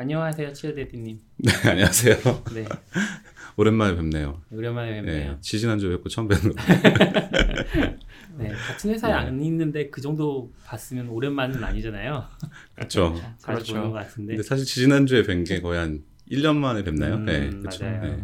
[0.00, 1.20] 안녕하세요, 치어데디님.
[1.38, 2.14] 네, 안녕하세요.
[2.54, 2.64] 네,
[3.56, 4.40] 오랜만에 뵙네요.
[4.52, 5.32] 오랜만에 뵙네요.
[5.32, 6.62] 네, 지지난주에 뵙고 처음 뵙는 거.
[8.38, 9.18] 네, 같은 회사에 네.
[9.18, 12.24] 안 있는데 그 정도 봤으면 오랜만은 아니잖아요.
[12.76, 13.12] 그렇죠.
[13.42, 13.74] 그렇죠.
[13.74, 14.34] 보는 것 같은데.
[14.36, 17.16] 근데 사실 지지난주에 뵌 게 거의 한 1년 만에 뵙나요?
[17.16, 17.84] 음, 네, 그렇죠.
[17.84, 18.02] 맞아요.
[18.02, 18.22] 네.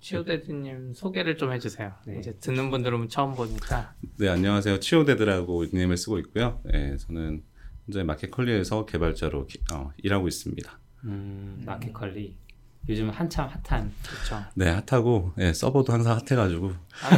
[0.00, 1.94] 치오데드님 소개를 좀 해주세요.
[2.06, 2.18] 네.
[2.18, 4.80] 이제 듣는 분들은 처음 보니까 네, 안녕하세요.
[4.80, 6.60] 치오데드라고 닉네임을 쓰고 있고요.
[6.64, 7.42] 네, 저는
[7.86, 10.78] 현재 마켓컬리에서 개발자로 기- 어, 일하고 있습니다.
[11.04, 12.36] 음, 마켓컬리.
[12.86, 13.90] 요즘 한참 핫한.
[14.06, 14.44] 그렇죠.
[14.54, 16.70] 네, 핫하고 네, 서버도 항상 핫해가지고
[17.02, 17.14] 아,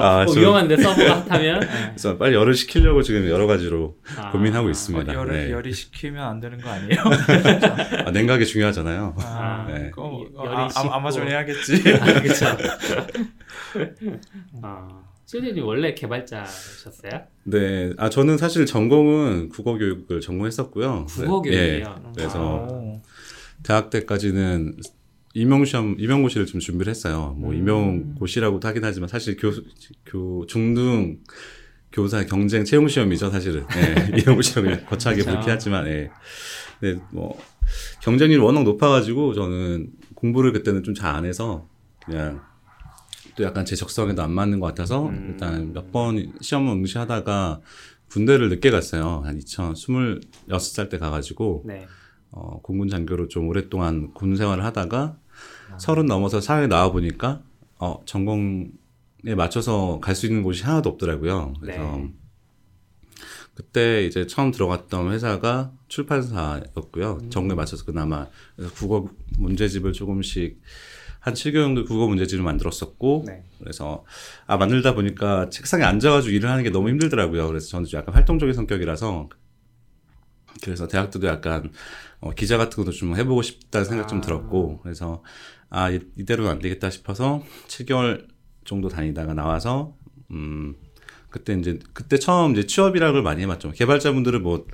[0.00, 1.60] 아, 어, 저- 위험한데 서버가 핫하면.
[1.60, 1.66] 네.
[1.90, 5.12] 그래서 빨리 열을 식히려고 지금 여러 가지로 아, 고민하고 어, 있습니다.
[5.12, 5.52] 열을 네.
[5.52, 6.96] 열이 식히면 안 되는 거 아니에요?
[8.06, 9.16] 아, 냉각이 중요하잖아요.
[9.18, 9.90] 아, 네.
[9.90, 10.68] 그거 이- 열이 아.
[10.74, 11.74] 아, 아마존 해야겠지.
[12.00, 12.46] 아, 그렇죠.
[15.32, 17.22] 아, 치어데디님 원래 개발자셨어요?
[17.44, 21.06] 네, 아 저는 사실 전공은 국어 교육을 전공했었고요.
[21.08, 21.50] 국어 네,
[21.80, 22.02] 교육이요?
[22.08, 23.00] 예, 그래서 오.
[23.62, 24.76] 대학 때까지는
[25.34, 27.34] 임용 시험, 임용고시를 좀 준비를 했어요.
[27.38, 27.56] 뭐 음.
[27.56, 29.50] 임용고시라고도 하긴 하지만 사실 교,
[30.04, 31.20] 교 중등
[31.92, 33.64] 교사 경쟁 채용 시험이죠, 사실은.
[33.76, 35.24] 예, 임용고시라고 그냥 거창하게.
[35.24, 36.10] 그렇게 하지만, 예.
[36.80, 37.38] 네, 뭐
[38.02, 41.68] 경쟁률이 워낙 높아가지고 저는 공부를 그때는 좀 잘 안 해서
[42.04, 42.42] 그냥
[43.36, 45.28] 또 약간 제 적성에도 안 맞는 것 같아서 음.
[45.30, 47.60] 일단 몇 번 시험을 응시하다가
[48.10, 49.22] 군대를 늦게 갔어요.
[49.24, 51.86] 한 2026살 때 가가지고 네.
[52.30, 55.16] 어, 공군 장교로 좀 오랫동안 군 생활을 하다가
[55.78, 57.42] 서른 넘어서 사회에 나와 보니까
[57.78, 61.54] 어, 전공에 맞춰서 갈 수 있는 곳이 하나도 없더라고요.
[61.60, 62.12] 그래서 네.
[63.54, 67.28] 그때 이제 처음 들어갔던 회사가 출판사였고요.
[67.30, 70.60] 전공에 맞춰서 그나마 그래서 국어 문제집을 조금씩
[71.22, 73.44] 한 7개월 정도 국어 문제집을 만들었었고 네.
[73.60, 74.04] 그래서
[74.46, 77.46] 아 만들다 보니까 책상에 앉아가지고 일을 하는 게 너무 힘들더라고요.
[77.46, 79.28] 그래서 저는 좀 약간 활동적인 성격이라서
[80.64, 81.70] 그래서 대학 때도 약간
[82.20, 84.20] 어, 기자 같은 것도 좀 해보고 싶다는 생각 좀 아.
[84.20, 85.22] 들었고 그래서
[85.70, 88.26] 아 이- 이대로는 안 되겠다 싶어서 7개월
[88.64, 89.96] 정도 다니다가 나와서
[90.32, 90.74] 음
[91.32, 93.72] 그때 이제 그때 처음 이제 취업이라는 걸 많이 해봤죠.
[93.72, 94.66] 개발자분들은 뭐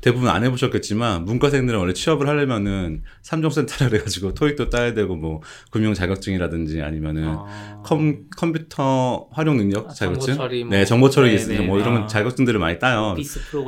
[0.00, 5.94] 대부분 안 해보셨겠지만 문과생들은 원래 취업을 하려면은 삼종 세트를 해가지고 토익도 따야 되고 뭐 금융
[5.94, 10.76] 자격증이라든지 아니면은 아, 컴, 컴퓨터 활용 능력 아, 자격증, 정보 처리 뭐.
[10.76, 11.82] 네 정보 처리 네, 있으니까 네, 뭐 네.
[11.82, 12.06] 이런 아.
[12.06, 13.16] 자격증들을 많이 따요.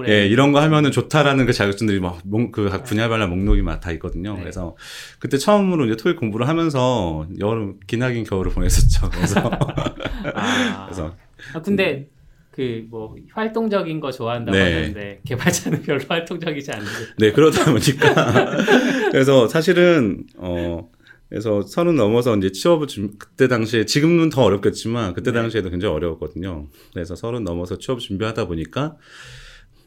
[0.08, 4.34] 예, 이런 거 하면은 좋다라는 그 자격증들이 막그 분야별로 목록이 막 다 있거든요.
[4.34, 4.41] 네.
[4.41, 4.76] 그래서
[5.19, 9.10] 그때 처음으로 이제 토익 공부를 하면서 여름 기나긴 겨울을 보냈었죠.
[9.10, 9.50] 그래서
[10.34, 11.14] 아, 그래서
[11.54, 12.08] 아, 근데
[12.52, 14.74] 그 뭐 활동적인 거 좋아한다고 네.
[14.74, 16.90] 하는데 개발자는 별로 활동적이지 않은데.
[17.18, 18.56] 네 그러다 보니까
[19.10, 20.88] 그래서 사실은 어
[21.28, 25.40] 그래서 서른 넘어서 이제 취업을 준 그때 당시에 지금은 더 어렵겠지만 그때 네.
[25.40, 26.68] 당시에도 굉장히 어려웠거든요.
[26.92, 28.96] 그래서 서른 넘어서 취업 준비하다 보니까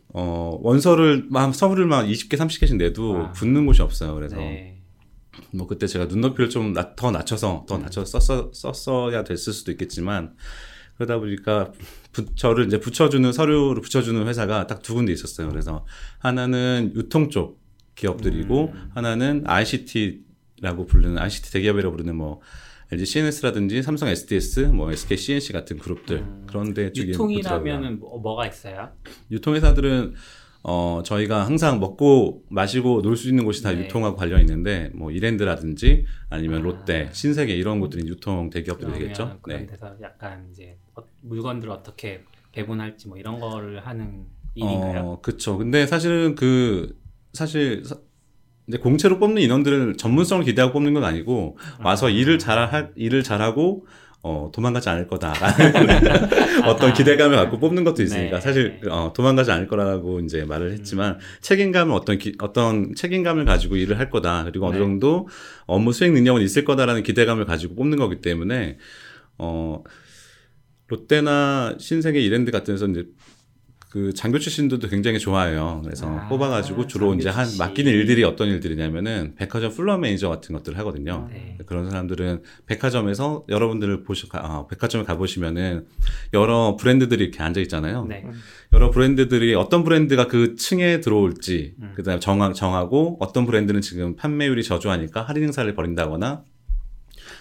[0.10, 3.32] 어 원서를 막 서류를 막 20개 30개씩 내도 아.
[3.34, 4.16] 붙는 곳이 없어요.
[4.16, 4.82] 그래서 네.
[5.54, 10.34] 뭐 그때 제가 눈높이를 좀 더 낮춰서 더 낮춰서 썼어, 썼어야 됐을 수도 있겠지만
[10.96, 11.72] 그러다 보니까
[12.12, 15.50] 부처를 이제 붙여주는 서류를 붙여주는 회사가 딱 두 군데 있었어요.
[15.50, 15.86] 그래서
[16.20, 17.60] 하나는 유통 쪽
[17.96, 18.92] 기업들이고 음.
[18.94, 22.42] 하나는 ICT라고 부르는 ICT 대기업이라고 부르는 뭐
[22.92, 26.44] LG CNS라든지 삼성 SDS, 뭐 SK CNC 같은 그룹들 음.
[26.48, 26.92] 그런데.
[26.96, 28.90] 유통이라면은 뭐, 뭐가 있어요?
[29.32, 30.14] 유통 회사들은
[30.68, 33.82] 어 저희가 항상 먹고 마시고 놀 수 있는 곳이 다 네.
[33.84, 36.64] 유통하고 관련 있는데 뭐 이랜드라든지 아니면 아.
[36.64, 39.38] 롯데, 신세계 이런 곳들이 유통 대기업들이 되겠죠.
[39.44, 39.66] 그런 네.
[39.68, 45.02] 데서 약간 이제 어- 물건들을 어떻게 배분할지 뭐 이런 거를 하는 일인가요?
[45.04, 45.58] 어 그쵸.
[45.58, 46.98] 근데 사실은 그
[47.34, 47.98] 사실 사-
[48.68, 52.10] 이제 공채로 뽑는 인원들은 전문성을 기대하고 뽑는 건 아니고 와서 아.
[52.10, 53.86] 일을 잘 할 일을 잘하고
[54.28, 58.38] 어 도망가지 않을 거다라는 어떤 기대감을 갖고 뽑는 것도 있으니까.
[58.38, 58.42] 네.
[58.42, 64.00] 사실 어, 도망가지 않을 거라고 이제 말을 했지만 책임감은 어떤 기- 어떤 책임감을 가지고 일을
[64.00, 64.44] 할 거다.
[64.46, 64.82] 그리고 어느 네.
[64.82, 65.28] 정도
[65.68, 68.80] 업무 수행 능력은 있을 거다라는 기대감을 가지고 뽑는 거기 때문에
[69.38, 69.84] 어
[70.88, 73.06] 롯데나 신세계 이랜드 같은 데서 이제
[73.96, 75.80] 그 장교 출신들도 굉장히 좋아해요.
[75.82, 77.48] 그래서 아, 뽑아가지고 주로 이제 한.
[77.58, 81.30] 맡기는 일들이 어떤 일들이냐면은 백화점 플로어 매니저 같은 것들을 하거든요.
[81.32, 81.58] 네.
[81.66, 85.86] 그런 사람들은 백화점에서 여러분들을 보시, 아, 백화점에 가보시면은
[86.34, 88.04] 여러 브랜드들이 이렇게 앉아 있잖아요.
[88.04, 88.26] 네.
[88.74, 91.94] 여러 브랜드들이 어떤 브랜드가 그 층에 들어올지, 음.
[91.96, 96.44] 그 다음에 정하, 정하고 어떤 브랜드는 지금 판매율이 저조하니까 할인 행사를 벌인다거나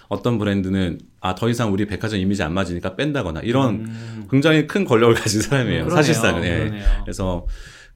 [0.07, 4.85] 어떤 브랜드는 아, 더 이상 우리 백화점 이미지 안 맞으니까 뺀다거나 이런 음, 굉장히 큰
[4.85, 5.85] 권력을 가진 사람이에요.
[5.85, 5.95] 그러네요.
[5.95, 6.43] 사실상은.
[6.43, 6.57] 예.
[6.59, 6.83] 그러네요.
[7.03, 7.47] 그래서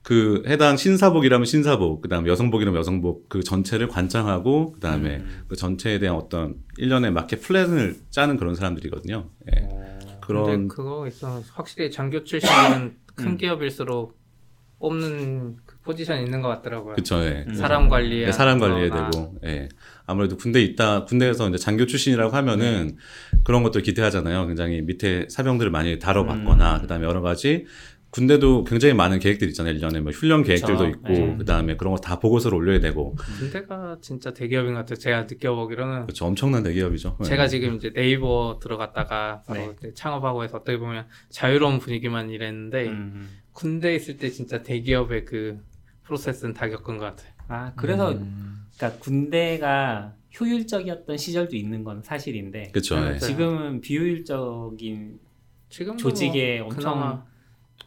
[0.02, 5.44] 그 해당 신사복이라면 신사복, 그다음 에 여성복이라면 여성복 그 전체를 관장하고 그다음에 음.
[5.48, 9.30] 그 전체에 대한 어떤 일련의 마켓 플랜을 짜는 그런 사람들이거든요.
[9.54, 9.68] 예.
[9.70, 13.38] 어, 그런 그거 있어 확실히 장교 출신은 큰 음.
[13.38, 14.18] 기업일수록
[14.80, 16.94] 뽑는 그 포지션 있는 것 같더라고요.
[16.94, 17.46] 그쵸, 예.
[17.48, 17.56] 음.
[17.56, 19.70] 사람 관리에 네, 사람 관리해야 되고, 예.
[20.06, 22.98] 아무래도 군대 있다, 군대에서 이제 장교 출신이라고 하면은
[23.44, 24.46] 그런 것들 기대하잖아요.
[24.46, 26.82] 굉장히 밑에 사병들을 많이 다뤄봤거나, 음.
[26.82, 27.66] 그 다음에 여러 가지
[28.12, 29.74] 군대도 굉장히 많은 계획들이 있잖아요.
[29.80, 30.90] 1년에 뭐 훈련 계획들도 그쵸.
[30.90, 31.36] 있고, 네.
[31.40, 34.96] 그 다음에 그런 거 다 보고서를 올려야 되고, 군대가 진짜 대기업인 것 같아요.
[34.96, 36.26] 제가 느껴보기로는 그렇죠.
[36.26, 37.18] 엄청난 대기업이죠.
[37.20, 37.24] 예.
[37.24, 39.92] 제가 지금 이제 네이버 들어갔다가 바로 네.
[39.96, 43.30] 창업하고 해서 어떻게 보면 자유로운 분위기만 일했는데 음.
[43.54, 45.60] 군대 있을 때 진짜 대기업의 그
[46.10, 47.32] 프로세스는 다 겪은 것 같아요.
[47.48, 48.66] 아 그래서 음.
[48.76, 53.00] 그러니까 군대가 효율적이었던 시절도 있는 건 사실인데 그쵸.
[53.00, 53.18] 네, 예.
[53.20, 55.20] 지금은 비효율적인
[55.70, 57.26] 지금 조직에 뭐 엄청 그나마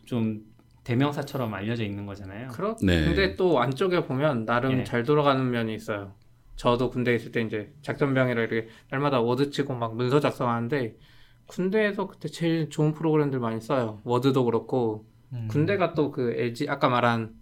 [0.04, 0.44] 좀
[0.84, 2.48] 대명사처럼 알려져 있는 거잖아요.
[2.48, 2.76] 그렇.
[2.82, 3.04] 네.
[3.04, 4.84] 근데 또 안쪽에 보면 나름 예.
[4.84, 6.14] 잘 돌아가는 면이 있어요.
[6.56, 10.96] 저도 군대 있을 때 이제 작전병이라 이렇게 날마다 워드 치고 막 문서 작성하는데
[11.46, 14.00] 군대에서 그때 제일 좋은 프로그램들 많이 써요.
[14.04, 15.48] 워드도 그렇고 음.
[15.50, 17.34] 군대가 또 그 LG 아까 말한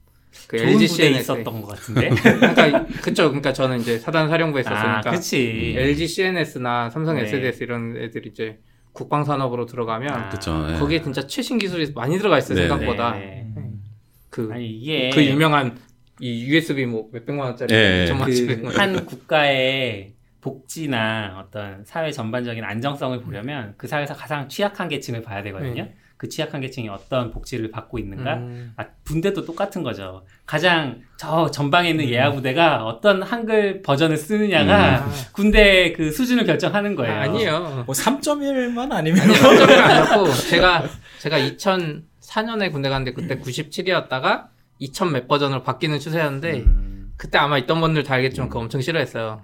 [0.47, 2.09] 그 좋은 LG 부대에 CNS 있었던 것 같은데.
[2.23, 3.29] 그러니까 그쵸.
[3.29, 5.75] 그러니까 저는 이제 사단 사령부에 있었으니까 아, 그치.
[5.77, 7.23] LG CNS나 삼성 네.
[7.23, 8.59] SDS 이런 애들 이제
[8.93, 10.67] 국방 산업으로 들어가면 아, 그쵸.
[10.71, 10.79] 예.
[10.79, 13.13] 거기에 진짜 최신 기술이 많이 들어가 있어요 네, 생각보다.
[13.13, 13.53] 네, 네.
[13.57, 13.83] 음.
[14.29, 15.79] 그, 아니 이게 그 유명한
[16.21, 17.73] 이 USB 뭐 몇백만 원짜리.
[17.73, 25.23] 몇천만 원짜리 그한 국가의 복지나 어떤 사회 전반적인 안정성을 보려면 그 사회에서 가장 취약한 계층을
[25.23, 25.89] 봐야 되거든요.
[26.21, 26.27] 네.
[26.27, 28.35] 그 취약한 계층이 어떤 복지를 받고 있는가?
[28.35, 28.75] 음.
[28.77, 30.27] 아, 군대도 똑같은 거죠.
[30.45, 32.11] 가장 저 전방에 있는 음.
[32.11, 37.21] 예하 부대가 어떤 한글 버전을 쓰느냐가 아, 군대 그 수준을 결정하는 거예요.
[37.21, 37.85] 아니에요.
[37.87, 40.85] 뭐 3.1만 아니면 아니, 성적은 아니었고 제가
[41.21, 47.81] 제가 2004년에 군대 갔는데 그때 97이었다가 2000 몇 버전으로 바뀌는 추세였는데 음, 그때 아마 있던
[47.81, 49.41] 분들 다 알겠지만 그거 엄청 싫어했어요.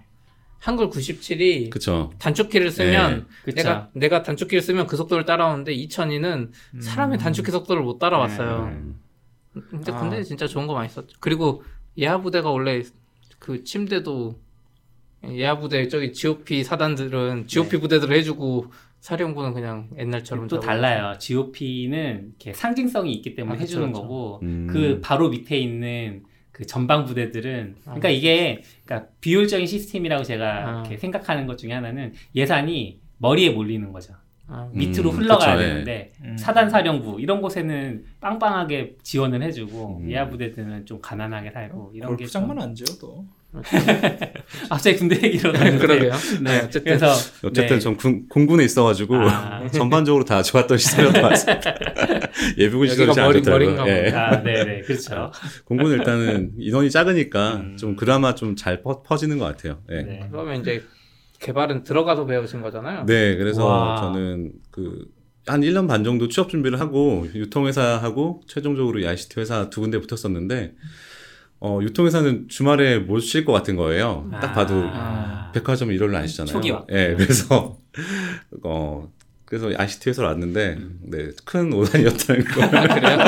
[0.58, 2.12] 한글 97이 그쵸.
[2.18, 3.56] 단축키를 쓰면 그쵸.
[3.56, 6.50] 내가 내가 단축키를 쓰면 그 속도를 따라오는데 2002는
[6.80, 8.70] 사람의 단축키 속도를 못 따라왔어요.
[8.72, 9.00] 음.
[9.70, 9.98] 근데 아.
[9.98, 11.16] 군대 진짜 좋은 거 많이 썼죠.
[11.20, 11.62] 그리고
[11.98, 12.82] 예하 부대가 원래
[13.38, 14.38] 그 침대도
[15.30, 20.58] 예하 부대 저기 GOP 사단들은 GOP 부대들을 해주고 사령부는 그냥 옛날처럼 또.
[20.58, 21.16] 달라요.
[21.18, 24.02] GOP는 이렇게 상징성이 있기 때문에 아, 해주는 그쵸.
[24.02, 24.66] 거고 음.
[24.70, 26.24] 그 바로 밑에 있는
[26.56, 27.84] 그 전방 부대들은 아.
[27.84, 30.80] 그러니까 이게 그러니까 비효율적인 시스템이라고 제가 아.
[30.80, 34.14] 이렇게 생각하는 것 중에 하나는 예산이 머리에 몰리는 거죠.
[34.46, 35.68] 아, 밑으로 음, 흘러가야 그쵸, 예.
[35.68, 36.38] 되는데 음.
[36.38, 40.10] 사단 사령부 이런 곳에는 빵빵하게 지원을 해주고 음.
[40.10, 42.68] 예하 부대들은 좀 가난하게 살고 이런 게 골프장만 좀...
[42.68, 43.26] 안 지어도
[44.68, 46.12] 갑자기 군대 얘기로 그러게요.
[46.42, 46.84] 네, 어쨌든.
[46.84, 47.12] 그래서
[47.42, 47.78] 어쨌든 네.
[47.80, 49.66] 전 군, 공군에 있어가지고 아.
[49.72, 51.74] 전반적으로 다 좋았던 시절이었던 것 같습니다.
[52.58, 53.84] 예비군 시절이 머리- 좋더라고요.
[53.88, 54.10] 예.
[54.10, 55.30] 아, 네네 그렇죠.
[55.64, 57.76] 공군은 일단은 인원이 작으니까 음.
[57.76, 59.80] 좀 그나마 좀 잘 퍼지는 것 같아요.
[59.90, 59.96] 예.
[59.96, 60.02] 네.
[60.02, 60.28] 네.
[60.30, 60.82] 그러면 이제
[61.40, 63.04] 개발은 들어가서 배우신 거잖아요.
[63.06, 63.96] 그래서 와.
[64.00, 69.98] 저는 그한 1년 반 정도 취업 준비를 하고 유통회사하고 최종적으로 이 ICT 회사 두 군데
[70.00, 70.72] 붙었었는데
[71.60, 74.28] 어, 유통회사는 주말에 못 쉴 것 같은 거예요.
[74.32, 75.50] 딱 봐도 아.
[75.54, 76.52] 백화점 일요일 안 쉬잖아요.
[76.52, 76.86] 초기 왔고.
[76.96, 77.78] 예, 그래서
[78.62, 79.10] 어
[79.46, 82.62] 그래서 ICT 회사로 왔는데 네, 큰 오산이었다는 거.
[82.64, 83.18] 아, 그래요?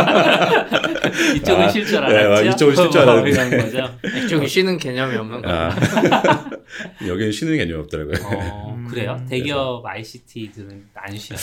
[1.36, 2.48] 이쪽은 아, 쉴줄 네, 알았죠.
[2.50, 3.84] 이쪽은 쉴줄 알았는데.
[4.26, 5.48] 이쪽이 쉬는 개념이 없는 거.
[5.50, 5.70] 아,
[7.06, 8.16] 여기는 쉬는 개념이 없더라고요.
[8.26, 9.24] 어, 음, 그래요?
[9.28, 11.38] 대기업 ICT들은 안 쉬어요.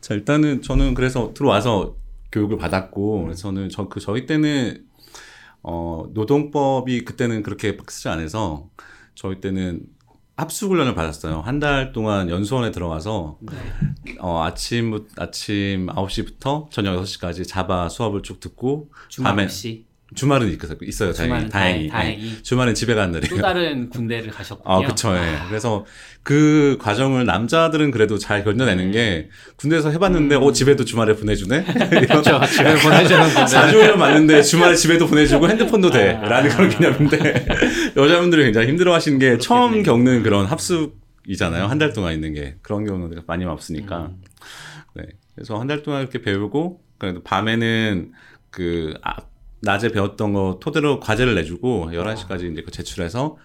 [0.00, 1.96] 자 일단은 저는 그래서 들어와서
[2.32, 4.84] 교육을 받았고 그래서 저는 저 그 저희 때는
[5.62, 8.68] 어 노동법이 그때는 그렇게 빡세지 않아서
[9.14, 9.82] 저희 때는
[10.36, 11.40] 합숙 훈련을 받았어요.
[11.42, 13.38] 한 달 동안 연수원에 들어가서
[14.18, 18.90] 어 아침 아침 9시부터 저녁 6시까지 자바 수업을 쭉 듣고
[19.24, 20.76] 밤에- 없이 주말은 있어요.
[20.82, 21.12] 있어요.
[21.12, 21.28] 다행히.
[21.28, 21.88] 주말은 다행히.
[21.88, 22.22] 다행히.
[22.30, 22.42] 네.
[22.42, 23.42] 주말은 집에 또 날이에요.
[23.42, 24.74] 다른 군대를 가셨군요.
[24.74, 25.38] 아, 그쵸, 예.
[25.48, 25.84] 그래서
[26.22, 31.64] 그 과정을 남자들은 그래도 잘 견뎌내는 게 군대에서 해봤는데, 어, 집에도 주말에 보내주네?
[32.08, 32.40] 그렇죠.
[32.46, 33.44] 집에 보내주는 건데.
[33.56, 36.10] 4주년 맞는데 주말에 집에도 보내주고 핸드폰도 돼.
[36.10, 36.28] 아.
[36.28, 37.46] 라는 그런 개념인데,
[37.96, 39.82] 여자분들이 굉장히 힘들어 하시는 게 처음 그렇겠네.
[39.84, 41.66] 겪는 그런 합숙이잖아요.
[41.66, 42.56] 한 달 동안 있는 게.
[42.62, 44.10] 그런 경우는 많이 없으니까.
[44.12, 44.16] 음.
[44.94, 45.04] 네.
[45.34, 48.12] 그래서 한 달 동안 이렇게 배우고, 그래도 밤에는
[48.50, 49.16] 그, 아,
[49.62, 53.36] 낮에 배웠던 거 토대로 과제를 내주고, 11시까지 이제 그 제출해서,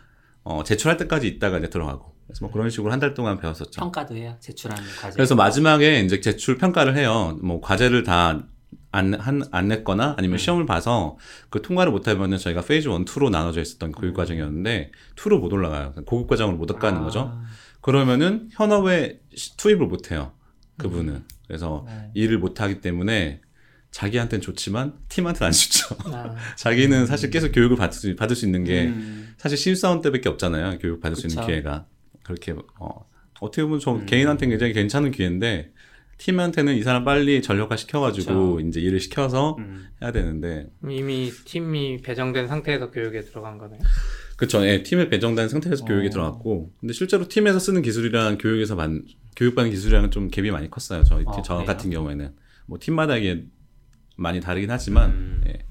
[0.44, 2.16] 어, 제출할 때까지 있다가 이제 들어가고.
[2.28, 3.80] 그래서 뭐 그런 식으로 한 달 동안 배웠었죠.
[3.80, 4.36] 평가도 해요.
[4.40, 5.16] 제출하는 과제.
[5.16, 7.38] 그래서 마지막에 이제 제출 평가를 해요.
[7.42, 8.44] 뭐 과제를 다
[8.92, 11.18] 안, 한, 안 냈거나 아니면 시험을 봐서
[11.50, 15.94] 그 통과를 못하면은 저희가 phase 1, 2로 나눠져 있었던 교육 과정이었는데 2로 못 올라가요.
[16.06, 17.32] 고급 과정으로 못 가는 거죠.
[17.34, 17.44] 아,
[17.82, 20.32] 그러면은 현업에 시- 투입을 못 해요.
[20.78, 21.24] 그분은.
[21.48, 22.12] 그래서 네.
[22.14, 23.42] 일을 못 하기 때문에
[23.98, 25.96] 자기한테는 좋지만 팀한테는 안 좋죠.
[26.14, 29.34] 아, 자기는 사실 계속 교육을 받을 수, 받을 수 있는 게 음.
[29.38, 30.78] 사실 신입사원 때밖에 없잖아요.
[30.78, 31.48] 교육 받을 수 있는 그쵸.
[31.48, 31.88] 기회가.
[32.22, 34.06] 그렇게 어 어떻게 보면 저 음.
[34.06, 35.72] 개인한테는 굉장히 괜찮은 기회인데
[36.20, 38.68] 팀한테는 이 사람 빨리 전력화 시켜가지고 그쵸.
[38.68, 39.88] 이제 일을 시켜서 음.
[40.00, 43.80] 해야 되는데 이미 팀이 배정된 상태에서 교육에 들어간 거네요.
[44.36, 44.64] 그쵸.
[44.64, 45.88] 예, 팀에 배정된 상태에서 어.
[45.88, 51.04] 교육에 들어갔고 근데 실제로 팀에서 쓰는 기술이랑 교육에서 만 교육받는 기술이랑은 좀 갭이 많이 컸어요.
[51.04, 51.64] 저희 팀, 어, 저?
[51.64, 52.36] 같은 경우에는
[52.68, 53.46] 뭐 팀마다 이게
[54.18, 55.44] 많이 다르긴 하지만 음.
[55.48, 55.66] 예,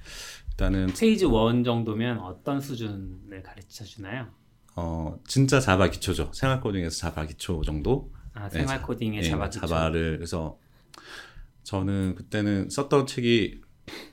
[0.51, 4.29] 일단은 phase 1 정도면 어떤 수준을 가르쳐 주나요?
[4.77, 6.31] 어 진짜 자바 기초죠.
[6.35, 8.13] 생활 코딩에서 자바 기초 정도.
[8.35, 9.67] 아, 네, 생활 자- 코딩의 예, 자바 기초.
[9.67, 10.59] 자바를 그래서
[11.65, 13.61] 저는 그때는 썼던 책이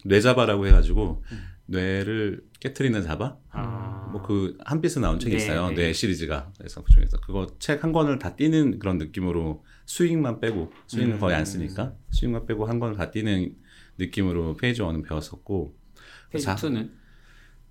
[0.05, 1.43] 뇌자바라고 해가지고 음.
[1.65, 4.09] 뇌를 깨트리는 자바 아.
[4.11, 5.75] 뭐그 한빛에 나온 책이 네, 있어요 네.
[5.75, 10.71] 뇌 시리즈가 그래서 그 중에서 그거 책 한 권을 다 띄는 그런 느낌으로 Swing만 빼고
[10.87, 11.19] Swing은 음.
[11.19, 13.55] 거의 안 쓰니까 Swing만 빼고 한 권을 다 띄는
[13.97, 15.75] 느낌으로 phase one은 배웠었고
[16.31, 16.89] phase 자- 2는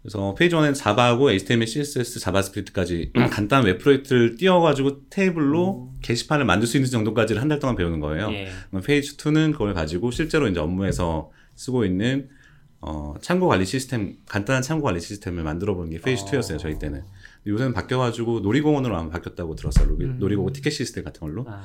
[0.02, 6.76] 그래서 phase one에는 자바하고 HTML, CSS, 자바스크립트까지 간단한 웹 프로젝트를 띄워가지고 테이블로 게시판을 만들 수
[6.76, 8.31] 있는 정도까지를 한 달 동안 배우는 거예요.
[8.33, 8.49] 예.
[8.85, 12.29] phase 2는 그걸 가지고 실제로 이제 업무에서 쓰고 있는
[12.81, 16.26] 어, 창고 관리 시스템, 간단한 창고 관리 시스템을 만들어 보는 게 phase 어.
[16.26, 17.05] 2였어요, 저희 때는.
[17.47, 19.87] 요새는 바뀌어가지고 놀이공원으로 아마 바뀌었다고 들었어요.
[19.87, 20.19] 놀이- 음.
[20.19, 21.45] 놀이공원 티켓 시스템 같은 걸로.
[21.47, 21.62] 아,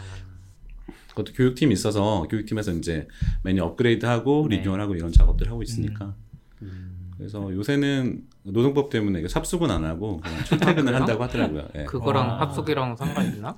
[1.18, 3.08] 그것도 교육팀이 있어서 교육팀에서 이제
[3.42, 4.58] 매년 업그레이드하고 네.
[4.58, 6.14] 리뉴얼하고 이런 작업들 하고 있으니까.
[6.62, 7.12] 음.
[7.18, 10.98] 그래서 요새는 노동법 때문에 합숙은 안 하고 출퇴근을 그래요?
[10.98, 11.68] 한다고 하더라고요.
[11.76, 11.84] 예.
[11.86, 12.42] 그거랑 아.
[12.42, 13.58] 합숙이랑 상관 있나?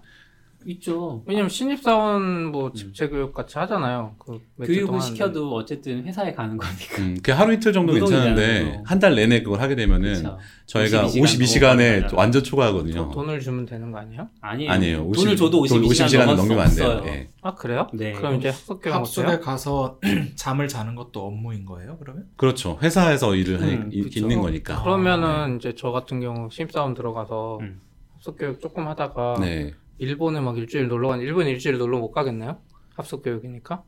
[0.66, 1.24] 있죠.
[1.26, 4.16] 왜냐면 신입사원 뭐 집체 교육 같이 하잖아요.
[4.20, 7.02] 그 교육을 시켜도 어쨌든 회사에 가는 거니까.
[7.02, 8.82] 음, 그 하루 이틀 정도 괜찮은데.
[8.86, 10.38] 한 달 내내 그걸 하게 되면은 그렇죠.
[10.66, 12.10] 저희가 52 52시간에 노동하잖아요.
[12.14, 12.94] 완전 초과하거든요.
[13.06, 14.28] 돈- 돈을 주면 되는 거 아니에요?
[14.42, 14.72] 아니에요.
[14.72, 15.04] 아니에요.
[15.06, 17.14] 50 돈을 줘도 돈 52시간, 50시간은 넘을 넘기면 수안 돼요.
[17.14, 17.30] 예.
[17.42, 17.88] 아 그래요?
[17.94, 18.12] 네.
[18.12, 19.40] 그럼 이제 합숙 교육 합숙에 어때요?
[19.40, 20.00] 가서
[20.36, 21.98] 잠을 자는 것도 업무인 거예요?
[22.00, 22.26] 그러면?
[22.36, 22.78] 그렇죠.
[22.82, 24.20] 회사에서 일을 하니, 음, 이- 그쵸.
[24.20, 24.84] 있는 거니까.
[24.84, 27.80] 그러면은 이제 저 같은 경우 신입사원 들어가서 음.
[28.16, 29.74] 합숙 교육 조금 하다가 네.
[30.00, 32.58] 일본에 막 일주일 놀러 간 일본 일주일 놀러 못 가겠나요?
[32.96, 33.84] 합숙 교육이니까.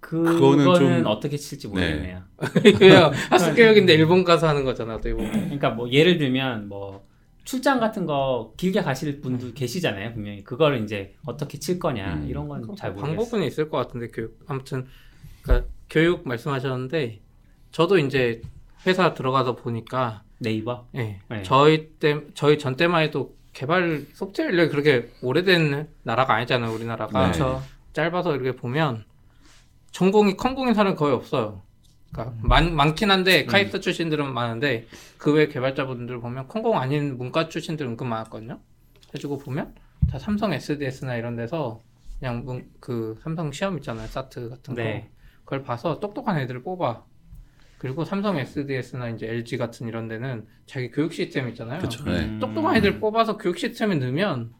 [0.00, 2.22] 그거는, 그거는 좀- 어떻게 칠지 모르겠네요.
[2.78, 4.96] 그냥 합숙 교육인데 일본 가서 하는 거잖아.
[4.96, 5.30] 어떻게 보면.
[5.32, 7.06] 그러니까 뭐 예를 들면 뭐
[7.44, 10.12] 출장 같은 거 길게 가실 분도 계시잖아요.
[10.14, 12.26] 분명히 그거를 이제 어떻게 칠 거냐 음.
[12.28, 13.16] 이런 건 잘 모르겠어요.
[13.16, 14.86] 방법은 있을 것 같은데 교육 아무튼
[15.42, 17.20] 그러니까 교육 말씀하셨는데
[17.70, 18.40] 저도 이제
[18.86, 20.86] 회사 들어가서 보니까 네이버.
[20.96, 21.42] 예 네.
[21.44, 27.32] 저희 때 저희 전 때만 해도 개발 소프트웨어 인력이 그렇게 오래된 나라가 아니잖아요 우리나라가 네.
[27.32, 27.62] 그렇죠.
[27.92, 29.04] 짧아서 이렇게 보면
[29.92, 31.62] 전공이 컴공인 사람이 거의 없어요.
[32.12, 34.86] 그러니까 많, 많긴 한데 카이스트 출신들은 많은데
[35.18, 38.58] 그 외 개발자분들 보면 컴공 아닌 문과 출신들 은근 많았거든요.
[39.14, 39.74] 해주고 보면
[40.10, 41.80] 다 삼성 SDS나 이런 데서
[42.18, 44.06] 그냥 문, 그 삼성 시험 있잖아요.
[44.08, 44.82] 사트 같은 거.
[44.82, 45.10] 네.
[45.44, 47.04] 그걸 봐서 똑똑한 애들을 뽑아.
[47.78, 51.80] 그리고 삼성 SDS나 이제 LG 같은 이런 데는 자기 교육 시스템 있잖아요.
[51.80, 52.04] 그쵸.
[52.04, 52.24] 네.
[52.24, 52.38] 음.
[52.40, 54.52] 똑똑한 애들 뽑아서 교육 시스템에 넣으면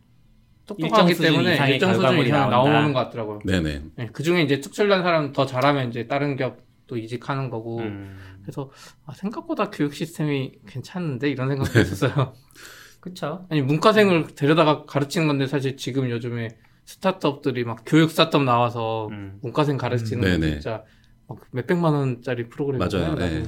[0.66, 2.50] 똑똑하기 일정 수준 때문에 이상의 일정 수준 결과물이 이상.
[2.50, 3.38] 나오는 것 같더라고요.
[3.44, 3.82] 네네.
[3.96, 7.78] 네, 그 중에 이제 특출난 사람 더 잘하면 이제 다른 겹도 이직하는 거고.
[7.80, 8.18] 음.
[8.42, 8.70] 그래서
[9.06, 12.34] 아, 생각보다 교육 시스템이 괜찮은데 이런 생각도 했었어요.
[13.00, 13.46] 그쵸.
[13.50, 16.48] 아니 문과생을 데려다가 가르치는 건데 사실 지금 요즘에
[16.86, 19.38] 스타트업들이 막 교육 스타트업 나와서 음.
[19.42, 20.40] 문과생 가르치는 음.
[20.40, 20.46] 거.
[20.46, 20.84] 진짜 막
[21.52, 23.14] 몇백만 원짜리 프로그램이잖아요.
[23.14, 23.30] 맞아요.
[23.30, 23.44] 네.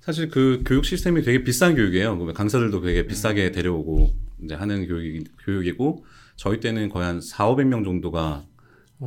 [0.00, 2.16] 사실 그 교육 시스템이 되게 비싼 교육이에요.
[2.18, 3.06] 그 강사들도 되게 음.
[3.08, 4.10] 비싸게 데려오고
[4.44, 6.04] 이제 하는 교육, 교육이고
[6.36, 8.44] 저희 때는 거의 한 4, 500명 정도가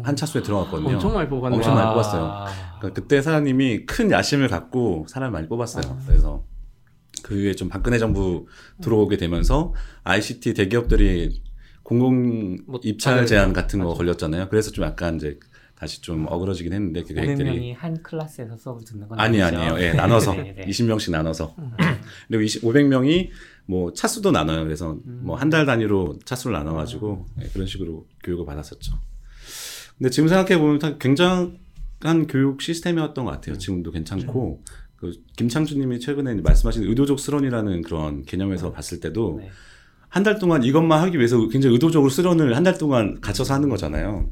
[0.03, 0.95] 한 차수에 들어갔거든요.
[0.95, 1.55] 엄청 많이 뽑았네.
[1.55, 1.93] 엄청 많이 와.
[1.93, 2.45] 뽑았어요.
[2.79, 5.99] 그러니까 그때 사장님이 큰 야심을 갖고 사람 많이 뽑았어요.
[6.05, 6.45] 그래서
[7.23, 8.47] 그 후에 좀 박근혜 정부
[8.81, 9.73] 들어오게 되면서
[10.03, 11.41] ICT 대기업들이
[11.83, 13.93] 공공 뭐 입찰 제한 같은 거.
[13.93, 14.49] 걸렸잖아요.
[14.49, 15.39] 그래서 좀 약간 이제
[15.79, 19.61] 다시 좀 어그러지긴 했는데 그 계획들이 500명이 한 클래스에서 수업을 듣는 건 아니 아니죠.
[19.61, 19.81] 아니에요.
[19.87, 20.65] 예, 나눠서 네, 네.
[20.65, 21.55] 20명씩 나눠서
[22.27, 23.29] 그리고 20, 500명이
[23.65, 24.63] 뭐 차수도 나눠요.
[24.65, 28.93] 그래서 뭐한 달 단위로 차수를 나눠 가지고 예, 그런 식으로 교육을 받았었죠.
[29.97, 33.57] 근데 지금 생각해 보면 굉장한 교육 시스템이었던 것 같아요.
[33.57, 34.63] 지금도 괜찮고
[34.97, 39.49] 그 김창준님이 최근에 말씀하신 의도적 수련이라는 그런 개념에서 봤을 때도 네.
[40.09, 44.29] 한달 동안 이것만 하기 위해서 굉장히 의도적으로 수련을 한 달 동안 갇혀서 하는 거잖아요.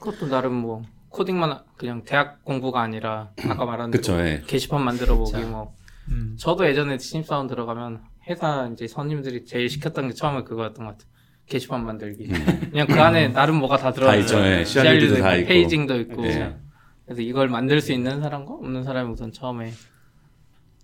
[0.00, 4.42] 그것도 나름 뭐 코딩만 그냥 대학 공부가 아니라 아까 말한 그쵸, 예.
[4.46, 5.40] 게시판 만들어 보기 자.
[5.40, 5.74] 뭐
[6.08, 6.36] 음.
[6.38, 11.10] 저도 예전에 신입사원 들어가면 회사 이제 선임들이 제일 시켰던 게 처음에 그거였던 것 같아요.
[11.46, 12.28] 게시판 만들기.
[12.70, 14.20] 그냥 그 안에 나름 뭐가 다 들어가 음.
[14.20, 14.64] 있죠, 예.
[14.64, 15.48] CRU도 CRU도 다 있고.
[15.48, 16.24] 페이징도 있고.
[16.26, 16.56] 예.
[17.04, 19.72] 그래서 이걸 만들 수 있는 사람과 없는 사람이 우선 처음에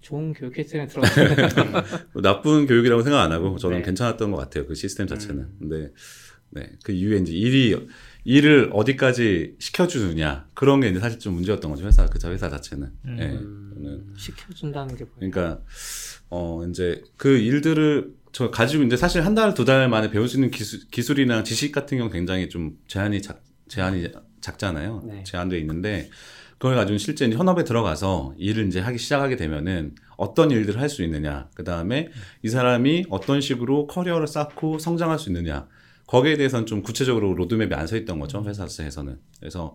[0.01, 1.49] 좋은 교육 시스템에 들어갔는데
[2.13, 3.83] 뭐 나쁜 교육이라고 생각 안 하고 저는 네.
[3.85, 4.67] 괜찮았던 것 같아요.
[4.67, 5.39] 그 시스템 자체는.
[5.43, 5.57] 음.
[5.61, 5.93] 근데
[6.51, 7.77] 네, 그 이후에 이제 일이
[8.26, 11.87] 일을 어디까지 시켜주느냐 그런 게 이제 사실 좀 문제였던 거죠.
[11.87, 12.90] 회사 그 회사 자체는.
[13.04, 13.16] 음.
[13.21, 13.28] 예,
[13.75, 15.30] 저는 시켜준다는 게 뭐예요?
[15.33, 15.61] 그러니까
[16.28, 20.50] 어 이제 그 일들을 저 가지고 이제 사실 한 달 두달 만에 배울 수 있는
[20.50, 24.09] 기술 기술이나 지식 같은 경우 굉장히 좀 제한이 자, 제한이
[24.40, 25.02] 작잖아요.
[25.06, 25.23] 네.
[25.25, 26.11] 제한돼 있는데
[26.59, 31.02] 그걸 가지고 실제 이제 현업에 들어가서 일을 이제 하기 시작하게 되면은 어떤 일들을 할 수
[31.04, 32.09] 있느냐, 그 다음에
[32.42, 35.68] 이 사람이 어떤 식으로 커리어를 쌓고 성장할 수 있느냐,
[36.07, 39.19] 거기에 대해서는 좀 구체적으로 로드맵이 안 서 있던 거죠 회사에서는.
[39.41, 39.75] 그래서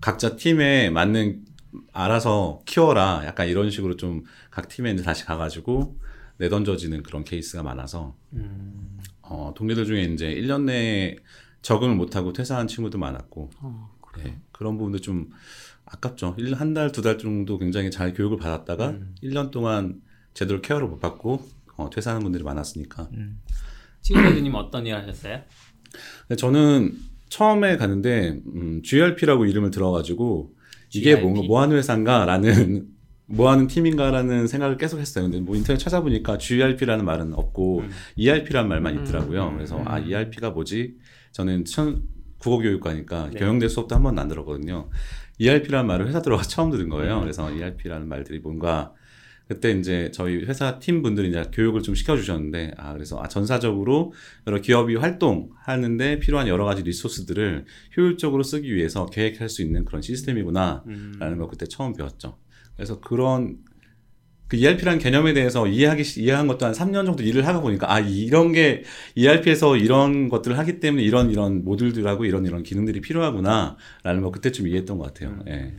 [0.00, 1.44] 각자 팀에 맞는
[1.92, 5.98] 알아서 키워라, 약간 이런 식으로 좀 각 팀에 이제 다시 가가지고
[6.38, 11.16] 내던져지는 그런 케이스가 많아서 음, 어, 동료들 중에 이제 1년 내에
[11.62, 15.30] 적응을 못하고 퇴사한 친구도 많았고, 어, 네, 그런 부분도 좀
[15.84, 16.36] 아깝죠.
[16.54, 19.14] 한 달, 두 달 정도 굉장히 잘 교육을 받았다가 음.
[19.22, 20.00] 1년 동안
[20.34, 23.08] 제대로 케어를 못 받고 어, 퇴사하는 분들이 많았으니까.
[23.14, 23.40] 음.
[24.00, 25.42] 치우대님 어떤 일 하셨어요?
[26.36, 26.92] 저는
[27.28, 30.54] 처음에 갔는데 음, GRP라고 이름을 들어가지고
[30.94, 31.22] 이게 GRP?
[31.22, 32.88] 뭔가 뭐 하는 회사인가라는
[33.30, 35.24] 뭐 하는 팀인가라는 생각을 계속 했어요.
[35.24, 37.90] 근데 뭐 인터넷 찾아보니까 GRP라는 말은 없고 음.
[38.16, 39.04] ERP라는 말만 음.
[39.04, 39.48] 있더라고요.
[39.48, 39.54] 음.
[39.56, 40.96] 그래서 아 ERP가 뭐지?
[41.32, 42.02] 저는 천,
[42.38, 43.38] 국어 교육과니까 네.
[43.38, 44.88] 경영대 수업도 한 번도 안 들었거든요.
[45.38, 47.16] ERP라는 말을 회사 들어가서 처음 들은 거예요.
[47.16, 47.20] 음.
[47.20, 48.94] 그래서 ERP라는 말들이 뭔가
[49.48, 54.12] 그때 이제 저희 회사 팀 분들이 이제 교육을 좀 시켜주셨는데 아 그래서 아 전사적으로
[54.46, 57.64] 여러 기업이 활동하는데 필요한 여러 가지 리소스들을
[57.96, 60.84] 효율적으로 쓰기 위해서 계획할 수 있는 그런 시스템이구나
[61.18, 62.36] 라는 음, 걸 그때 처음 배웠죠.
[62.76, 63.56] 그래서 그런
[64.48, 68.00] 그 ERP라는 개념에 대해서 이해하기 시- 이해한 것도 한 3년 정도 일을 하고 보니까 아
[68.00, 68.82] 이런 게
[69.14, 74.66] ERP에서 이런 것들을 하기 때문에 이런 이런 모듈들하고 이런 이런 기능들이 필요하구나 라는 거 그때쯤
[74.68, 75.30] 이해했던 것 같아요.
[75.30, 75.42] 음.
[75.48, 75.74] 예.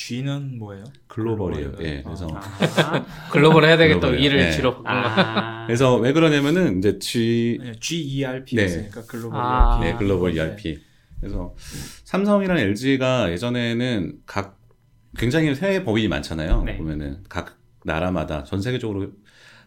[0.00, 0.84] G는 뭐예요?
[1.08, 1.72] 글로벌이에요.
[1.80, 2.02] 예.
[2.02, 4.08] 그래서 아, 글로벌 해야 되겠다.
[4.08, 4.50] 일을 네.
[4.50, 4.92] 지로 바꾼가.
[4.92, 8.62] 아, 그래서 왜 그러냐면은 이제 G 네, GERP 네.
[8.62, 9.78] 였으니까 글로벌 아.
[9.78, 9.84] ERP.
[9.84, 10.80] 네, 글로벌 ERP.
[11.20, 11.54] 그래서
[12.04, 14.58] 삼성이랑 LG가 예전에는 각
[15.18, 16.62] 굉장히 해외 법인이 많잖아요.
[16.64, 16.78] 네.
[16.78, 19.12] 보면은 각 나라마다 전 세계적으로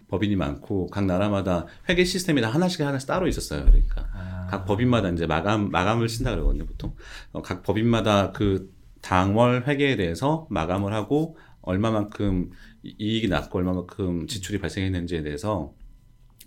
[0.08, 3.66] 법인이 많고 각 나라마다 회계 시스템이 다 하나씩 하나씩 따로 있었어요.
[3.66, 4.48] 그러니까 아.
[4.50, 6.96] 각 법인마다 이제 마감 마감을 친다 그러거든요, 보통.
[7.34, 8.74] 어, 각 법인마다 그
[9.04, 12.50] 당월 회계에 대해서 마감을 하고 얼마만큼
[12.84, 15.74] 이- 이익이 났고 얼마만큼 지출이 발생했는지에 대해서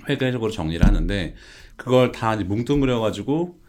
[0.09, 1.35] 회계적으로 정리를 하는데
[1.77, 3.61] 그걸 다 뭉뚱그려 가지고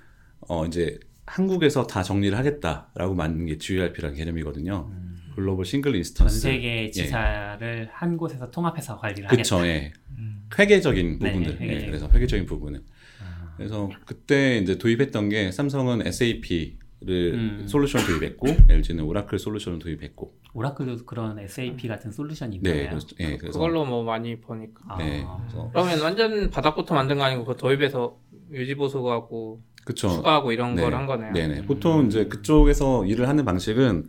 [0.47, 4.89] 어 이제 한국에서 다 정리를 하겠다라고 만든 게 GERP라는 개념이거든요.
[5.36, 6.39] 글로벌 싱글 전 instance.
[6.39, 9.67] 세계 지사를 한 곳에서 통합해서 관리를 그쵸, 하겠다.
[9.69, 9.93] 예.
[10.17, 10.47] 음.
[10.58, 11.58] 회계적인 네, 부분들.
[11.62, 11.86] 예, 회계적인.
[11.88, 12.82] 그래서 회계적인 부분을.
[13.21, 17.67] 아, 그래서 그때 이제 도입했던 게 삼성은 SAP 를 음.
[17.67, 20.33] 솔루션 도입했고 LG는 오라클 솔루션을 도입했고.
[20.53, 22.89] 오라클도 그런 SAP 같은 솔루션이 네, 있나요?
[22.89, 24.81] 그래서, 예, 그래서 그걸로 뭐 많이 버니까.
[24.88, 28.17] 아, 네, 그래서 그러면 완전 바닥부터 만든 거 아니고 그 도입해서
[28.51, 29.62] 유지 보수하고.
[29.95, 30.81] 추가하고 이런 네.
[30.81, 31.31] 걸한 거네요.
[31.31, 31.62] 네 네.
[31.62, 34.07] 보통 이제 그쪽에서 일을 하는 방식은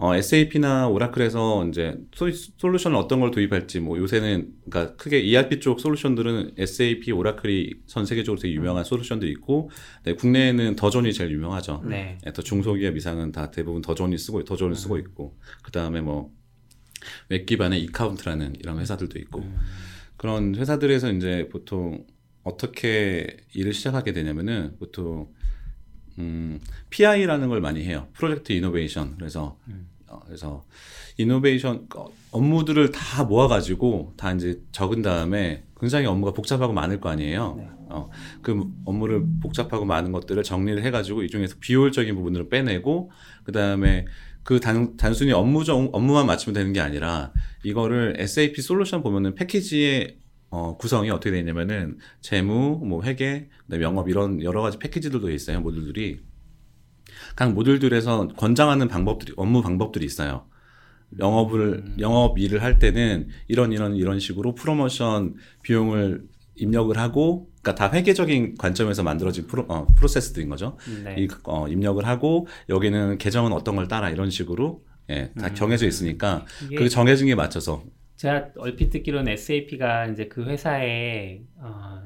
[0.00, 5.80] 어, SAP나 오라클에서 이제 소- 솔루션을 어떤 걸 도입할지 뭐 요새는 그러니까 크게 ERP 쪽
[5.80, 9.70] 솔루션들은 SAP, 오라클이 전 세계적으로 되게 유명한 솔루션들이 있고
[10.04, 11.82] 네, 국내에는 더존이 제일 유명하죠.
[11.84, 12.18] 네.
[12.22, 16.30] 네, 더 중소기업 이상은 다 대부분 더존이 쓰고 더존을 쓰고 있고 그 다음에 뭐
[17.28, 19.56] 웹 기반의 이카운트라는 이런 회사들도 있고 음.
[20.16, 22.04] 그런 회사들에서 이제 보통
[22.42, 25.28] 어떻게 일을 시작하게 되냐면은 보통
[26.18, 28.08] 음, PI라는 걸 많이 해요.
[28.12, 29.16] 프로젝트 이노베이션.
[29.16, 29.88] 그래서 음.
[30.06, 30.64] 어, 그래서
[31.16, 37.54] 이노베이션 어, 업무들을 다 모아가지고 다 이제 적은 다음에 굉장히 업무가 복잡하고 많을 거 아니에요.
[37.58, 37.68] 네.
[37.90, 38.10] 어,
[38.42, 43.10] 그 업무를 복잡하고 많은 것들을 정리를 해가지고 이 중에서 비효율적인 부분들을 빼내고
[43.44, 44.06] 그 다음에
[44.42, 50.17] 그 단, 단순히 업무적 업무만 맞추면 되는 게 아니라 이거를 SAP 솔루션 보면은 패키지의
[50.50, 53.48] 어, 구성이 어떻게 되냐면은 재무, 뭐 회계,
[53.80, 56.20] 영업 이런 여러 가지 패키지들도 있어요 모듈들이
[57.36, 60.46] 각 모듈들에서 권장하는 방법들이 업무 방법들이 있어요.
[61.18, 67.94] 영업을 영업 일을 할 때는 이런 이런 이런 식으로 프로모션 비용을 입력을 하고 그러니까 다
[67.94, 70.76] 회계적인 관점에서 만들어진 프로, 어, 프로세스들인 거죠.
[71.04, 71.16] 네.
[71.18, 75.54] 이, 어, 입력을 하고 여기는 계정은 어떤 걸 따라 이런 식으로 예, 다 음.
[75.54, 76.44] 정해져 있으니까
[76.76, 77.82] 그 정해진 게 맞춰서
[78.18, 82.02] 제가 얼핏 듣기로는 SAP가 이제 그 회사의 어,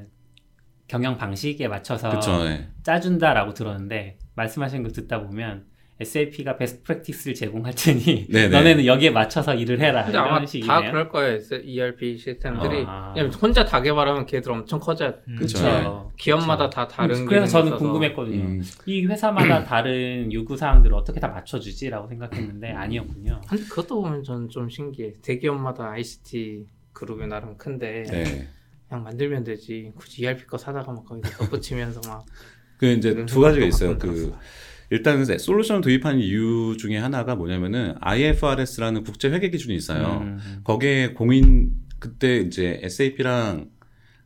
[0.86, 2.46] 경영 방식에 맞춰서 그쵸.
[2.46, 2.68] 예.
[2.82, 5.64] 짜준다라고 들었는데 말씀하신 거 듣다 보면
[6.00, 8.48] SAP가 베스트 프랙티스를 제공할 테니 네네.
[8.56, 10.66] 너네는 여기에 맞춰서 일을 해라 근데 이런 아마 식이네요.
[10.66, 11.38] 다 그럴 거예요.
[11.64, 12.84] ERP 시스템들이.
[12.86, 13.14] 아.
[13.40, 15.14] 혼자 다 개발하면 걔들 엄청 커져요.
[15.28, 15.36] 음.
[15.36, 15.58] 그쵸.
[15.60, 16.12] 그렇죠.
[16.18, 17.84] 기업마다 다 다른 그래서 저는 있어서.
[17.84, 18.42] 궁금했거든요.
[18.42, 23.40] 음, 이 회사마다 다른 요구 사항들을 어떻게 다 맞춰주지라고 생각했는데 아니었군요.
[23.48, 25.12] 근데 그것도 보면 저는 좀 신기해.
[25.22, 28.48] 대기업마다 ICT 그룹이 나름 큰데 네.
[28.88, 29.92] 그냥 만들면 되지.
[29.94, 32.24] 굳이 ERP 거 사다가 막 거기다 덧붙이면서 막
[32.78, 33.96] 그 이제 두 가지가 있어요.
[33.98, 34.38] 그 들었어.
[34.92, 40.18] 일단은 솔루션을 도입한 이유 중에 하나가 뭐냐면은 IFRS라는 국제 회계 기준이 있어요.
[40.22, 43.70] 음, 거기에 공인 그때 이제 SAP랑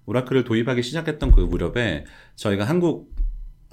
[0.07, 3.15] 오라클을 도입하기 시작했던 그 무렵에 저희가 한국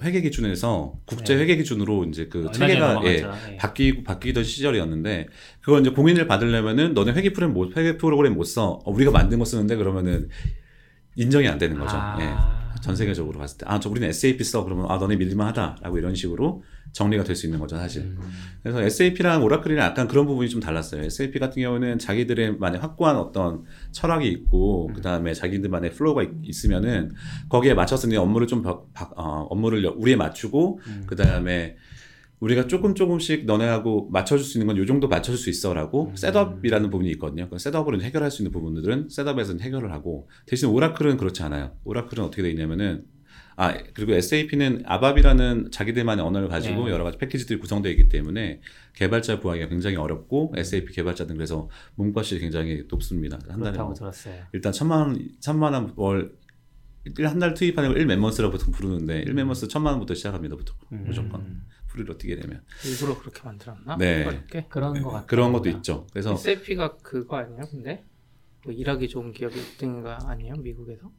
[0.04, 1.42] 회계 기준에서 국제 네.
[1.42, 3.24] 회계 기준으로 이제 그 체계가 예.
[3.50, 3.56] 예.
[3.56, 5.26] 바뀌고 바뀌던 시절이었는데
[5.62, 8.80] 그걸 이제 공인을 받으려면은 너네 회계 프로그램 못 회계 프로그램 못 써.
[8.84, 10.28] 어, 우리가 만든 거 쓰는데 그러면은
[11.16, 11.96] 인정이 안 되는 거죠.
[11.96, 12.18] 아.
[12.20, 12.63] 예.
[12.80, 14.64] 전 세계적으로 봤을 때, 아, 저 우리는 SAP 써.
[14.64, 18.02] 그러면 아, 너네 믿을만 하다 라고 이런 식으로 정리가 될 수 있는 거죠, 사실.
[18.02, 18.18] 음.
[18.62, 21.02] 그래서 SAP랑 오라클이랑 약간 그런 부분이 좀 달랐어요.
[21.02, 27.10] SAP 같은 경우는 자기들의 만의 확고한 어떤 철학이 있고, 그 다음에 자기들만의 flow가 있, 있으면은
[27.48, 31.02] 거기에 맞춰서 네 업무를 좀 바, 바- 어, 업무를 여- 우리에 맞추고, 음.
[31.06, 31.76] 그 다음에
[32.40, 36.16] 우리가 조금 조금씩 너네하고 맞춰줄 수 있는 건 요 정도 맞춰줄 수 있어라고 음.
[36.16, 37.48] setup이라는 부분이 있거든요.
[37.48, 41.76] 그 setup으로 해결할 수 있는 부분들은 setup에서는 해결을 하고 대신 오라클은 그렇지 않아요.
[41.84, 43.04] 오라클은 어떻게 돼 있냐면은
[43.56, 46.90] 아 그리고 SAP는 ABAP이라는 자기들만의 언어를 가지고 네.
[46.90, 48.60] 여러 가지 패키지들이 구성되어 있기 때문에
[48.94, 53.38] 개발자 구하기가 굉장히 어렵고 SAP 개발자들은 그래서 문과시 굉장히 높습니다.
[53.48, 53.94] 한 달에 뭐.
[54.52, 56.32] 일단 천만 원, 천만 원월
[57.24, 60.56] 한 달 투입하는 걸 1멤버스라고 보통 부르는데 1멤버스 천만 원부터 시작합니다.
[60.56, 61.04] 보통 음.
[61.06, 61.62] 무조건
[61.94, 63.96] 프리로 뛰게 되면 일부러 그렇게 만들었나?
[63.96, 64.26] 네.
[64.26, 64.66] 어렵게?
[64.68, 65.26] 그런 거 같아요.
[65.26, 66.06] 그런 것도 있죠.
[66.12, 67.62] 그래서 SAP가 그거 아니에요?
[67.70, 68.04] 근데
[68.64, 70.54] 뭐 일하기 좋은 기업이 1등인가 아니에요?
[70.56, 71.10] 미국에서?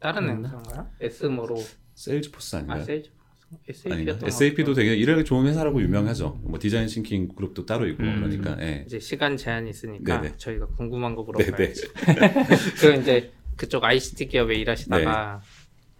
[0.00, 0.44] 다른?
[0.44, 0.90] 회사인가요?
[1.00, 1.56] S모로
[1.94, 2.84] 세일즈포스 아 아닌가요?
[2.84, 3.62] 세일즈 아닌가?
[3.68, 6.40] SAP였던 SAP도 되게 일하기 좋은 회사라고 유명하죠.
[6.42, 8.16] 뭐 디자인 thinking 그룹도 따로 있고 음.
[8.16, 8.82] 그러니까 예.
[8.86, 10.36] 이제 시간 제한이 있으니까 네네.
[10.36, 11.22] 저희가 궁금한 거.
[11.22, 11.86] 물어봐야지.
[12.80, 15.46] 그럼 이제 그쪽 ICT 기업에 일하시다가 네.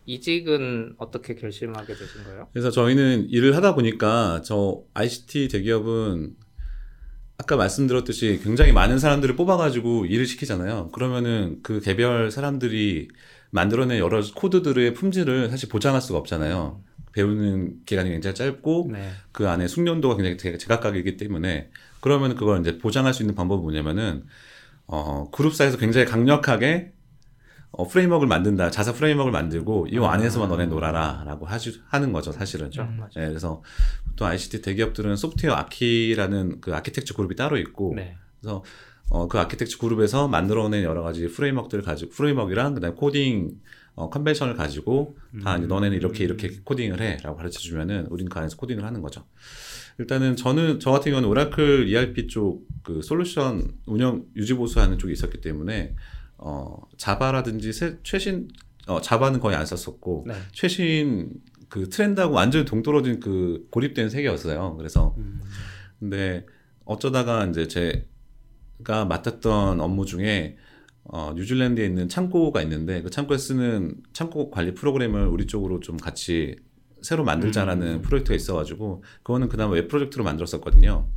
[0.07, 2.49] 이직은 어떻게 결심하게 되신 거예요?
[2.53, 6.35] 그래서 저희는 일을 하다 보니까 저 ICT 대기업은
[7.39, 10.91] 아까 말씀드렸듯이 굉장히 많은 사람들을 뽑아가지고 일을 시키잖아요.
[10.93, 13.09] 그러면은 그 개별 사람들이
[13.51, 16.83] 만들어낸 여러 코드들의 품질을 사실 보장할 수가 없잖아요.
[17.13, 19.11] 배우는 기간이 굉장히 짧고 네.
[19.33, 24.25] 그 안에 숙련도가 굉장히 제- 제각각이기 때문에 그러면 그걸 이제 보장할 수 있는 방법은 뭐냐면은
[24.87, 26.93] 어 그룹사에서 굉장히 강력하게
[27.77, 31.47] 어 framework를 만든다 자사 framework를 만들고 이 안에서만 너네 놀아라라고
[31.89, 33.01] 하는 거죠 사실은 음.
[33.17, 33.63] 예, 그래서
[34.09, 38.17] 보통 ICT 대기업들은 소프트웨어 아키라는 그 아키텍처 그룹이 따로 있고 네.
[38.41, 38.65] 그래서
[39.11, 43.51] 어, 그 아키텍처 그룹에서 만들어낸 여러 가지 framework들을 가지고 framework랑 그다음에 코딩
[43.95, 48.57] 어, convention을 가지고 다 이제 너네는 이렇게 이렇게 코딩을 해라고 가르쳐 주면은 우리는 그 안에서
[48.59, 49.25] 코딩을 하는 거죠.
[49.99, 55.41] 일단은 저는 저 같은 경우는 오라클 ERP 쪽 그 솔루션 운영 유지 보수하는 쪽이 있었기
[55.41, 55.97] 때문에
[56.47, 58.47] 어 자바라든지 새, 최신
[58.87, 60.35] 어 자바는 거의 안 썼었고 네.
[60.53, 61.33] 최신
[61.69, 64.77] 그 트렌드하고 완전히 동떨어진 그 고립된 세계였어요.
[64.77, 65.41] 그래서 음.
[65.99, 66.47] 근데
[66.85, 70.57] 어쩌다가 이제 제가 맡았던 업무 중에
[71.03, 76.57] 어, 뉴질랜드에 있는 창고가 있는데 그 창고에 쓰는 창고 관리 프로그램을 우리 쪽으로 좀 같이
[77.03, 78.03] 새로 만들자라는 음.
[78.03, 81.09] 프로젝트가 있어가지고 그거는 그다음에 웹 프로젝트로 만들었었거든요.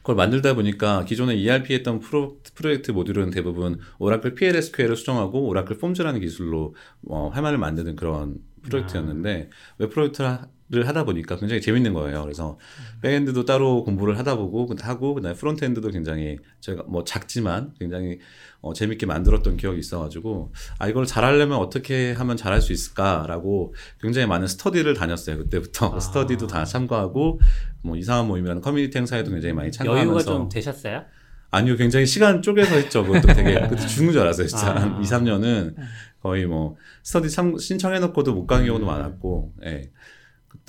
[0.00, 6.20] 그걸 만들다 보니까 기존에 ERP 했던 프로, 프로젝트 모듈은 대부분 Oracle PLSQL을 수정하고 Oracle Forms라는
[6.20, 6.74] 기술로
[7.08, 10.38] 어, 화면을 만드는 그런 프로젝트였는데 웹 프로젝트를
[10.72, 12.22] 하다 보니까 굉장히 재밌는 거예요.
[12.22, 12.58] 그래서
[13.02, 18.18] backend도 따로 공부를 하다 보고 하고 그다음에 frontend도 굉장히 제가 뭐 작지만 굉장히
[18.62, 24.46] 어, 재밌게 만들었던 기억이 있어가지고 아 이걸 잘하려면 어떻게 하면 잘할 수 있을까라고 굉장히 많은
[24.46, 26.00] 스터디를 다녔어요 그때부터 아.
[26.00, 27.40] 스터디도 다 참고하고
[27.82, 31.04] 뭐 이상한 모임이라는 커뮤니티 행사에도 굉장히 많이 여유가 참가하면서 좀 되셨어요?
[31.52, 34.82] 아니요 굉장히 시간 쪼개서 했죠 그것도 되게 그때 죽는 줄 알았어요 진짜 아.
[34.82, 35.74] 한 2, 3년은
[36.22, 38.86] 거의 뭐 스터디 참 신청해놓고도 못 간 경우도 음.
[38.86, 39.90] 많았고 예.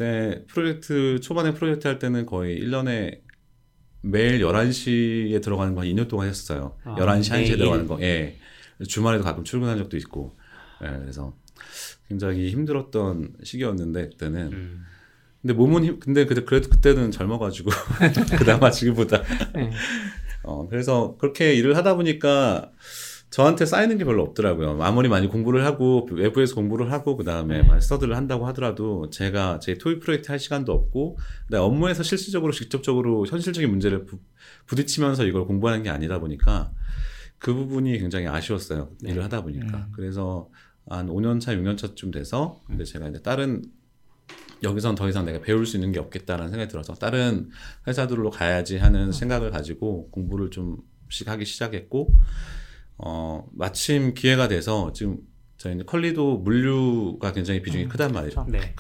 [0.06, 3.20] 그때 프로젝트 초반에 프로젝트 할 때는 거의 1년에
[4.02, 6.76] 매일 11시에 들어가는 거 한 2년 동안 했었어요.
[6.84, 7.58] 아, 11시, 1시에 매일?
[7.58, 8.02] 들어가는 거.
[8.02, 8.38] 예.
[8.88, 10.36] 주말에도 가끔 출근한 적도 있고.
[10.84, 10.88] 예.
[11.02, 11.36] 그래서
[12.08, 14.86] 굉장히 힘들었던 시기였는데 그때는 음.
[15.44, 17.70] 근데 몸은 힘, 근데 그때 그래도 그때는 젊어가지고
[18.40, 19.72] 그나마 지금보다 네.
[20.44, 22.72] 어 그래서 그렇게 일을 하다 보니까
[23.32, 24.84] 저한테 쌓이는 게 별로 없더라고요.
[24.84, 27.80] 아무리 많이 공부를 하고 외부에서 공부를 하고 그 다음에 네.
[27.80, 33.70] 스터디를 한다고 하더라도 제가 제 토익 프로젝트 할 시간도 없고 그다음에 업무에서 실질적으로 직접적으로 현실적인
[33.70, 34.20] 문제를 부,
[34.66, 36.74] 부딪히면서 이걸 공부하는 게 아니다 보니까
[37.40, 38.92] 그 부분이 굉장히 아쉬웠어요.
[39.00, 39.12] 네.
[39.12, 39.78] 일을 하다 보니까.
[39.78, 39.92] 음.
[39.96, 40.50] 그래서
[40.90, 43.64] 한 5년 차, 6년 차쯤 돼서 근데 제가 이제 다른
[44.62, 47.50] 여기선 더 이상 내가 배울 수 있는 게 없겠다라는 생각이 들어서 다른
[47.88, 52.14] 회사들로 가야지 하는 생각을 가지고 공부를 좀씩 하기 시작했고
[53.04, 55.18] 어 마침 기회가 돼서 지금
[55.58, 58.46] 저희는 컬리도 물류가 굉장히 비중이 음, 크단 말이죠.
[58.46, 58.52] 그렇죠.
[58.52, 58.76] 네.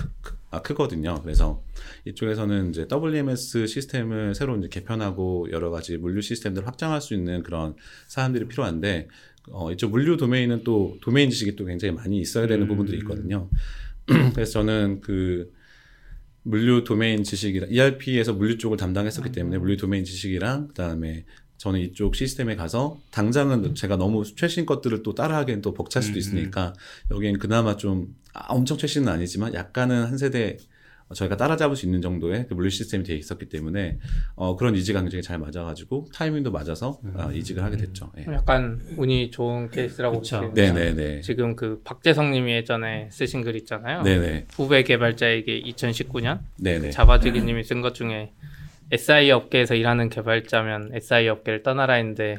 [0.50, 1.16] 아, 크거든요.
[1.22, 1.64] 그래서
[2.06, 7.76] 이쪽에서는 이제 WMS 시스템을 새로 이제 개편하고 여러 가지 물류 시스템들을 확장할 수 있는 그런
[8.08, 9.08] 사람들이 필요한데
[9.50, 12.68] 어, 이쪽 물류 도메인은 또 도메인 지식이 또 굉장히 많이 있어야 되는 음.
[12.68, 13.50] 부분들이 있거든요.
[14.34, 15.52] 그래서 저는 그
[16.44, 21.26] 물류 도메인 지식이랑 ERP에서 물류 쪽을 담당했었기 때문에 물류 도메인 지식이랑 그다음에
[21.62, 26.17] 저는 이쪽 시스템에 가서 당장은 제가 너무 최신 것들을 또 따라하기엔 또 벅찰 수도 음,
[26.17, 26.74] 있으니까
[27.12, 30.58] 여기엔 그나마 좀 아, 엄청 최신은 아니지만 약간은 한 세대
[31.13, 34.00] 저희가 따라잡을 수 있는 정도의 그 물류 시스템이 되어 있었기 때문에
[34.34, 38.12] 어, 그런 이직이 굉장히 잘 맞아가지고 타이밍도 맞아서 아, 이직을 하게 됐죠.
[38.17, 38.26] 예.
[38.34, 40.39] 약간 운이 좋은 케이스라고 그쵸.
[40.50, 41.21] 보시면 네네네.
[41.21, 44.02] 지금 그 박재성님이 예전에 쓰신 글 있잖아요.
[44.02, 44.47] 네네.
[44.54, 46.89] 후배 개발자에게 2019년 네네.
[46.89, 48.32] 자바지기님이 쓴 것 중에
[48.92, 52.38] SI 업계에서 일하는 개발자면 SI 업계를 떠나라 했는데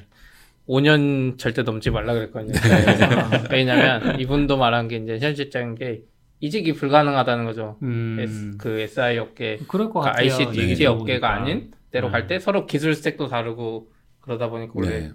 [0.69, 2.53] 5년 절대 넘지 말라 그랬거든요.
[3.51, 6.03] 왜냐면 이분도 말한 게 이제 현실적인 게
[6.41, 7.79] 이직이 불가능하다는 거죠.
[7.83, 10.33] 음, S, 그 SI 업계, 그럴 것 그러니까 같아요.
[10.49, 11.33] ICT 얘기 업계가.
[11.35, 12.13] 아닌 때로 음.
[12.13, 15.11] 갈때 서로 기술 스택도 다르고 그러다 보니까 원래 네.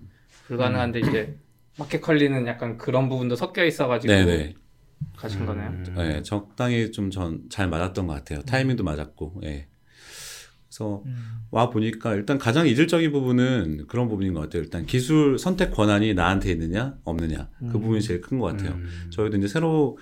[0.47, 1.35] 불가능한데 이제
[1.77, 4.53] 마켓 컬리는 약간 그런 부분도 섞여 있어가지고 네네.
[5.15, 5.67] 가신 거네요.
[5.69, 5.93] 음.
[5.97, 8.41] 네, 적당히 좀 전 잘 맞았던 것 같아요.
[8.41, 9.67] 타이밍도 맞았고, 예.
[10.77, 11.01] 그래서
[11.49, 14.61] 와 보니까 일단 가장 이질적인 부분은 그런 부분인 것 같아요.
[14.61, 18.73] 일단 기술 선택 권한이 나한테 있느냐 없느냐 그 부분이 제일 큰 것 같아요.
[18.73, 19.09] 음.
[19.09, 19.97] 저희도 이제 새로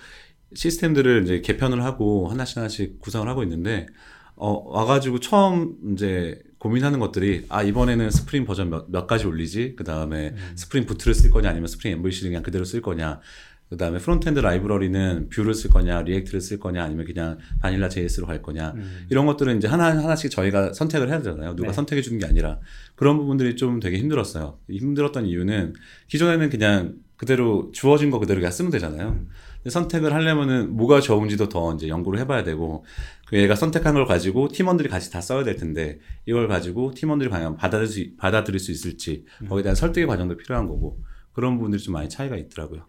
[0.54, 3.86] 시스템들을 이제 개편을 하고 하나씩 하나씩 구성을 하고 있는데
[4.34, 10.34] 어, 와가지고 처음 이제 고민하는 것들이 아 이번에는 스프링 버전 몇, 몇까지 올리지 그 다음에
[10.56, 13.20] Spring Boot를 쓸 거냐 아니면 Spring MVC를 그냥 그대로 쓸 거냐
[13.68, 18.40] 그 다음에 frontend 라이브러리는 Vue를 쓸 거냐 React를 쓸 거냐 아니면 그냥 vanilla JS로 갈
[18.40, 19.06] 거냐 음.
[19.10, 21.56] 이런 것들은 이제 하나 하나씩 저희가 선택을 해야 되잖아요.
[21.56, 21.72] 누가 네.
[21.72, 22.60] 선택해 주는 게 아니라
[22.94, 24.58] 그런 부분들이 좀 되게 힘들었어요.
[24.68, 25.74] 이 힘들었던 이유는
[26.08, 29.18] 기존에는 그냥 그대로 주어진 거 그대로 그냥 쓰면 되잖아요.
[29.56, 32.84] 근데 선택을 하려면은 뭐가 좋은지도 더 이제 연구를 해봐야 되고
[33.26, 37.56] 그 얘가 선택한 걸 가지고 팀원들이 같이 다 써야 될 텐데 이걸 가지고 팀원들이 과연
[37.56, 41.02] 받아들일 수, 받아들일 수 있을지 거기에 대한 설득의 과정도 필요한 거고
[41.32, 42.86] 그런 부분들이 좀 많이 차이가 있더라고요.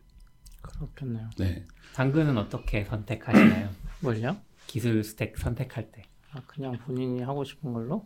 [0.77, 1.29] 그렇겠네요.
[1.37, 1.63] 네.
[1.95, 3.69] 당근은 어떻게 선택하시나요?
[4.01, 4.37] 뭘요?
[4.67, 6.03] 기술 스택 선택할 때.
[6.33, 8.05] 아, 그냥 본인이 하고 싶은 걸로?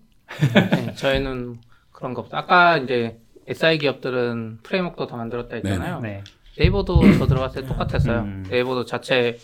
[0.53, 1.59] 네, 저희는
[1.91, 2.37] 그런 거 없다.
[2.37, 5.99] 아까 이제 SI 기업들은 framework도 다 만들었다 했잖아요.
[5.99, 6.23] 네.
[6.57, 8.19] 네이버도 저 들어갔을 때 똑같았어요.
[8.19, 8.45] 음.
[8.49, 9.37] 네이버도 자체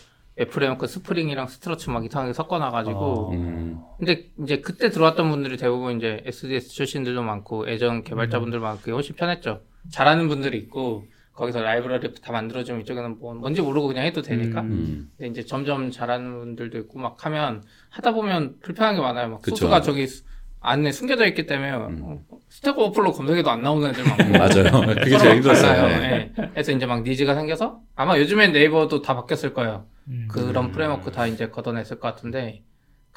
[0.50, 2.98] framework Spring이랑 Struts 막 이상하게 섞어놔가지고.
[3.00, 3.32] 어.
[3.32, 3.80] 음.
[3.98, 9.16] 근데 이제 그때 들어왔던 분들이 대부분 이제 SDS 출신들도 많고 예전 개발자분들 많고 그게 훨씬
[9.16, 9.62] 편했죠.
[9.90, 11.06] 잘하는 분들이 있고
[11.38, 14.60] 거기서 라이브러리 다 만들어주면 이쪽에는 뭐 뭔지 모르고 그냥 해도 되니까.
[14.62, 14.66] 음.
[14.72, 15.10] 음.
[15.16, 19.28] 근데 이제 점점 잘하는 분들도 있고 막 하면 하다 보면 불편한 게 많아요.
[19.28, 19.54] 막 그쵸.
[19.54, 20.24] 소스가 저기 수-
[20.60, 22.00] 안에 숨겨져 있기 때문에 음.
[22.02, 22.18] 어,
[22.48, 24.32] Stack Overflow 검색해도 안 나오는 애들 많고.
[24.32, 24.94] 맞아요.
[24.96, 25.86] 그게 제일 힘들었어요.
[25.86, 26.32] 네.
[26.36, 26.48] 예.
[26.52, 29.86] 그래서 이제 막 needs가 생겨서 아마 요즘엔 네이버도 다 바뀌었을 거예요.
[30.08, 30.26] 음.
[30.28, 30.72] 그런 음.
[30.72, 32.64] framework 다 이제 걷어냈을 것 같은데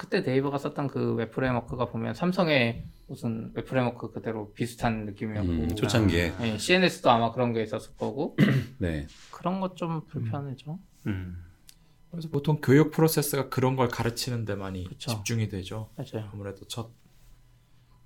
[0.02, 5.76] 그때 네이버가 썼던 그 웹 framework가 보면 삼성의 무슨 웹 framework 그대로 비슷한 느낌이었고 음,
[5.76, 6.34] 초창기에.
[6.42, 8.36] 예, CNS도 아마 그런 게 있었을 거고
[8.80, 9.06] 네.
[9.30, 10.80] 그런 것 좀 불편해죠.
[11.06, 11.38] 음.
[12.10, 15.12] 그래서 보통 교육 프로세스가 그런 걸 가르치는 데 많이 그쵸.
[15.12, 15.92] 집중이 되죠.
[15.96, 16.28] 맞아요.
[16.34, 16.90] 아무래도 첫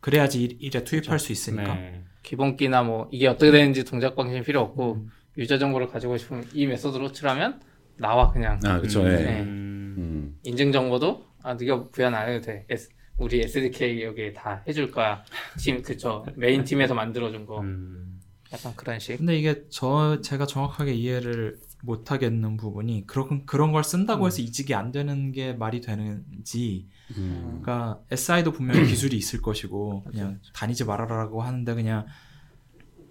[0.01, 1.75] 그래야지 일, 일에 투입할 수 있으니까.
[1.75, 2.03] 네.
[2.23, 7.13] 기본기나 뭐 이게 어떻게 되는지 동작 방식이 필요 없고 유저 정보를 가지고 싶으면 이 method로
[7.13, 7.62] call하면
[7.97, 9.01] 나와 그냥 아, 그쵸.
[9.01, 9.08] 음.
[9.08, 9.15] 예.
[9.15, 9.41] 네.
[9.43, 10.38] 음.
[10.43, 12.65] 인증 정보도 아 네가 부연 안 해도 돼.
[12.69, 15.23] S, 우리 SDK 여기에 다 해줄 거야.
[15.60, 18.19] 팀 그쵸 메인 팀에서 만들어준 거 음.
[18.51, 19.17] 약간 그런 식.
[19.17, 24.73] 근데 이게 저 제가 정확하게 이해를 못 하겠는 부분이 그런 그런 걸 쓴다고 해서 이직이
[24.73, 27.60] 안 되는 게 말이 되는지 음.
[27.62, 32.08] 그러니까 SI도 분명히 기술이 있을 것이고 그냥 다니지 말아라라고 하는데 그냥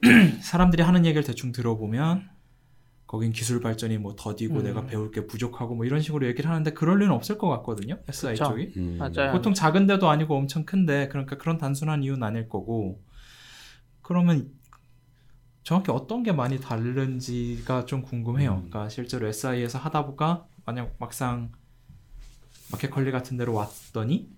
[0.42, 2.33] 사람들이 하는 얘기를 대충 들어보면
[3.14, 4.64] 거긴 기술 발전이 뭐 더디고 음.
[4.64, 8.35] 내가 배울 게 부족하고 뭐 이런 식으로 얘기를 하는데 그럴 리는 없을 것 같거든요 SI
[8.35, 8.44] 그쵸.
[8.46, 8.98] 쪽이 음.
[8.98, 9.31] 맞아요.
[9.31, 13.00] 보통 작은 데도 아니고 엄청 큰데 그러니까 그런 단순한 이유는 아닐 거고
[14.03, 14.50] 그러면
[15.62, 18.50] 정확히 어떤 게 많이 다른지가 좀 궁금해요.
[18.50, 18.68] 음.
[18.68, 21.53] 그러니까 실제로 SI에서 하다 보가 만약 막상
[22.72, 24.29] 마켓컬리 같은 데로 왔더니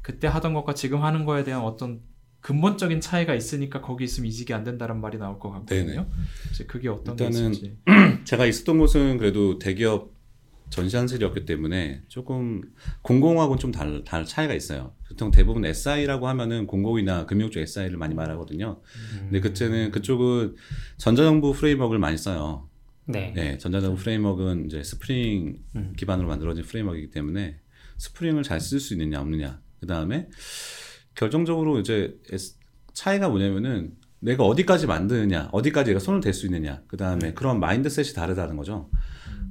[0.00, 2.00] 그때 하던 것과 지금 하는 거에 대한 어떤
[2.40, 5.84] 근본적인 차이가 있으니까 거기 있으면 이직이 안 된다는 말이 나올 것 같거든요.
[5.84, 6.06] 네네.
[6.44, 7.76] 그래서 그게 어떤 게 일단은 있을지.
[8.24, 10.18] 제가 있었던 곳은 그래도 대기업
[10.70, 12.62] 전시한슬이었기 때문에 조금
[13.02, 14.94] 공공하고는 좀 달, 달 차이가 있어요.
[15.08, 18.80] 보통 대부분 SI라고 하면은 공공이나 금융 쪽 SI를 많이 말하거든요.
[19.18, 20.54] 근데 그때는 그쪽은
[20.96, 22.68] 전자정부 framework를 많이 써요.
[23.06, 23.32] 네.
[23.34, 25.92] 네, 전자정부 framework는 이제 스프링 음.
[25.96, 27.58] 기반으로 만들어진 framework이기 때문에
[27.98, 29.60] Spring을 잘 쓸 수 있느냐 없느냐.
[29.80, 30.28] 그 다음에
[31.20, 32.18] 결정적으로 이제
[32.94, 36.80] 차이가 뭐냐면은 내가 어디까지 만드느냐, 어디까지 내가 손을 댈 수 있느냐.
[36.86, 38.88] 그 다음에 그런 mindset이 다르다는 거죠.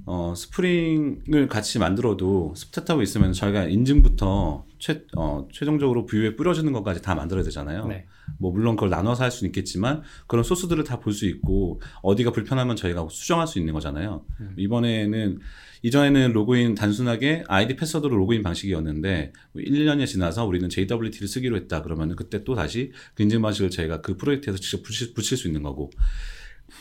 [0.05, 7.13] 어, Spring을 같이 만들어도 스타트업이 있으면 저희가 인증부터 최, 어, 최종적으로 view에 뿌려주는 것까지 다
[7.13, 7.85] 만들어야 되잖아요.
[7.85, 8.07] 네.
[8.39, 12.75] 뭐 물론 그걸 나눠서 할 수는 있겠지만 그런 소스들을 다 볼 수 있고 어디가 불편하면
[12.77, 14.25] 저희가 수정할 수 있는 거잖아요.
[14.39, 14.55] 음.
[14.57, 15.39] 이번에는
[15.81, 22.15] 이전에는 로그인 단순하게 아이디 패스워드로 로그인 방식이었는데 뭐 1년이 지나서 우리는 JWT를 쓰기로 했다 그러면
[22.15, 25.91] 그때 또 다시 그 인증 방식을 저희가 그 프로젝트에서 직접 붙일, 붙일 수 있는 거고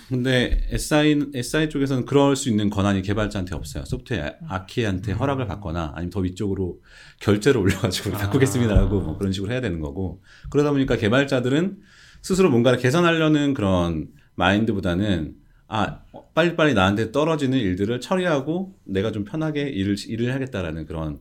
[0.09, 3.85] 근데 SI, SI 쪽에서는 그럴 수 있는 권한이 개발자한테 없어요.
[3.85, 6.81] 소프트웨어 아키한테 허락을 받거나 아니면 더 위쪽으로
[7.21, 8.19] 결제를 올려가지고 아.
[8.19, 11.79] 바꾸겠습니다라고 뭐 그런 식으로 해야 되는 거고 그러다 보니까 개발자들은
[12.23, 15.35] 스스로 뭔가를 개선하려는 그런 마인드보다는
[15.69, 16.01] 아
[16.39, 21.19] 빨리빨리 나한테 떨어지는 일들을 처리하고 내가 좀 편하게 일을 일을 하겠다라는 그런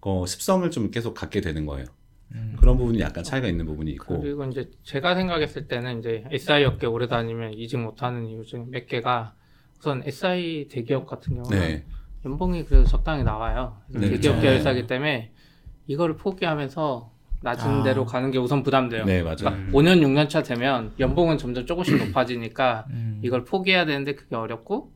[0.00, 1.86] 거 습성을 좀 계속 갖게 되는 거예요.
[2.58, 6.88] 그런 부분이 약간 차이가 있는 부분이 있고 그리고 이제 제가 생각했을 때는 이제 SI 업계
[6.88, 9.36] 오래 다니면 이직 못하는 이유 중에 몇 개가
[9.78, 11.84] 우선 SI 대기업 같은 경우는 네
[12.24, 13.80] 연봉이 그래도 적당히 나와요.
[13.86, 14.40] 네, 대기업 그렇죠.
[14.40, 15.32] 계열사기 때문에
[15.86, 17.12] 이거를 포기하면서
[17.46, 17.82] 낮은 아.
[17.84, 19.04] 데로 가는 게 우선 부담돼요.
[19.04, 19.36] 네, 맞아요.
[19.36, 23.20] 그러니까 5년 6년 차 되면 연봉은 점점 조금씩 높아지니까 음.
[23.22, 24.92] 이걸 포기해야 되는데 그게 어렵고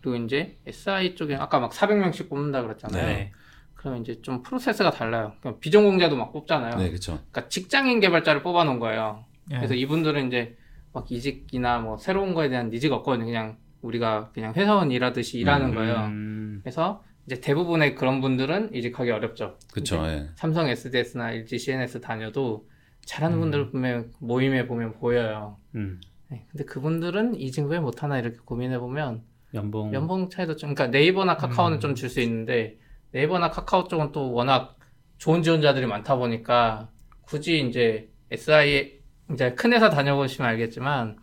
[0.00, 3.06] 그리고 이제 SI 쪽에 아까 막 400명씩 뽑는다 그랬잖아요.
[3.06, 3.32] 네.
[3.74, 5.34] 그러면 이제 좀 프로세스가 달라요.
[5.60, 6.76] 비전공자도 막 뽑잖아요.
[6.76, 7.18] 네 그렇죠.
[7.30, 9.24] 그러니까 직장인 개발자를 뽑아 놓은 거예요.
[9.50, 9.56] 예.
[9.56, 10.56] 그래서 이분들은 이제
[10.94, 13.26] 막 이직이나 뭐 새로운 거에 대한 니즈가 없거든요.
[13.26, 15.96] 그냥 우리가 그냥 회사원 일하듯이 일하는 거예요.
[16.06, 19.58] 음, 그래서 이제 대부분의 그런 분들은 이직하기 어렵죠.
[19.72, 20.04] 그렇죠.
[20.06, 20.28] 예.
[20.34, 22.68] 삼성 SDS나 LG CNS 다녀도
[23.04, 23.40] 잘하는 음.
[23.42, 25.58] 분들 보면 모임에 보면 보여요.
[25.74, 26.00] 음.
[26.28, 29.22] 네, 근데 그분들은 이직 왜 못하나 이렇게 고민해 보면
[29.54, 29.92] 연봉.
[29.92, 31.80] 연봉 차이도 좀 그러니까 네이버나 카카오는 음.
[31.80, 32.78] 좀줄 수 있는데
[33.10, 34.76] 네이버나 카카오 쪽은 또 워낙
[35.18, 36.88] 좋은 지원자들이 많다 보니까
[37.22, 39.00] 굳이 이제 SI
[39.32, 41.18] 이제 큰 회사 다녀보시면 알겠지만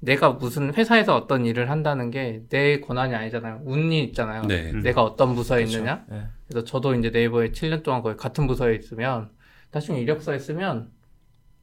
[0.00, 3.62] 내가 무슨 회사에서 어떤 일을 한다는 게 내 권한이 아니잖아요.
[3.64, 4.42] 운이 있잖아요.
[4.42, 4.70] 네.
[4.70, 4.80] 음.
[4.82, 5.78] 내가 어떤 부서에 그렇죠.
[5.78, 6.04] 있느냐.
[6.12, 6.22] 예.
[6.48, 9.30] 그래서 저도 이제 네이버에 7년 동안 거의 같은 부서에 있으면
[9.72, 10.90] 나중에 이력서에 쓰면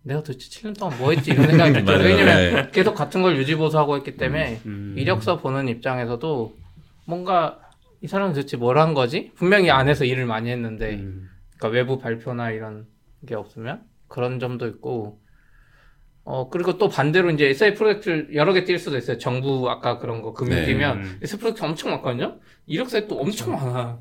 [0.04, 1.92] 내가 도대체 7년 동안 뭐 했지 이런 생각이 들죠.
[1.94, 2.70] 왜냐면 네.
[2.72, 4.96] 계속 같은 걸 유지보수하고 있기 때문에 음.
[4.98, 6.56] 이력서 보는 입장에서도
[7.06, 7.60] 뭔가
[8.02, 9.32] 이 사람은 도대체 뭘 한 거지?
[9.36, 11.30] 분명히 안에서 일을 많이 했는데 음.
[11.58, 12.86] 그러니까 외부 발표나 이런
[13.26, 15.20] 게 없으면 그런 점도 있고
[16.28, 19.18] 어 그리고 또 반대로 이제 SI 프로젝트를 여러 개 뛸 수도 있어요.
[19.20, 20.66] 정부 아까 그런 거 금융 네.
[20.66, 21.20] 뛰면 음.
[21.22, 22.40] SI 프로젝트 엄청 많거든요.
[22.66, 24.00] 이력서에 또 엄청 많아.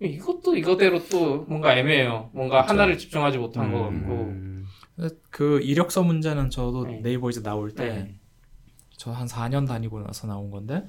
[0.00, 2.30] 이것도 이거대로 또 뭔가 애매해요.
[2.32, 2.72] 뭔가 그쵸.
[2.72, 4.00] 하나를 집중하지 못한 것 음.
[4.00, 4.14] 같고.
[4.14, 4.66] 음.
[5.30, 7.00] 그 이력서 문제는 저도 네.
[7.02, 8.14] 네이버 이제 나올 때 네.
[8.96, 10.84] 저한 4년 다니고 나서 나온 건데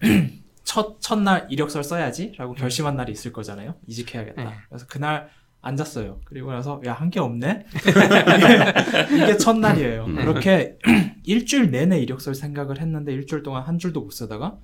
[0.64, 3.76] 첫 첫날 이력서를 써야지라고 결심한 날이 있을 거잖아요.
[3.86, 4.42] 이직해야겠다.
[4.42, 4.50] 네.
[4.68, 5.30] 그래서 그날
[5.62, 6.20] 앉았어요.
[6.24, 7.66] 그리고 나서 야 한 게 없네.
[9.12, 10.04] 이게, 첫날이에요.
[10.04, 10.14] 음.
[10.16, 10.78] 그렇게
[11.24, 14.58] 일주일 내내 이력서를 생각을 했는데 일주일 동안 한 줄도 못 쓰다가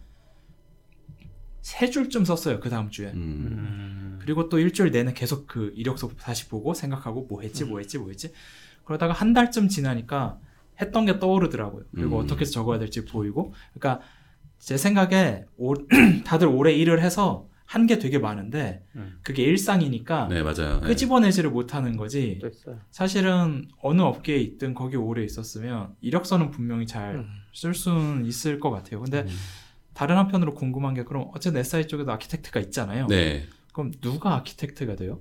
[1.61, 2.61] 세 줄쯤 썼어요.
[2.61, 3.09] 그 다음 주에.
[3.09, 3.17] 음.
[3.17, 4.19] 음.
[4.21, 8.09] 그리고 또 일주일 내내 계속 그 이력서 다시 보고 생각하고 뭐 했지 뭐 했지 뭐
[8.09, 8.33] 했지
[8.85, 10.39] 그러다가 한 달쯤 지나니까
[10.81, 12.25] 했던 게 떠오르더라고요 그리고 음.
[12.25, 14.05] 어떻게 해서 적어야 될지 보이고 그러니까
[14.59, 15.75] 제 생각에 오-
[16.25, 19.19] 다들 오래 일을 해서 한 게 되게 많은데 음.
[19.23, 20.81] 그게 일상이니까 네 맞아요.
[20.83, 20.89] 네.
[20.89, 22.79] 끄집어내지를 못하는 거지 또 있어요.
[22.91, 27.27] 사실은 어느 업계에 있든 거기 오래 있었으면 이력서는 분명히 잘 음.
[27.55, 29.29] 쓸 수는 있을 것 같아요 근데 음.
[29.95, 33.47] 다른 한편으로 궁금한 게 그럼 어쨌든 SI 쪽에도 architect가 있잖아요 네.
[33.73, 35.21] 그럼 누가 architect가 돼요?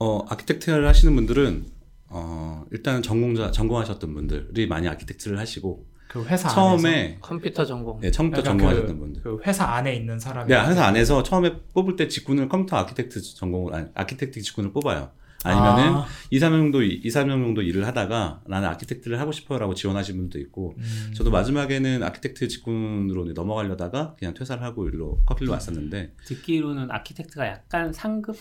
[0.00, 1.64] 어, architect를 하시는 분들은
[2.08, 8.00] 어, 일단은 전공자 전공하셨던 분들이 많이 architect를 하시고 그 회사 안에서 처음에 컴퓨터 전공.
[8.00, 9.22] 네, 처음부터 그러니까 전공하셨던 그, 분들.
[9.22, 13.74] 그 회사 안에 있는 사람이 네, 회사 안에서 처음에 뽑을 때 직군을 컴퓨터 architect 전공을
[13.74, 15.10] 아니, architect 직군을 뽑아요.
[15.44, 20.16] 아니면은 아, 2, 3년 정도 2, 3년 정도 일을 하다가 나는 architect를 하고 싶어요라고 지원하신
[20.16, 21.12] 분도 있고 음.
[21.14, 28.36] 저도 마지막에는 architect 직군으로 넘어가려다가 그냥 퇴사를 하고 일로 컬리로 왔었는데 듣기로는 architect가 약간 상급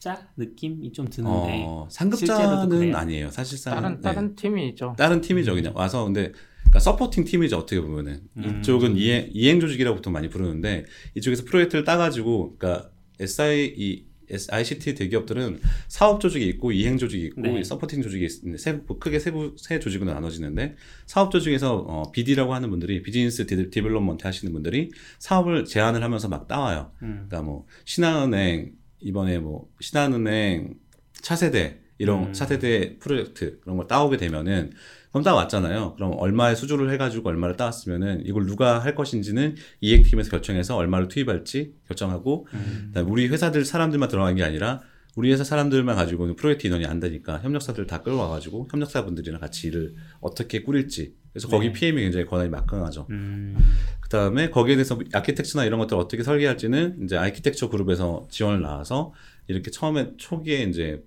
[0.00, 2.94] 자 느낌이 좀 드는데 어, 상급자는?
[2.94, 3.30] 아니에요.
[3.30, 4.00] 사실상 다른 네.
[4.02, 4.94] 다른 팀이죠.
[4.98, 6.32] 다른 팀이죠 그냥 와서 근데
[6.74, 8.58] 그러니까 supporting 팀이죠 어떻게 보면은 음.
[8.60, 10.84] 이쪽은 이행, 이행 조직이라고 보통 많이 부르는데
[11.14, 14.06] 이쪽에서 프로젝트를 따가지고 그러니까 SI 이
[14.50, 17.62] ICT 대기업들은 사업 조직이 있고 이행 조직이 있고 네.
[17.62, 20.74] supporting 조직이 있는데 세, 뭐 크게 세부 세 조직으로 나눠지는데
[21.06, 26.48] 사업 조직에서 어, BD라고 하는 분들이 business de, development 하시는 분들이 사업을 제안을 하면서 막
[26.48, 26.90] 따와요.
[27.02, 27.26] 음.
[27.28, 30.74] 그러니까 뭐 신한은행 이번에 뭐 신한은행
[31.20, 32.32] 차세대 이런 음.
[32.32, 34.72] 차세대 프로젝트 그런 걸 따오게 되면은
[35.10, 35.94] 그럼 따왔잖아요.
[35.94, 42.48] 그럼 얼마의 수주를 해가지고 얼마를 따왔으면은 이걸 누가 할 것인지는 이행팀에서 결정해서 얼마를 투입할지 결정하고
[42.52, 42.92] 음.
[43.06, 44.80] 우리 회사들 사람들만 들어간 게 아니라
[45.14, 50.62] 우리 회사 사람들만 가지고는 프로젝트 인원이 안 되니까 협력사들 다 끌어와가지고 협력사분들이랑 같이 일을 어떻게
[50.62, 51.72] 꾸릴지 그래서 거기 네.
[51.72, 53.06] PM이 굉장히 권한이 막강하죠.
[53.10, 53.56] 음.
[54.00, 59.12] 그 다음에 거기에 대해서 아키텍처나 이런 것들을 어떻게 설계할지는 이제 아키텍처 그룹에서 지원을 나와서
[59.46, 61.02] 이렇게 처음에 초기에 이제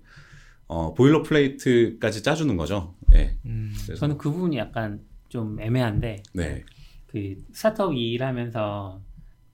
[0.68, 2.94] 어, boilerplate까지 짜주는 거죠.
[3.14, 3.36] 예.
[3.46, 3.72] 음.
[3.96, 6.64] 저는 그 부분이 약간 좀 애매한데 네,
[7.06, 9.02] 그 스타트업 일하면서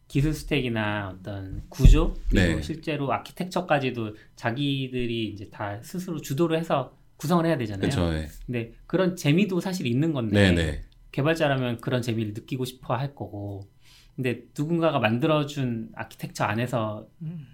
[0.09, 2.63] 기술 stack이나 어떤 구조 그리고 네.
[2.63, 7.81] 실제로 아키텍처까지도 자기들이 이제 다 스스로 주도를 해서 구성을 해야 되잖아요.
[7.81, 8.15] 그렇죠.
[8.15, 8.29] 예.
[8.45, 13.69] 근데 그런 재미도 사실 있는 건데 네, 네, 개발자라면 그런 재미를 느끼고 싶어 할 거고
[14.17, 17.07] 근데 누군가가 만들어준 아키텍처 안에서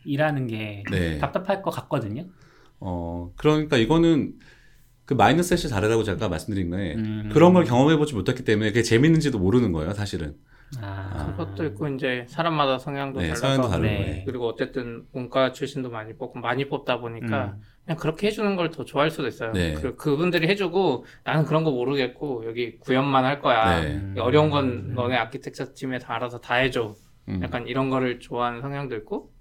[0.04, 1.18] 일하는 게 네.
[1.18, 2.26] 답답할 것 같거든요.
[2.80, 4.34] 어, 그러니까 이거는
[5.04, 6.96] 그 마이너스 셋이 다르다고 제가 말씀드린 거예요.
[6.96, 7.30] 음.
[7.32, 10.34] 그런 걸 경험해보지 못했기 때문에 그게 재밌는지도 모르는 거예요, 사실은.
[10.80, 13.78] 아, 그것도 있고 이제 사람마다 성향도 네, 달라서.
[13.78, 13.88] 네.
[13.88, 14.22] 네.
[14.24, 17.60] 그리고 어쨌든 문과 출신도 많이 뽑고 많이 뽑다 보니까 음.
[17.84, 19.50] 그냥 그렇게 해주는 걸 더 좋아할 수도 있어요.
[19.50, 19.74] 네.
[19.74, 23.80] 그, 그분들이 해주고 나는 그런 거 모르겠고 여기 구현만 할 거야.
[23.80, 23.94] 네.
[23.96, 24.14] 음.
[24.20, 26.94] 어려운 건 너네 아키텍처 팀에 다 알아서 다 해줘.
[27.28, 27.40] 음.
[27.42, 29.32] 약간 이런 거를 좋아하는 성향도 있고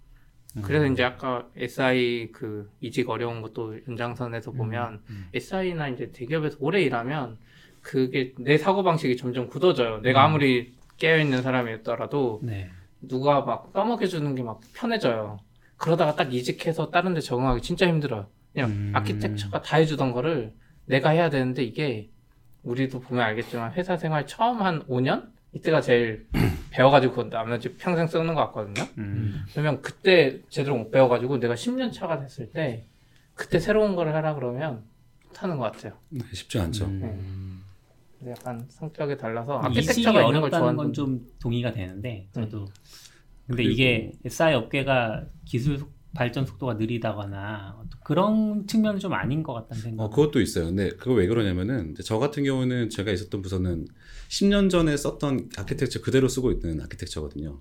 [0.63, 0.93] 그래서 음.
[0.93, 5.29] 이제 아까 SI 그 이직 어려운 것도 연장선에서 보면 음.
[5.33, 7.37] SI나 이제 대기업에서 오래 일하면
[7.81, 10.01] 그게 내 사고 방식이 점점 굳어져요.
[10.01, 12.69] 내가 아무리 깨어 있는 사람이었더라도 네.
[13.01, 15.39] 누가 막 떠먹여 주는 게 막 편해져요.
[15.77, 18.27] 그러다가 딱 이직해서 다른 데 적응하기 진짜 힘들어요.
[18.53, 18.91] 그냥 음.
[18.95, 20.53] 아키텍처가 다 해주던 거를
[20.85, 22.09] 내가 해야 되는데 이게
[22.63, 25.29] 우리도 보면 알겠지만 회사 생활 처음 한 5년?
[25.53, 26.27] 이때가 제일
[26.71, 28.87] 배워가지고 그건 나머지 평생 쓰는 것 같거든요.
[28.99, 29.41] 음.
[29.51, 32.85] 그러면 그때 제대로 못 배워가지고 내가 10년 차가 됐을 때
[33.33, 34.83] 그때 새로운 거를 하라 그러면
[35.27, 35.93] 못하는 것 같아요.
[36.09, 36.85] 네, 쉽지 않죠.
[36.85, 37.63] 음.
[38.19, 42.65] 근데 약간 성격이 달라서 아키텍처가 있는 걸 어렵다는 좋아하는 건건좀 동의가 되는데 저도
[43.47, 49.53] 근데 그리고- 이게 SI 업계가 기술 속- 발전 속도가 느리다거나 그런 측면은 좀 아닌 것
[49.53, 50.03] 같다는 생각.
[50.03, 50.65] 어, 그것도 있어요.
[50.65, 53.85] 근데 그거 왜 그러냐면은 저 같은 경우는 제가 있었던 부서는
[54.29, 57.59] 10년 전에 썼던 아키텍처 그대로 쓰고 있는 아키텍처거든요.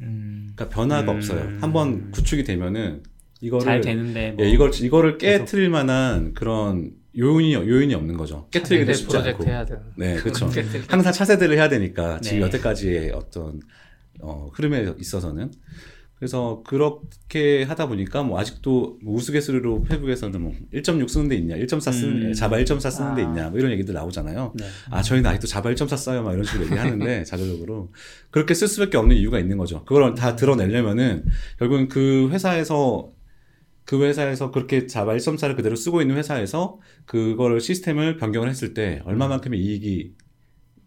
[0.00, 0.52] 음.
[0.54, 1.16] 그러니까 변화가 음.
[1.16, 1.58] 없어요.
[1.60, 3.04] 한번 구축이 되면은
[3.40, 8.48] 이거를 잘 되는데 뭐 예, 이걸 이거를 깨트릴 만한 그런 요인이 요인이 없는 거죠.
[8.52, 9.44] 쉽지 프로젝트 않고.
[9.44, 9.82] 해야 되는.
[9.96, 10.50] 네, 그렇죠.
[10.88, 12.46] 항상 차세대를 해야 되니까 지금 네.
[12.46, 13.60] 여태까지의 어떤
[14.20, 15.52] 어, 흐름에 있어서는
[16.24, 21.92] 그래서 그렇게 하다 보니까 뭐 아직도 뭐 우스갯소리로 페북에서는 뭐 1.6 쓰는 데 있냐, 1.4
[21.92, 22.32] 쓰는 음.
[22.32, 23.24] 자바 1.4 쓰는 데 아.
[23.26, 24.54] 있냐, 뭐 이런 얘기들 나오잖아요.
[24.54, 24.64] 네.
[24.88, 27.92] 아, 저희는 아직도 자바 1.4 써요, 막 이런 식으로 얘기하는데 자조적으로
[28.30, 29.84] 그렇게 쓸 수밖에 없는 이유가 있는 거죠.
[29.84, 31.26] 그걸 다 드러내려면은
[31.58, 33.10] 결국은 그 회사에서
[33.84, 39.60] 그 회사에서 그렇게 자바 1.4를 그대로 쓰고 있는 회사에서 그거를 시스템을 변경을 했을 때 얼마만큼의
[39.60, 40.14] 이익이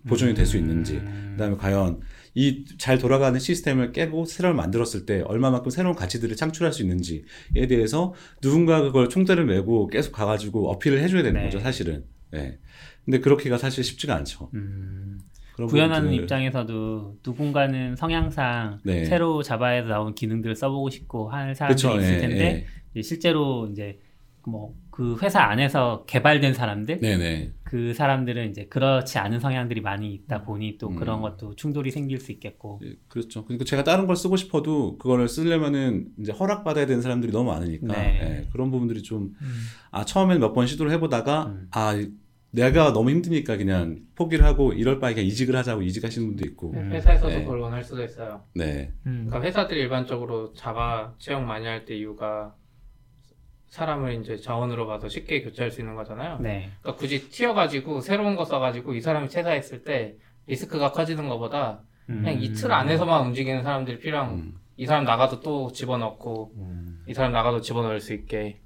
[0.07, 1.33] 보존이 될 수 있는지, 음.
[1.33, 1.99] 그다음에 과연
[2.37, 7.23] 이 잘 돌아가는 시스템을 깨고 새로 만들었을 때 얼마만큼 새로운 가치들을 창출할 수 있는지에
[7.67, 11.45] 대해서 누군가 그걸 총대를 메고 계속 가가지고 어필을 해줘야 되는 네.
[11.47, 12.05] 거죠, 사실은.
[12.29, 12.59] 네.
[13.05, 14.51] 근데 그렇게가 사실 쉽지가 않죠.
[14.53, 15.19] 음.
[15.55, 19.05] 구현하는 입장에서도 누군가는 성향상 네.
[19.05, 23.99] 새로 자바에서 나온 기능들을 써보고 싶고 할 사람들이 그쵸, 있을 예, 텐데 이제 실제로 이제
[24.45, 27.51] 뭐 그 회사 안에서 개발된 사람들 네네.
[27.63, 30.95] 그 사람들은 이제 그렇지 않은 성향들이 많이 있다 보니 또 음.
[30.95, 33.45] 그런 것도 충돌이 생길 수 있겠고 예, 그렇죠.
[33.45, 37.93] 그리고 제가 다른 걸 쓰고 싶어도 그거를 쓰려면은 이제 허락 받아야 되는 사람들이 너무 많으니까
[37.93, 38.19] 네.
[38.23, 39.55] 예, 그런 부분들이 좀 음.
[39.91, 41.67] 아 처음엔 몇 번 시도를 해보다가 음.
[41.71, 41.93] 아
[42.49, 46.91] 내가 너무 힘드니까 그냥 포기를 하고 이럴 바에 그냥 이직을 하자고 이직하시는 분도 있고 음.
[46.91, 47.43] 회사에서도 네.
[47.43, 48.41] 그걸 원할 수도 있어요.
[48.55, 49.25] 네 음.
[49.27, 52.55] 그러니까 회사들이 일반적으로 자바 채용 많이 할 때 이유가
[53.69, 56.39] 사람을 이제 자원으로 봐서 쉽게 교체할 수 있는 거잖아요.
[56.39, 56.71] 네.
[56.81, 60.15] 그러니까 굳이 튀어가지고 새로운 거 써가지고 이 사람이 퇴사했을 때
[60.47, 62.41] 리스크가 커지는 것보다 그냥 음.
[62.41, 64.59] 이틀 안에서만 움직이는 사람들이 필요한 음.
[64.77, 67.03] 이 사람 나가도 또 집어넣고 음.
[67.07, 68.61] 이 사람 나가도 집어넣을 수 있게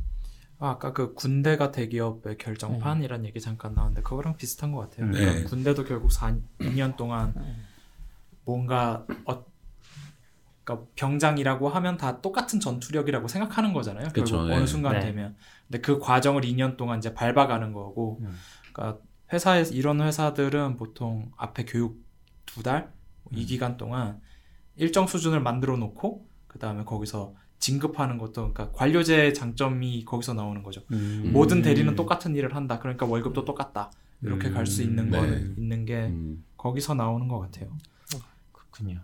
[0.60, 5.08] 아, 아까 그 군대가 대기업의 결정판이란 얘기 잠깐 나왔는데 그거랑 비슷한 것 같아요.
[5.08, 5.12] 음.
[5.12, 5.44] 그러니까 네.
[5.46, 7.34] 군대도 결국 4, 2년 동안
[8.46, 9.44] 뭔가 어,
[10.72, 14.08] 그러니까 병장이라고 하면 다 똑같은 전투력이라고 생각하는 거잖아요.
[14.14, 14.56] 그쵸, 결국 네.
[14.56, 15.00] 어느 순간 네.
[15.02, 15.36] 되면.
[15.68, 18.20] 근데 그 과정을 2년 동안 이제 밟아가는 거고.
[18.22, 18.36] 음.
[18.74, 19.00] 그러니까
[19.34, 22.04] 회사에서 이런 회사들은 보통 앞에 교육
[22.46, 22.92] 두 달,
[23.32, 23.38] 음.
[23.38, 24.20] 이 기간 동안
[24.76, 30.82] 일정 수준을 만들어 놓고 그 다음에 거기서 진급하는 것도 그러니까 관료제의 장점이 거기서 나오는 거죠.
[30.92, 31.30] 음.
[31.32, 32.80] 모든 대리는 똑같은 일을 한다.
[32.80, 33.92] 그러니까 월급도 똑같다.
[34.24, 35.20] 이렇게 갈 수 있는 네.
[35.20, 36.44] 거는 있는 게 음.
[36.58, 37.76] 거기서 나오는 것 같아요.
[38.52, 39.00] 그렇군요.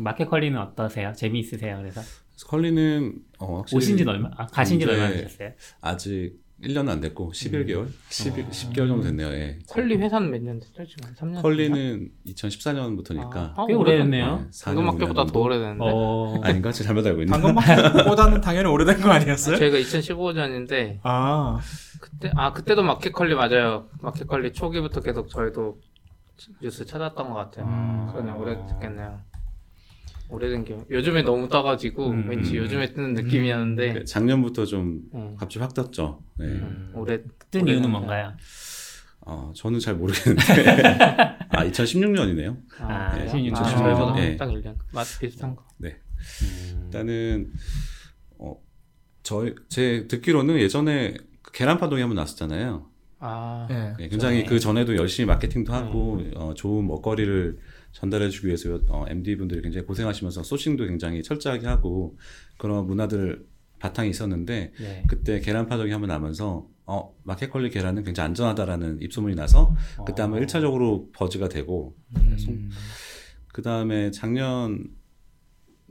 [0.00, 1.12] 마켓 컬리는 어떠세요?
[1.12, 1.76] 재미있으세요?
[1.78, 2.00] 그래서
[2.46, 4.30] 컬리는 어, 오신 지는 얼마?
[4.36, 5.50] 아, 가신 이제 얼마나 되셨어요?
[5.80, 9.28] 아직 1년은 안 됐고 11개월, 11, 10개월 정도 됐네요.
[9.28, 9.58] 예.
[9.66, 11.14] 컬리 회사는 몇 년 됐죠 지금?
[11.14, 11.40] 3년.
[11.40, 14.46] 컬리는 2014년부터니까 아, 꽤 오래됐네요.
[14.62, 15.84] 당근마켓보다 더 오래됐는데.
[15.86, 16.38] 어.
[16.44, 16.70] 아닌가?
[16.70, 17.38] 제가 잘못 알고 있나?
[17.38, 19.56] 당근마켓보다는 당연히 오래된 거 아니었어요?
[19.56, 21.60] 저희가 2015년인데 아,
[21.98, 23.88] 그때 아 그때도 마켓컬리 맞아요.
[24.02, 25.78] 마켓컬리 초기부터 계속 저희도
[26.60, 27.64] 뉴스 찾았던 것 같아요.
[27.66, 28.08] 음.
[28.12, 29.18] 그러네 오래됐겠네요.
[30.30, 32.28] 오래된 게 요즘에 너무 떠가지고 음.
[32.28, 35.36] 왠지 요즘에 뜨는 느낌이었는데 그 작년부터 좀 음.
[35.38, 36.22] 갑자기 확 떴죠.
[36.38, 36.46] 네.
[36.46, 37.20] 음, 오래
[37.50, 38.32] 뜬 이유는 뭔가요?
[39.22, 40.42] 어, 저는 잘 모르겠는데.
[41.50, 42.56] 아, 2016년이네요.
[42.80, 43.78] 아, 네, 아, 16년 아, 전.
[43.78, 44.36] 저희보다 네.
[44.36, 45.64] 딱 1년 맛 비슷한 거.
[45.82, 46.82] 음.
[46.84, 47.52] 일단은
[48.38, 48.56] 어,
[49.22, 52.86] 저희 제 듣기로는 예전에 그 계란 파동이 한번 났었잖아요.
[53.22, 53.94] 아 네.
[53.98, 54.44] 네, 굉장히 네.
[54.44, 57.58] 그 전에도 열심히 마케팅도 하고 어, 좋은 먹거리를
[57.92, 62.16] 전달해주기 위해서 어, MD 분들이 굉장히 고생하시면서 소싱도 굉장히 철저하게 하고
[62.56, 63.44] 그런 문화들
[63.78, 65.04] 바탕이 있었는데 네.
[65.08, 69.74] 그때 계란 파동이 한번 나면서 어 마켓컬리 계란은 굉장히 안전하다라는 입소문이 나서
[70.06, 70.46] 그때 한번 어.
[70.46, 72.70] 1차적으로 버즈가 되고 음.
[73.52, 74.88] 그 다음에 작년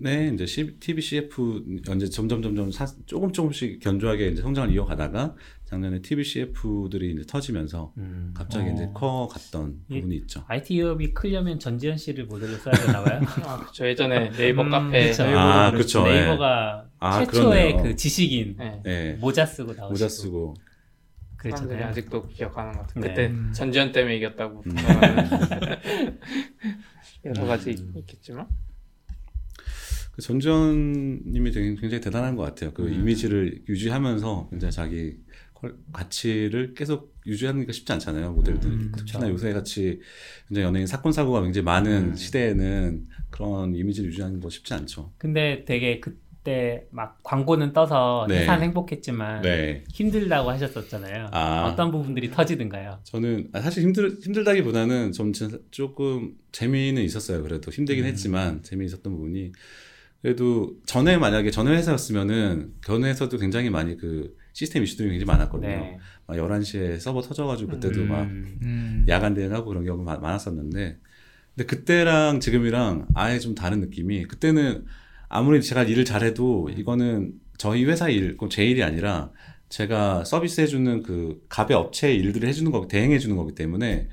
[0.06, 0.46] 에 이제
[0.80, 1.64] TBCF
[1.96, 5.36] 이제 점점 점점 사- 조금 조금씩 견조하게 이제 성장을 이어가다가
[5.66, 8.34] 작년에 TBCF들이 이제 터지면서 음.
[8.36, 8.74] 갑자기 어.
[8.74, 9.96] 이제 커 갔던 예.
[9.96, 10.44] 부분이 있죠.
[10.48, 13.22] IT 기업이 크려면 전지현 씨를 모델로 써야 되나 봐요.
[13.46, 15.24] 아, 저 예전에 네이버 음, 카페 그쵸.
[15.24, 16.04] 아, 그렇죠.
[16.08, 17.84] 네이버가 아, 최초의 그러네요.
[17.84, 18.82] 그 지식인 네.
[18.86, 19.18] 예.
[19.20, 20.54] 모자 쓰고 나오시고 모자 쓰고
[21.42, 21.88] 사람들이 그랬잖아요.
[21.88, 23.02] 아직도 기억하는 것 같아요.
[23.04, 23.08] 네.
[23.10, 23.52] 그때 음.
[23.54, 24.76] 전지현 때문에 이겼다고 음.
[27.26, 27.94] 여러 가지 음.
[27.96, 28.69] 있겠지만 그
[30.20, 32.72] 전지현님이 되게 굉장히 대단한 것 같아요.
[32.74, 32.94] 그 음.
[32.94, 35.18] 이미지를 유지하면서 굉장히 자기
[35.54, 38.32] 퀄- 가치를 계속 유지하는 게 쉽지 않잖아요.
[38.34, 39.30] 모델들이 음, 특히나.
[39.30, 40.00] 요새 같이
[40.48, 42.16] 굉장히 연예인 사건 사고가 굉장히 많은 음.
[42.16, 45.12] 시대에는 그런 이미지를 유지하는 거 쉽지 않죠.
[45.18, 48.40] 근데 되게 그때 막 광고는 떠서 네.
[48.42, 49.84] 회사는 행복했지만 네.
[49.92, 51.28] 힘들다고 하셨었잖아요.
[51.34, 51.66] 아.
[51.68, 53.00] 어떤 부분들이 터지든가요?
[53.04, 57.44] 저는 아, 사실 힘들 힘들다기보다는 좀 진- 조금 재미는 있었어요.
[57.44, 58.10] 그래도 힘들긴 음.
[58.10, 59.52] 했지만 재미 있었던 부분이
[60.22, 62.74] 그래도 전에 만약에 전에 회사였으면은
[63.08, 65.70] 회사도 굉장히 많이 그 시스템 이슈들이 굉장히 많았거든요.
[65.70, 65.98] 네.
[66.28, 68.60] 막 11시에 서버 터져가지고 그때도 막 음.
[68.62, 69.06] 음.
[69.08, 70.98] 야간 대응하고 그런 경우가 많- 많았었는데
[71.56, 74.86] 근데 그때랑 지금이랑 아예 좀 다른 느낌이 그때는
[75.30, 79.32] 아무리 제가 일을 잘해도 이거는 저희 회사 일, 제 일이 아니라
[79.70, 84.10] 제가 서비스 해주는 그 갑의 업체 일들을 해주는 거 대행해주는 거기 때문에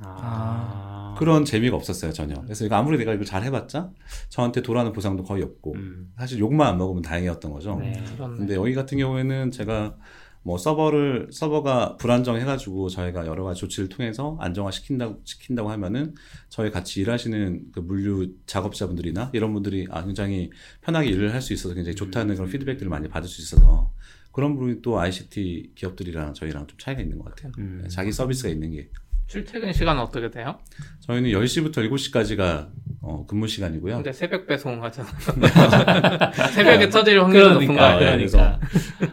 [0.00, 1.14] 아.
[1.18, 2.34] 그런 재미가 없었어요 전혀.
[2.42, 3.90] 그래서 이거 아무리 내가 이걸 잘 해봤자
[4.28, 6.12] 저한테 돌아오는 보상도 거의 없고 음.
[6.16, 7.76] 사실 욕만 안 먹으면 다행이었던 거죠.
[7.80, 7.92] 네.
[8.14, 9.96] 그런 근데 여기 같은 경우에는 제가
[10.44, 16.14] 뭐 서버를 서버가 불안정해가지고 저희가 여러 가지 조치를 통해서 안정화 시킨다고 시킨다고 하면은
[16.48, 21.74] 저희 같이 일하시는 그 물류 작업자분들이나 이런 분들이 아 굉장히 편하게 일을 할 수 있어서
[21.74, 23.92] 굉장히 좋다는 그런 피드백들을 많이 받을 수 있어서
[24.32, 27.52] 그런 부분이 또 ICT 기업들이랑 저희랑 좀 차이가 있는 것 같아요.
[27.58, 27.84] 음.
[27.90, 28.88] 자기 서비스가 있는 게
[29.28, 30.58] 출퇴근 시간 어떻게 돼요?
[31.00, 32.70] 저희는 10시부터 7시까지가
[33.02, 33.96] 어, 근무 시간이고요.
[33.96, 35.08] 근데 새벽 배송 하잖아.
[36.52, 38.28] 새벽에 터질 확률이 높은 거 그러니까, 아, 예, 아니에요?
[38.28, 38.60] 그러니까.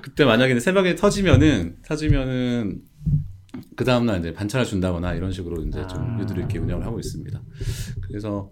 [0.02, 2.82] 그때 만약에 새벽에 터지면은 터지면은
[3.76, 6.20] 그 다음날 이제 반차를 준다거나 이런 식으로 이제 좀 아.
[6.22, 7.42] 유도리 있게 운영을 하고 있습니다.
[8.08, 8.52] 그래서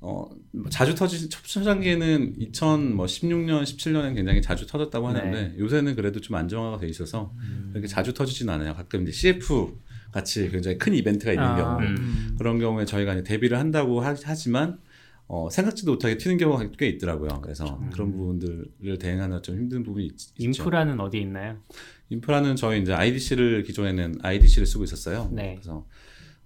[0.00, 0.28] 어
[0.70, 6.88] 자주 터지 첫 초창기에는 2016년, 17년엔 굉장히 자주 터졌다고 하는데 요새는 그래도 좀 안정화가 돼
[6.88, 7.68] 있어서 음.
[7.72, 8.74] 그렇게 자주 터지지는 않아요.
[8.74, 9.74] 가끔 이제 CF
[10.16, 11.56] 같이 굉장히 큰 이벤트가 있는 아.
[11.56, 12.34] 경우 음.
[12.38, 14.78] 그런 경우에 저희가 이제 대비를 한다고 하, 지만
[15.28, 17.40] 어, 생각지도 못하게 튀는 경우가 꽤 있더라고요.
[17.42, 20.62] 그래서 그런 부분들을 대응하는 좀 힘든 부분이 있, 있죠.
[20.62, 21.58] 인프라는 어디 있나요?
[22.08, 25.28] 인프라는 저희 이제 IDC를 기존에는 IDC를 쓰고 있었어요.
[25.32, 25.56] 네.
[25.56, 25.84] 그래서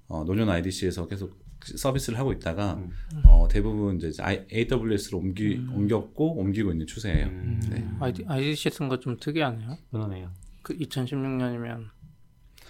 [0.09, 2.91] 어, 노년 IDC에서 계속 서비스를 하고 있다가 음.
[3.25, 4.11] 어, 대부분 이제
[4.51, 7.27] AWS로 옮기 옮겼고 옮기고 있는 추세예요.
[7.27, 7.61] 음.
[7.71, 7.87] 네.
[8.01, 9.77] 아이디, IDC 쓴 거 좀 특이하네요.
[9.93, 10.31] 그러네요.
[10.63, 11.85] 그 2016년이면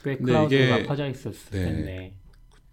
[0.03, 1.65] 꽤 근데 클라우드가 이게- 퍼져 있었을 네.
[1.65, 2.15] 텐데.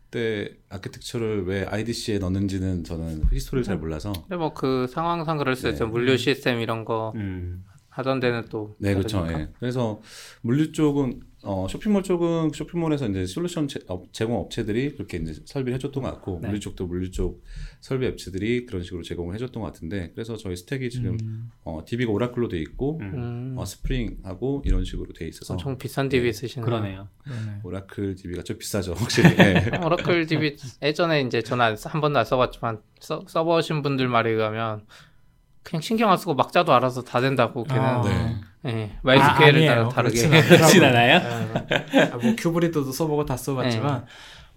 [0.10, 5.68] 그때 아키텍처를 왜 IDC에 넣는지는 저는 히스토리를 잘 몰라서 근데 뭐 그 상황상 그럴 수
[5.70, 5.86] 있죠.
[5.86, 5.92] 네.
[5.92, 7.66] 물류 시스템 이런 거 음.
[7.90, 9.18] 하던 데는 또 네, 그렇죠.
[9.20, 9.40] 다르니까.
[9.42, 9.48] 예.
[9.60, 10.00] 그래서
[10.42, 11.20] 물류 쪽은
[11.50, 16.12] 어, 쇼핑몰 쪽은 쇼핑몰에서 이제 솔루션 제, 업, 제공 업체들이 그렇게 이제 설비를 해줬던 것
[16.12, 16.48] 같고 네.
[16.50, 17.42] 물류 쪽도 물류 쪽
[17.80, 22.50] 설비 업체들이 그런 식으로 제공을 해줬던 것 같은데 그래서 저희 stack이 지금 어, DB가 Oracle로
[22.50, 23.14] 돼 있고 음.
[23.14, 27.08] 음, 어, Spring하고 이런 식으로 돼 있어서 엄청 비싼 DB 쓰시는 그러네요.
[27.24, 27.62] 그러네.
[27.64, 29.30] Oracle DB가 좀 비싸죠, 확실히.
[29.40, 29.72] 예.
[29.86, 34.86] Oracle DB 예전에 이제 저는 안- 한 번도 안 써봤지만 써, 써보신 분들 말에 의하면
[35.64, 38.36] 그냥 신경 안 쓰고 막자도 알아서 다 된다고 걔는 아, 네.
[38.68, 39.90] 예, MySQL을 아.
[39.90, 40.84] 다르게 그렇진.
[40.86, 41.18] 않아요?
[42.14, 44.06] 아, 뭐 큐브리드도 써보고 다 써봤지만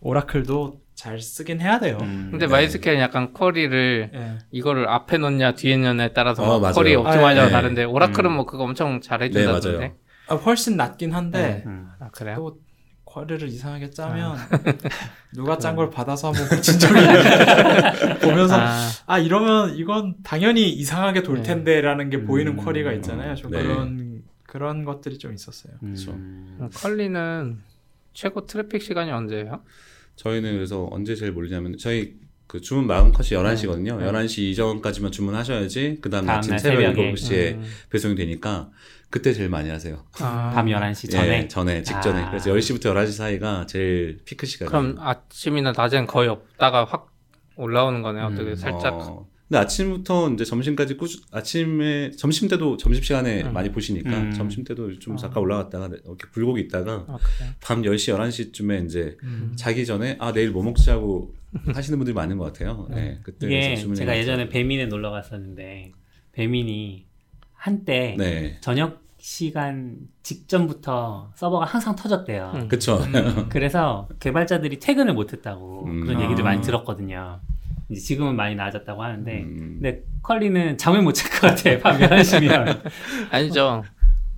[0.01, 1.99] 오라클도 잘 쓰긴 해야 돼요.
[2.03, 2.29] 음.
[2.31, 2.53] 근데 네.
[2.53, 4.39] MySQL은 약간 쿼리를 예.
[4.51, 6.73] 이거를 앞에 놓냐 뒤에 놓냐에 따라서 어, 막.
[6.73, 7.53] 쿼리 아, 옵티마이저가 네.
[7.53, 8.37] 다른데 오라클은 음.
[8.37, 9.93] 뭐 그거 엄청 네, 잘해준다던데 맞아요.
[10.29, 11.89] 아, 훨씬 낫긴 한데 음.
[12.01, 12.37] 아, 그래요?
[12.37, 12.59] 또
[13.11, 14.37] 쿼리를 이상하게 짜면
[15.35, 16.95] 누가 짠 걸 받아서 한번 고친 적이
[18.23, 21.43] 보면서 아, 아 이러면 이건 당연히 이상하게 돌 네.
[21.43, 22.57] 텐데라는 게 보이는 음.
[22.57, 23.35] 쿼리가 있잖아요.
[23.35, 23.63] 좀 네.
[23.63, 25.75] 그런 그런 것들이 좀 있었어요.
[25.81, 26.13] 그렇죠.
[26.13, 26.71] 음.
[26.75, 27.59] 컬리는
[28.13, 29.63] 최고 트래픽 시간이 언제예요?
[30.17, 32.15] 저희는 그래서 언제 제일 몰리냐면 저희
[32.47, 33.99] 그 주문 마감 컷이 11시거든요.
[33.99, 34.07] 네.
[34.07, 37.13] 11시 이전까지만 주문하셔야지 그 다음 다음 아침 날 새벽 새벽에.
[37.13, 37.65] 7시에 음.
[37.91, 38.71] 배송이 되니까
[39.11, 40.05] 그때 제일 많이 하세요.
[40.21, 42.21] 아, 밤 11시 전에 예, 전에 직전에.
[42.23, 42.31] 아.
[42.31, 44.71] 그래서 10시부터 11시 사이가 제일 피크 시간이에요.
[44.71, 47.13] 그럼 아침이나 낮엔 거의 없다가 확
[47.57, 48.27] 올라오는 거네요.
[48.27, 48.57] 어떻게 음.
[48.57, 53.53] 살짝 어, 근데 아침부터 이제 점심까지 꾸준 아침에 점심 때도 점심 시간에 음.
[53.53, 54.33] 많이 보시니까 음.
[54.33, 55.17] 점심 때도 좀 어.
[55.17, 57.53] 잠깐 올라갔다가 이렇게 줄고 있다가 아, 그래요?
[57.61, 59.53] 밤 10시 11시쯤에 이제 음.
[59.57, 61.35] 자기 전에 아 내일 뭐 먹지 하고
[61.75, 62.87] 하시는 분들이 많은 것 같아요.
[62.91, 63.19] 네.
[63.25, 64.17] 그때 이게 그래서 주문이 제가.
[64.17, 65.91] 예전에 배민에 놀러 갔었는데
[66.31, 67.10] 배민이
[67.65, 68.57] 한때 네.
[68.63, 72.53] 저녁 시간 직전부터 서버가 항상 터졌대요.
[72.55, 72.69] 음.
[72.69, 73.01] 그쵸.
[73.51, 76.01] 그래서 개발자들이 퇴근을 못했다고 음.
[76.07, 76.45] 그런 얘기를 아.
[76.45, 77.41] 많이 들었거든요.
[77.91, 79.79] 이제 지금은 많이 나아졌다고 하는데 음.
[79.83, 81.79] 근데 컬리는 잠을 못 잘 것 같아.
[81.81, 82.81] 밤 11시면.
[83.31, 83.85] 아니죠.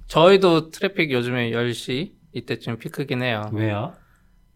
[0.08, 3.48] 저희도 트래픽 요즘에 10시 이때쯤 피크긴 해요.
[3.52, 3.92] 왜요?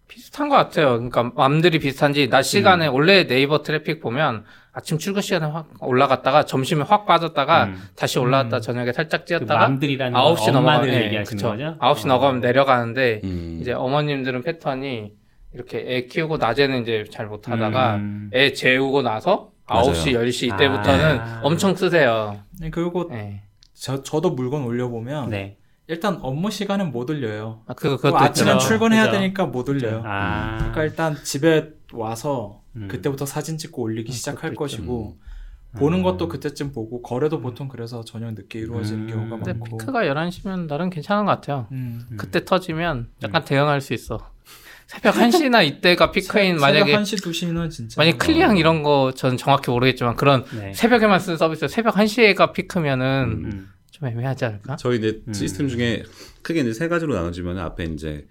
[0.09, 0.95] 비슷한 것 같아요.
[0.95, 4.45] 그러니까 맘들이 비슷한지 낮 시간에 원래 네이버 트래픽 보면
[4.77, 7.83] 아침 출근 시간에 확 올라갔다가 점심에 확 빠졌다가 음.
[7.97, 8.61] 다시 올라갔다 음.
[8.61, 11.49] 저녁에 살짝 그 찌었다가 맘들이라는 건 9시 넘어가면 예, 얘기하시는 그쵸.
[11.49, 11.79] 거죠?
[11.81, 12.09] 9시 어.
[12.09, 13.59] 넘어가면 내려가는데 음.
[13.63, 15.15] 이제 어머님들은 패턴이
[15.55, 18.31] 이렇게 애 키우고 낮에는 이제 잘 못하다가 음.
[18.35, 19.93] 애 재우고 나서 맞아요.
[19.93, 21.41] 9시, 10시 이때부터는 아.
[21.43, 22.39] 엄청 쓰세요.
[22.61, 23.45] 네, 그리고 네.
[23.73, 25.57] 저, 저도 물건 올려보면 네.
[25.87, 27.63] 일단 업무 시간은 못 올려요.
[27.67, 28.59] 아, 그거, 아침에 있죠.
[28.59, 29.13] 출근해야 그죠.
[29.13, 30.03] 되니까 못 올려요.
[30.05, 30.57] 아.
[30.59, 32.89] 그러니까 일단 집에 와서 음.
[32.89, 34.55] 그때부터 사진 찍고 올리기 음, 시작할.
[34.55, 35.19] 것이고
[35.77, 36.03] 보는 음.
[36.03, 39.09] 것도 그때쯤 보고 거래도 보통 그래서 저녁 늦게 이루어지는 음.
[39.09, 39.79] 경우가 근데 많고.
[39.79, 41.67] 피크가 11시면 나름 괜찮은 것 같아요.
[41.73, 42.07] 음.
[42.11, 42.17] 음.
[42.17, 44.31] 그때 터지면 약간 대응할 수 있어.
[44.87, 49.71] 새벽 1시나 이때가 피크인 만약에 새벽 1시 2시는 진짜 만약 클리앙 이런 거 저는 정확히
[49.73, 50.73] 모르겠지만 그런 네.
[50.75, 53.45] 새벽에만 쓰는 서비스 새벽 1시에가 피크면은 음.
[53.53, 53.69] 음.
[53.91, 54.77] 좀 애매하지 않을까?
[54.77, 55.33] 저희 이제 음.
[55.33, 56.05] 시스템 중에
[56.43, 58.27] 크게 이제 세 가지로 나눠지면 앞에 이제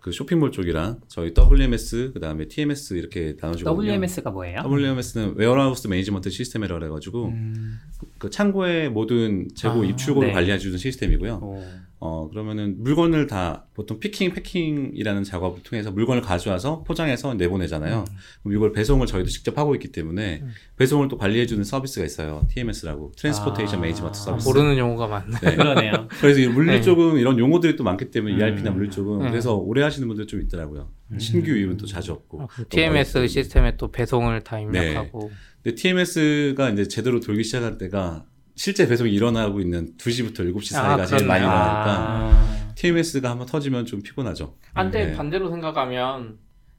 [0.00, 3.92] 그 쇼핑몰 쪽이랑 저희 WMS 그다음에 TMS 이렇게 나눠지거든요.
[3.92, 4.62] WMS가 뭐예요?
[4.64, 7.78] WMS는 warehouse management system이라고 그래가지고 음.
[8.18, 10.34] 그 창고의 모든 재고 아, 입출고를 네.
[10.34, 11.34] 관리해주는 시스템이고요.
[11.42, 11.62] 오.
[12.02, 18.06] 어 그러면은 물건을 다 보통 picking, packing이라는 작업을 통해서 물건을 가져와서 포장해서 내보내잖아요.
[18.42, 20.50] 그럼 이걸 배송을 저희도 직접 하고 있기 때문에 음.
[20.78, 22.46] 배송을 또 관리해주는 서비스가 있어요.
[22.50, 23.82] TMS라고 transportation 아.
[23.82, 24.48] management 아, 서비스.
[24.48, 25.36] 모르는 용어가 많네.
[25.42, 25.56] 네.
[25.56, 26.08] 그러네요.
[26.20, 26.80] 그래서 이 물류 네.
[26.80, 28.40] 쪽은 이런 용어들이 또 많기 때문에 음.
[28.40, 29.30] ERP나 물류 쪽은 음.
[29.30, 30.88] 그래서 오래 하시는 분들 좀 있더라고요.
[31.18, 32.42] 신규 유입은 또 자주 없고.
[32.42, 33.28] 아, 그또 TMS 어렵고.
[33.28, 35.30] 시스템에 또 배송을 다 입력하고
[35.62, 38.24] 근데 TMS가 이제 제대로 돌기 시작할 때가
[38.60, 41.42] 실제 배송이 일어나고 있는 2시부터 7시 아, 사이가 제일 많이.
[41.42, 42.72] 일어나니까 아.
[42.74, 44.54] TMS가 한번 터지면 좀 피곤하죠.
[44.74, 45.12] 안돼 네.
[45.14, 46.36] 반대로 생각하면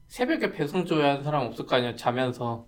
[0.07, 2.67] 새벽에 배송 조회하는 사람 없을 거 아니야 자면서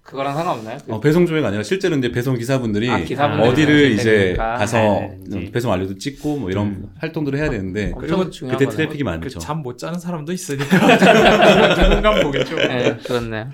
[0.00, 0.78] 그거랑 상관없나요?
[0.88, 4.54] 어, 배송 조회가 아니라 실제로 이제 배송 기사분들이 아, 기사분들이 어디를 이제 되니까.
[4.54, 5.18] 가서 네.
[5.32, 6.88] 음, 배송 완료도 찍고 뭐 이런 음.
[6.96, 8.76] 활동들을 해야 되는데 엄청 그리고 중요한 그때 거네요.
[8.78, 9.40] 트래픽이 많죠.
[9.40, 10.64] 잠못 자는 사람도 있으니까
[11.90, 12.56] 누군가 보겠죠.
[12.56, 13.50] 네 그렇네요.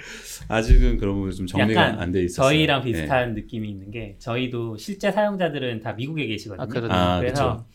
[0.57, 2.46] 아직은 그런 부분이 좀 정리가 안 돼 있어요.
[2.48, 6.62] 저희랑 비슷한 느낌이 있는 게 저희도 실제 사용자들은 다 미국에 계시거든요.
[6.62, 6.92] 아 그렇네.
[6.94, 7.66] 아, 그래서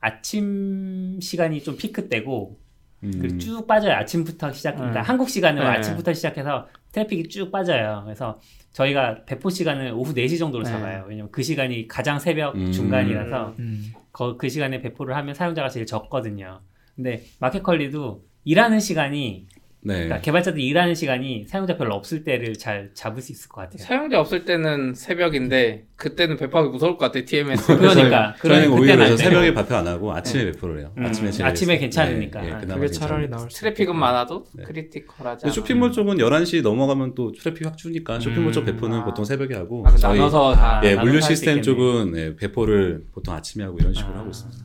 [0.00, 2.58] 아침 시간이 좀 피크 때고
[3.04, 3.10] 음.
[3.20, 3.92] 그리고 쭉 빠져요.
[3.94, 4.76] 아침부터 시작.
[4.76, 5.04] 그러니까 음.
[5.04, 5.70] 한국 시간으로 네.
[5.76, 8.02] 아침부터 시작해서 트래픽이 쭉 빠져요.
[8.04, 8.40] 그래서
[8.72, 10.70] 저희가 배포 시간을 오후 4시 정도로 네.
[10.70, 11.04] 잡아요.
[11.08, 12.72] 왜냐면 그 시간이 가장 새벽 음.
[12.72, 13.92] 중간이라서 음.
[14.12, 16.60] 거- 그 시간에 배포를 하면 사용자가 제일 적거든요.
[16.94, 19.46] 근데 마켓컬리도 일하는 시간이
[19.82, 19.94] 네.
[19.94, 23.78] 그러니까 개발자들이 일하는 시간이 사용자 별로 없을 때를 잘 잡을 수 있을 것 같아요.
[23.78, 27.66] 사용자 없을 때는 새벽인데 그때는 배포하기 무서울 것 같아 TMS.
[27.78, 29.16] 그러니까 저희는 그러면 오히려.
[29.16, 30.92] 새벽에 배포 안 하고 아침에 배포를 해요.
[30.98, 32.40] 음, 아침에 제일 아침에 괜찮으니까.
[32.40, 33.28] 네, 예, 그나마 그게 차라리 괜찮아요.
[33.42, 33.96] 나을 수 트래픽은.
[33.96, 34.64] 많아도 네.
[34.64, 35.50] critical하지.
[35.50, 38.66] 쇼핑몰 쪽은 11시 넘어가면 또 트래픽 확 주니까 쇼핑몰 쪽 음.
[38.66, 39.04] 배포는 아.
[39.04, 40.80] 보통 새벽에 하고 아, 그 저희 나눠서 다.
[40.82, 41.62] 예, 나눠서 물류 시스템.
[41.62, 44.18] 쪽은 예, 배포를 보통 아침에 하고 이런 식으로 아.
[44.18, 44.64] 하고 있습니다.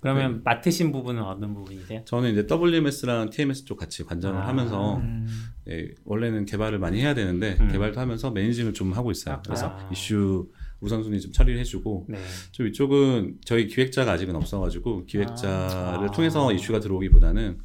[0.00, 2.02] 그러면 맡으신 부분은 어느 부분이세요?
[2.06, 4.48] 저는 이제 WMS랑 TMS 쪽 같이 관전을 아.
[4.48, 5.26] 하면서 음.
[5.68, 7.68] 예, 원래는 개발을 많이 해야 되는데 음.
[7.70, 9.40] 개발도 하면서 매니징을 좀 하고 있어요.
[9.44, 9.88] 그래서 아.
[9.92, 10.48] 이슈
[10.80, 12.18] 우선순위 좀 처리를 해주고 네.
[12.52, 16.10] 좀 이쪽은 저희 기획자가 아직은 없어가지고 기획자를 아.
[16.10, 17.58] 통해서 이슈가 들어오기보다는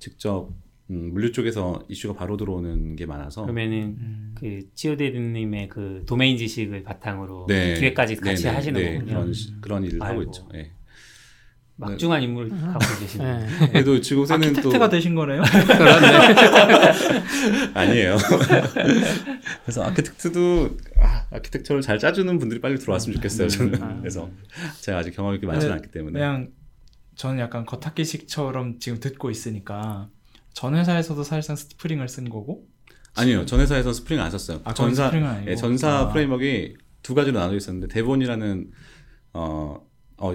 [0.00, 0.50] 직접
[0.90, 4.34] 음, 물류 쪽에서 이슈가 바로 들어오는 게 많아서 그러면은 음.
[4.36, 7.74] 그 치오데드님의 그 도메인 지식을 바탕으로 네.
[7.74, 9.06] 기획까지 같이 네, 네, 하시는 네, 거군요.
[9.14, 10.22] 그런 시- 그런 일을 하고 아이고.
[10.24, 10.48] 있죠.
[10.54, 10.72] 예.
[11.78, 13.38] 막중한 임무를 갖고 계시네요.
[13.38, 13.68] 네.
[13.68, 15.42] 그래도 지금새는 또 architect가 되신 거네요.
[17.74, 18.16] 아니에요.
[19.62, 20.70] 그래서 architect도
[21.00, 23.48] 아, 아키텍처를 잘 짜주는 분들이 빨리 들어왔으면 좋겠어요.
[23.48, 23.98] 저는 아.
[24.00, 24.30] 그래서
[24.80, 26.48] 제가 아직 경험이 그렇게 많지는 네, 않기 때문에 그냥
[27.14, 30.08] 저는 약간 겉핥기식처럼 지금 듣고 있으니까
[30.54, 32.64] 전 회사에서도 사실상 Spring을 쓴 거고
[33.14, 33.44] 아니요.
[33.44, 34.62] 전 회사에서 스프링 안 썼어요.
[34.64, 36.08] 아, 전사 Spring은 아니고 예, 전사 아.
[36.08, 38.70] framework가 두 가지로 나눠져 있었는데 DevOn이라는
[39.34, 39.76] 어,
[40.16, 40.32] 어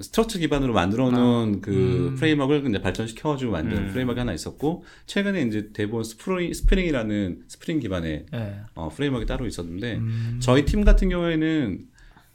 [0.00, 2.14] Struts 기반으로 만들어 놓은 그 음.
[2.16, 3.88] framework를 이제 발전시켜 가지고 만든 음.
[3.88, 8.56] framework 하나 있었고 최근에 이제 DevOn Spring Spring이라는 Spring 기반의 예.
[8.74, 10.38] 어, framework가 따로 있었는데 음.
[10.40, 11.86] 저희 팀 같은 경우에는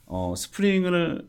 [0.06, 1.26] 어, Spring을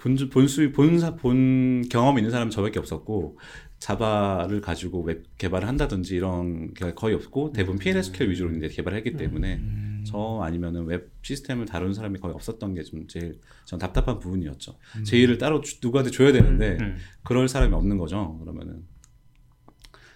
[0.00, 3.38] 본, 본수, 본사, 본 경험이 있는 사람은 저밖에 없었고,
[3.78, 9.16] 자바를 가지고 웹 개발을 한다든지 이런 게 거의 없고, 대부분 PLSQL 위주로 이제 개발을 했기
[9.16, 9.89] 때문에, 음.
[10.04, 14.76] 저 아니면은 웹 시스템을 다루는 사람이 거의 없었던 게 좀 제일 전 답답한 부분이었죠.
[14.98, 15.04] 음.
[15.04, 16.96] 제 일을 따로 주- 누구한테 줘야 되는데, 음.
[17.24, 18.38] 그럴 사람이 없는 거죠.
[18.40, 18.84] 그러면은.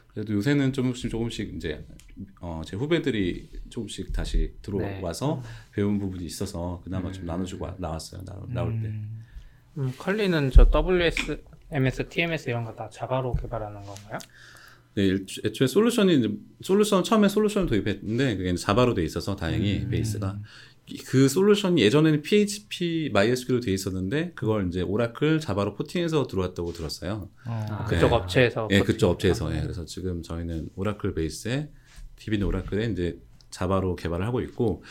[0.09, 1.85] 그래도 요새는 조금씩 조금씩 이제
[2.41, 8.23] 어, 제 후배들이 조금씩 다시 들어와서 배운 부분이 있어서 그나마 좀 나눠주고 와- 나왔어요.
[8.25, 8.87] 나, 나올 때.
[8.89, 9.25] 음.
[9.79, 14.19] 음, 컬리는 저 WS, MS, TMS 이런 거 다 자바로 개발하는 건가요?
[14.95, 16.31] 네, 일- 애초에 솔루션이 이제
[16.63, 20.39] 솔루션 처음에 솔루션을 도입했는데 그게 이제 자바로 돼 있어서 다행히 베이스가
[20.89, 27.29] 이- 그 솔루션이 예전에는 PHP, MySQL로 돼 있었는데 그걸 이제 오라클 자바로 포팅해서 들어왔다고 들었어요.
[27.47, 27.67] 어.
[27.71, 28.15] 아, 그쪽 네.
[28.15, 28.69] 업체에서.
[28.71, 29.51] 예, 그쪽 업체에서.
[29.51, 29.63] 아, 예.
[29.63, 31.71] 그래서 지금 저희는 오라클 베이스에
[32.17, 33.19] DB는 Oracle에 이제
[33.51, 34.83] 자바로 개발을 하고 있고,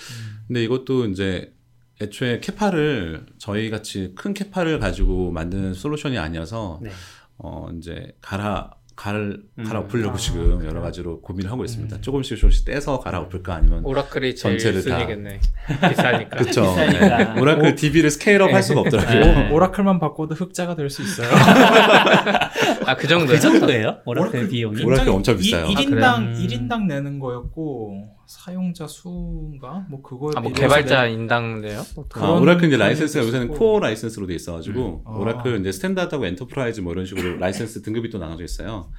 [0.47, 1.53] 근데 이것도 이제
[2.01, 6.89] 애초에 capa를 저희 같이 큰 capa를 가지고 만드는 솔루션이 아니어서 네.
[7.37, 8.71] 어 이제 갈아
[9.03, 9.63] 갈 음.
[9.65, 11.99] 갈아엎으려고 아, 지금 여러 가지로 고민을 하고 있습니다.
[11.99, 15.41] 조금씩 조금씩 떼서 갈아엎을까 아니면 Oracle이 전체를 다- 순위겠네.
[15.89, 16.37] 비싸니까.
[16.39, 16.61] 그쵸.
[16.61, 17.35] 비싸니까.
[17.35, 17.39] 예.
[17.41, 19.19] Oracle DB를 scale up 할 수가 없더라고요.
[19.19, 19.49] 네.
[19.51, 21.27] Oracle만 바꿔도 흑자가 될 수 있어요.
[22.87, 23.33] 아, 그 정도.
[23.33, 23.97] 그 정도예요?
[24.05, 24.81] Oracle 비용이?
[24.85, 25.65] Oracle 엄청 비싸요.
[25.65, 25.99] 1, 아, 그래요?
[25.99, 26.33] 1인당 음.
[26.47, 31.79] 1인당 내는 거였고 사용자 수인가 뭐 그거에 아, 뭐 개발자 내- 인당인데요?
[31.81, 33.47] 아, 그런 Oracle 이제 라이센스가 요새는.
[33.49, 35.15] core 라이센스로 돼 있어가지고 음.
[35.19, 35.57] Oracle 아.
[35.57, 38.89] 이제 Standard하고 Enterprise 뭐 이런 식으로 라이센스 등급이 또 나눠져 있어요.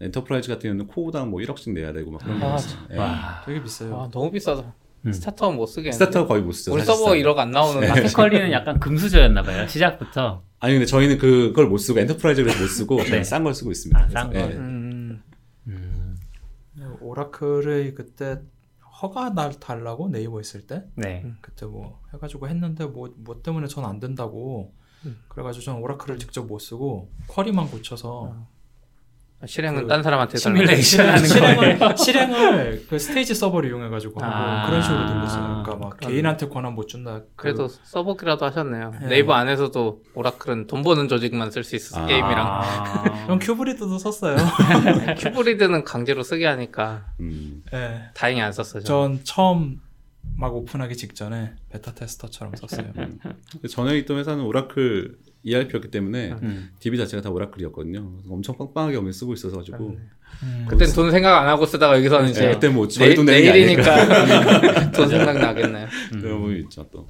[0.00, 2.78] Enterprise 같은 경우는 core당 뭐 1억씩 내야 되고 막 그런 거 아, 있어요.
[2.92, 2.96] 예.
[2.98, 3.42] 와.
[3.46, 3.94] 되게 비싸요.
[4.00, 4.74] 아, 너무 비싸다.
[5.06, 5.12] 음.
[5.12, 5.92] 스타트업 못 쓰겠는데.
[6.04, 6.72] 스타트업 거의 못 쓰죠.
[6.74, 6.82] 우리.
[6.82, 9.66] 서버 1억 안 나오는 마켓컬리는 약간 금수저였나 봐요.
[9.68, 10.42] 시작부터.
[10.60, 13.22] 아니 근데 저희는 그걸 못 쓰고 Enterprise를 못 쓰고 네.
[13.24, 14.00] 싼걸 쓰고 있습니다.
[14.00, 14.38] 아, 싼 거.
[14.38, 14.44] 예.
[14.44, 15.22] 음.
[15.68, 16.16] 음.
[17.00, 18.38] Oracle의 그때
[19.02, 21.24] 허가 날 달라고 네이버 있을 때 네.
[21.40, 24.72] 그때 뭐 해가지고 했는데 뭐 뭐 때문에 전 안 된다고
[25.04, 25.18] 음.
[25.28, 28.46] 그래가지고 전 Oracle을 직접 못 쓰고 query만 고쳐서
[29.46, 30.38] 실행은 그 딴 사람한테.
[30.38, 31.96] 시뮬레이션 하는 거예요.
[31.96, 35.42] 실행을 실행을 그 스테이지 서버를 이용해가지고 아, 그런 식으로 돌렸어요.
[35.62, 36.14] 그러니까 막 그러네.
[36.14, 37.20] 개인한테 권한 못 준다.
[37.20, 38.92] 그- 그래도 서버기라도 하셨네요.
[39.00, 39.06] 네.
[39.08, 42.06] 네이버 안에서도 Oracle은 돈 버는 조직만 쓸 수 있어 아.
[42.06, 42.38] 게임이랑.
[42.46, 43.26] 아.
[43.26, 44.36] 전 CUBRID도 썼어요.
[45.18, 47.62] 큐브리드는 강제로 쓰게 하니까 음.
[47.72, 48.02] 예.
[48.14, 48.82] 다행히 안 썼어요.
[48.82, 49.16] 저는.
[49.16, 49.80] 전 처음
[50.36, 52.86] 막 오픈하기 직전에 베타 테스터처럼 썼어요.
[53.68, 56.70] 전에 있던 회사는 오라클 ERP였기 때문에 음.
[56.78, 58.20] DB 자체가 다 오라클이었거든요.
[58.28, 59.96] 엄청 빵빵하게 엄청 쓰고 있어가지고
[60.42, 60.66] 음.
[60.68, 63.52] 그땐 돈 생각 안 하고 쓰다가 여기서는 네, 이제 그때 뭐 저희 내, 돈 내는
[63.52, 65.86] 내일이니까 돈 생각 나겠네요.
[66.10, 67.06] 그런 부분이 있죠 또.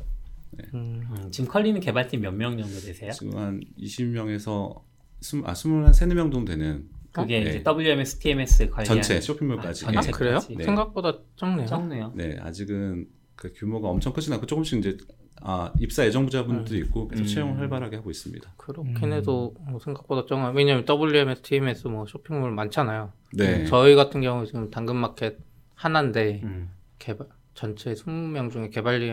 [0.74, 1.02] 음.
[1.10, 3.10] 음, 지금 컬리는 개발팀 몇 명 정도 되세요?
[3.12, 4.80] 지금 한 20명에서
[5.20, 7.50] 20, 아 23명 정도 되는 그게 네.
[7.50, 9.84] 이제 WMS, TMS 관련 전체 쇼핑몰까지.
[9.86, 10.08] 아, 아 전체.
[10.08, 10.12] 예.
[10.12, 10.38] 그래요?
[10.56, 10.64] 네.
[10.64, 11.66] 생각보다 적네요.
[11.66, 12.12] 적네요.
[12.16, 13.06] 네, 아직은
[13.42, 14.96] 그 규모가 엄청 크진 않고 조금씩 이제
[15.40, 17.26] 아, 입사 예정자분들도 있고 계속 음.
[17.26, 18.52] 채용을 활발하게 하고 있습니다.
[18.56, 19.12] 그렇긴 음.
[19.12, 20.52] 해도 뭐 생각보다 적어요.
[20.54, 23.12] 왜냐면 WMS, TMS 뭐 쇼핑몰 많잖아요.
[23.32, 23.64] 네.
[23.64, 25.38] 저희 같은 경우 지금 당근마켓
[25.74, 26.70] 하나인데 음.
[27.00, 29.08] 개발 전체 20명 중에 개발이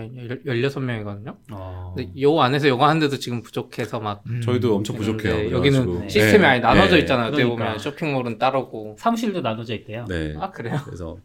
[0.45, 1.35] 16명이거든요.
[1.51, 1.93] 어.
[1.97, 4.41] 근데 요 안에서 요거 하는데도 지금 부족해서 막 음.
[4.41, 5.33] 저희도 엄청 부족해요.
[5.33, 5.57] 그래가지고.
[5.57, 6.09] 여기는 네.
[6.09, 6.45] 시스템이 네.
[6.45, 6.99] 아예 나눠져 네.
[6.99, 7.27] 있잖아요.
[7.29, 7.65] 어떻게 그러니까.
[7.65, 8.95] 보면 쇼핑몰은 따로고.
[8.99, 10.05] 사무실도 나눠져 있대요.
[10.07, 10.35] 네.
[10.39, 10.79] 아 그래요?
[10.85, 11.17] 그래서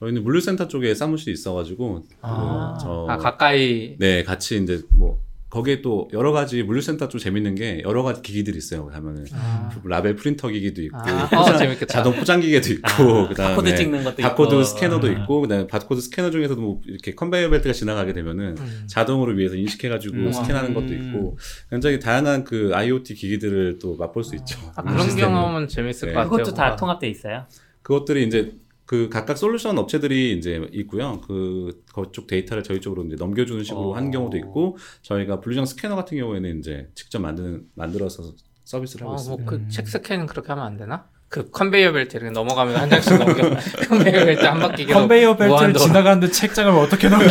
[0.00, 2.74] 저희는 물류센터 쪽에 사무실이 있어가지고 아.
[2.78, 5.18] 그저아 가까이 네, 같이 이제 뭐
[5.50, 8.86] 거기에 또 여러 가지 물류센터 좀 재밌는 게 여러 가지 기기들이 있어요.
[8.86, 9.68] 가면은 아.
[9.84, 11.86] 라벨 프린터 기기도 있고 아, 포장- 어.
[11.86, 14.62] 자동 포장 기계도 있고 아, 그다음에 바코드 찍는 것도 바코드 있고.
[14.62, 15.10] 스캐너도 아.
[15.10, 18.84] 있고 그다음에 바코드 스캐너 중에서도 뭐 이렇게 컨베이어 벨트가 지나가게 되면은 음.
[18.86, 20.32] 자동으로 위에서 인식해가지고 음.
[20.32, 21.36] 스캔하는 것도 있고
[21.68, 24.56] 굉장히 다양한 그 IoT 기기들을 또 맛볼 수 있죠.
[24.76, 25.30] 아, 음, 그런 시스템은.
[25.34, 26.14] 경험은 재밌을 네.
[26.14, 26.36] 것 같아요.
[26.38, 26.76] 그것도 다.
[26.76, 27.44] 통합돼 있어요.
[27.82, 28.52] 그것들이 이제
[28.90, 31.20] 그 각각 솔루션 업체들이 이제 있고요.
[31.20, 33.94] 그 그쪽 데이터를 저희 쪽으로 이제 넘겨주는 식으로 어.
[33.96, 38.32] 하는 경우도 있고 저희가 분류장 스캐너 같은 경우에는 이제 직접 만드는 만들어서
[38.64, 39.44] 서비스를 하고 아, 있습니다.
[39.44, 41.04] 뭐 그 책 스캔 그렇게 하면 안 되나?
[41.28, 43.50] 그 컨베이어 벨트 이렇게 넘어가면 한 장씩 넘겨.
[43.88, 45.84] 컨베이어 벨트 한 바퀴 계속 컨베이어 벨트를 무한대로.
[45.84, 47.26] 지나가는데 책장을 어떻게 넘겨?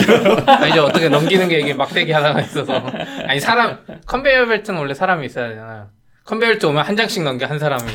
[0.49, 2.71] 아 이제 어떻게 넘기는 게 이게 막대기 하나가 있어서
[3.27, 5.89] 아니 사람 컨베이어 벨트는 원래 사람이 있어야 되잖아요.
[6.29, 7.91] 컨베이어 오면 한 장씩 넘겨 한 사람이.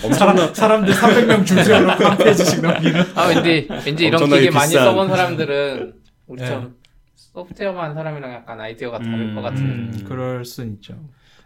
[0.16, 3.02] 사람, 사람 들 300명 줄 세워놓고 한 페이지씩 넘기는.
[3.14, 4.84] 아 왠지 왠지 이런 기계 많이 비싼.
[4.84, 5.92] 써본 사람들은
[6.26, 6.48] 우리 네.
[6.48, 6.78] 좀
[7.16, 9.62] 소프트웨어만 한 사람이랑 약간 아이디어가 다를 음, 것 같은.
[9.62, 10.98] 음, 그럴 순 있죠.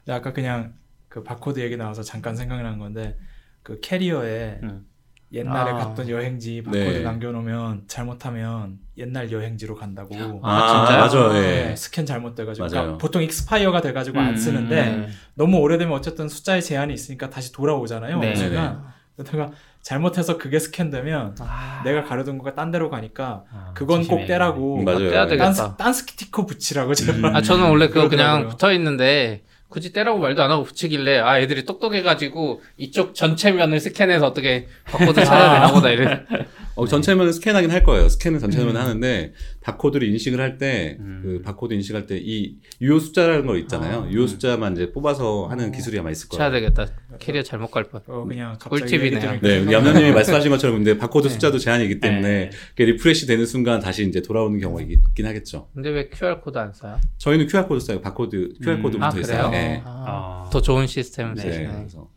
[0.04, 0.74] 근데 아까 그냥
[1.08, 3.18] 그 바코드 얘기 나와서 잠깐 생각난 건데
[3.64, 4.86] 그 캐리어에 음.
[5.34, 5.74] 옛날에 아.
[5.76, 7.00] 갔던 여행지 바코드 네.
[7.02, 10.14] 남겨놓으면 잘못하면 옛날 여행지로 간다고.
[10.42, 11.26] 아, 진짜요?
[11.28, 11.32] 맞아요.
[11.32, 11.76] 네, 예.
[11.76, 12.70] 스캔 잘못돼가지고 맞아요.
[12.82, 15.08] 그러니까 보통 익스파이어가 돼가지고 음, 안 쓰는데 네.
[15.34, 18.18] 너무 오래되면 어쨌든 숫자의 제한이 있으니까 다시 돌아오잖아요.
[18.20, 18.34] 네.
[18.36, 18.84] 순간.
[19.16, 19.50] 그러다가
[19.82, 24.26] 잘못해서 그게 스캔되면 아, 내가 가려둔 거가 딴 데로 가니까 아, 그건 꼭 조심해.
[24.26, 25.10] 떼라고 음, 맞아요.
[25.10, 25.44] 떼야 되겠다.
[25.44, 27.30] 딴, 스- 딴 스티커 붙이라고 제발.
[27.30, 27.36] 음.
[27.36, 28.48] 아 저는 원래 그거 그냥.
[28.48, 29.42] 붙어 있는데
[29.74, 35.24] 굳이 떼라고 말도 안 하고 붙이길래 아 애들이 똑똑해가지고 이쪽 전체 면을 스캔해서 어떻게 바코드
[35.24, 36.22] 찾아야 되나 보다 이래.
[36.76, 38.08] 어, 전체면은 스캔하긴 할 거예요.
[38.08, 38.80] 스캔은 전체면 음.
[38.80, 41.42] 하는데 바코드를 인식을 할 때그 음.
[41.44, 44.04] 바코드 인식할 때 이 유효 숫자라는 거 있잖아요.
[44.04, 46.60] 아, 유효 숫자만 이제 뽑아서 하는 기술이 아마 있을 쳐야 거예요.
[46.72, 46.86] 되겠다.
[47.18, 48.00] 캐리어 잘못 갈 뻔.
[48.06, 49.40] 어, 그냥 꿀팁이네요.
[49.40, 51.32] 네, 얌얌님이 말씀하신 것처럼 근데 바코드 네.
[51.34, 52.50] 숫자도 제한이 있기 때문에 네.
[52.70, 55.68] 그게 refresh 되는 순간 다시 이제 돌아오는 경우가 있긴 하겠죠.
[55.74, 56.98] 근데 왜 QR 코드 안 써요?
[57.18, 58.00] 저희는 QR 코드 써요.
[58.00, 58.82] 바코드 QR 음.
[58.82, 59.38] 코드 아 붙어 그래요?
[59.38, 59.50] 있어요.
[59.50, 59.82] 네.
[59.84, 60.50] 아, 어.
[60.50, 61.42] 더 좋은 시스템 네.
[61.42, 61.66] 쓰시네.
[61.66, 62.08] 그래서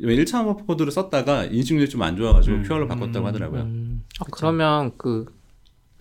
[0.00, 2.62] 1차 바코드를 썼다가 인식률이 좀 안 좋아가지고 음.
[2.62, 3.62] QR로 바꿨다고 하더라고요.
[3.62, 5.26] 음, 아, 그러면 그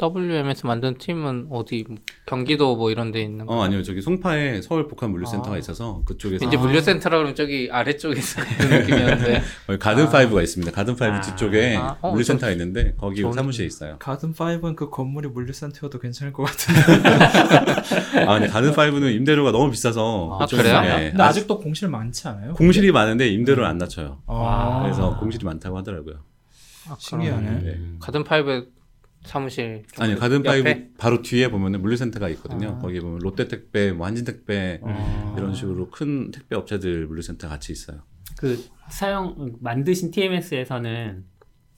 [0.02, 3.54] WMS 만든 팀은 어디 뭐 경기도 뭐 이런 데 있는 거?
[3.54, 5.58] 어 아니요 저기 송파에 서울 복합 물류센터가 아.
[5.58, 6.60] 있어서 그쪽에서 왠지 아.
[6.60, 9.42] 물류센터라 그러면 저기 아래쪽에 있어 그런 느낌이었는데
[9.80, 10.10] 가든 아.
[10.10, 10.72] 파이브가 있습니다.
[10.72, 11.22] 가든 파이브 아.
[11.22, 13.98] 뒤쪽에 아, 어, 물류센터가 있는데 거기 사무실에 있어요.
[14.00, 18.24] 가든 5는 그 건물이 물류센터여도 괜찮을 것 같은데.
[18.26, 20.82] 아 근데 가든 파이브는 임대료가 너무 비싸서 아, 그래요?
[20.82, 21.10] 네.
[21.10, 22.54] 근데 아, 아직도 공실 많지 않아요?
[22.54, 24.22] 공실이 많은데 임대료를 안 낮춰요.
[24.28, 26.16] 아, 그래서 공실이 많다고 하더라고요.
[26.88, 27.50] 아, 신기하네.
[27.64, 27.80] 네.
[28.00, 28.79] 가든 파이브
[29.24, 30.44] 사무실 좀 아니 가든?
[30.44, 32.76] 파이브 바로 뒤에 보면은 물류센터가 있거든요.
[32.78, 32.80] 아.
[32.80, 35.36] 거기 보면 롯데택배, 뭐 한진택배 어.
[35.38, 38.02] 이런 식으로 큰 택배 업체들 물류센터 같이 있어요.
[38.38, 41.26] 그 사용 만드신 TMS에서는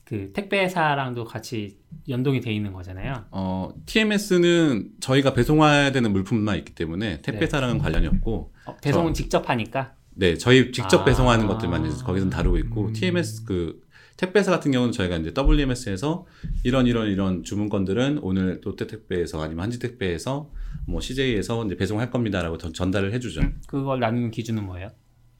[0.05, 1.77] 그 택배사랑도 같이
[2.09, 3.25] 연동이 돼 있는 거잖아요.
[3.31, 9.95] 어, TMS는 저희가 배송해야 되는 물품만 있기 때문에 택배사랑은 관련이 없고 어, 배송은 직접 하니까.
[10.13, 11.05] 네, 저희 직접 아.
[11.05, 12.93] 배송하는 것들만 이제 거기서 다루고 있고 음.
[12.93, 13.81] TMS 그
[14.21, 16.27] 택배사 같은 경우는 저희가 이제 WMS에서
[16.63, 20.51] 이런 이런 이런 주문건들은 오늘 롯데 택배에서 아니면 한지 택배에서
[20.85, 23.41] 뭐 CJ에서 이제 배송할 겁니다라고 전- 전달을 해주죠.
[23.65, 24.91] 그걸 나누는 기준은 뭐예요?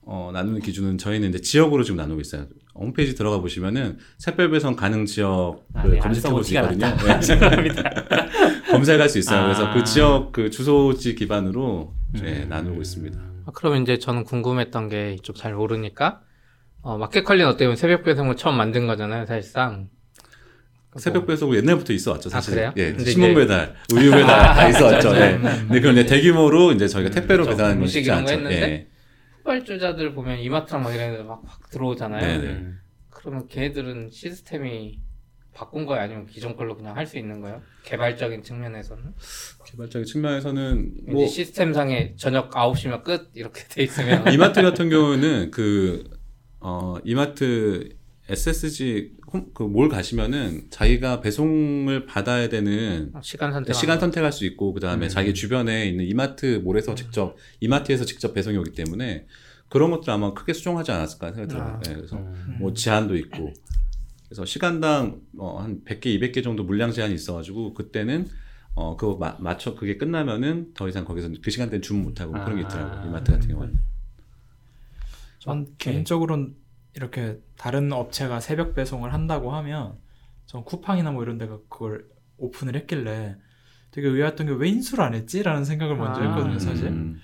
[0.02, 2.48] 어, 나누는 기준은 저희는 이제 지역으로 지금 나누고 있어요.
[2.74, 6.42] 홈페이지 들어가 보시면은 샛별 배송 가능 지역을 아, 네, 검색해.
[6.42, 7.20] 티가 네.
[7.22, 7.84] 죄송합니다.
[8.72, 9.44] 검색할 수 있어요.
[9.44, 9.74] 그래서 아.
[9.76, 12.50] 그 지역 그 주소지 기반으로 네, 음.
[12.50, 13.20] 나누고 있습니다.
[13.46, 16.22] 아, 그럼 이제 저는 궁금했던 게 이쪽 잘 모르니까
[16.84, 19.90] 어, 어떻게 보면 새벽 배송을 처음 만든 거잖아요 사실상
[20.98, 22.66] 새벽 배송은 옛날부터 있어 왔죠, 사실.
[22.66, 22.74] 아?
[22.76, 25.16] 예, 신문 배달, 우유 배달 다 있어 왔죠.
[25.16, 25.36] 예.
[25.36, 25.42] 음.
[25.42, 27.52] 근데 그건 이제 대규모로 이제 저희가 택배로 그렇죠.
[27.52, 28.34] 배달하는 건 쉽지 않죠.
[28.34, 28.88] 했는데 예.
[29.38, 32.54] 후발주자들 보면 이마트랑 막 이런 데막 확 들어오잖아요 네네.
[32.54, 32.80] 음.
[33.10, 35.00] 그러면 걔네들은 시스템이
[35.54, 39.14] 바꾼 거예요 아니면 기존 걸로 그냥 할 수 있는 거예요 개발적인 측면에서는
[39.66, 46.04] 개발적인 측면에서는 뭐 시스템상에 저녁 9시면 끝 이렇게 돼 있으면 이마트 같은 경우는 그
[46.62, 47.90] 어, 이마트
[48.30, 49.14] SSG
[49.54, 55.10] 그 몰 가시면은 자기가 배송을 받아야 되는 시간 선택 시간 선택할 수 있고 그다음에 음.
[55.10, 59.26] 자기 주변에 있는 이마트 몰에서 직접 이마트에서 직접 배송이 오기 때문에
[59.70, 61.68] 그런 것들 아마 크게 수정하지 않았을까 생각이 들어요.
[61.68, 61.80] 아.
[61.80, 62.58] 네, 그래서 음.
[62.60, 63.54] 뭐 제한도 있고
[64.28, 68.28] 그래서 시간당 어, 한 100개, 200개 정도 물량 제한이 있어 가지고 그때는
[68.76, 72.56] 어 그거 마- 맞춰 그게 끝나면은 더 이상 거기서 그 시간대는 주문 못 하고 그런
[72.56, 73.02] 게 있더라고요.
[73.02, 73.06] 아.
[73.08, 73.78] 이마트 같은 경우는.
[75.42, 76.56] 전 개인적으로는
[76.94, 79.98] 이렇게 다른 업체가 새벽 배송을 한다고 하면
[80.46, 83.38] 전 쿠팡이나 뭐 이런 데가 그걸 오픈을 했길래
[83.90, 86.28] 되게 의아했던 게 왜 인수를 안 했지라는 생각을 먼저 아.
[86.28, 87.20] 했거든요 사실 음,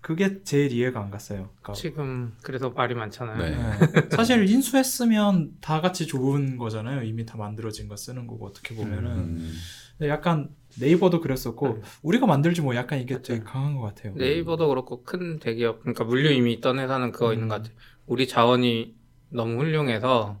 [0.00, 3.50] 그게 제일 이해가 안 갔어요 그러니까 지금 그래서 말이 많잖아요 네.
[3.50, 4.08] 네.
[4.10, 9.54] 사실 인수했으면 다 같이 좋은 거잖아요 이미 다 만들어진 거 쓰는 거고 어떻게 보면은 음.
[10.02, 11.80] 약간 네이버도 그랬었고 네.
[12.02, 16.30] 우리가 만들지 뭐 약간 이게 되게 강한 것 같아요 네이버도 그렇고 큰 대기업 그러니까 물류
[16.30, 17.32] 이미 있던 회사는 그거 음.
[17.34, 17.74] 있는 것 같아요.
[18.06, 18.94] 우리 자원이
[19.30, 20.38] 너무 훌륭해서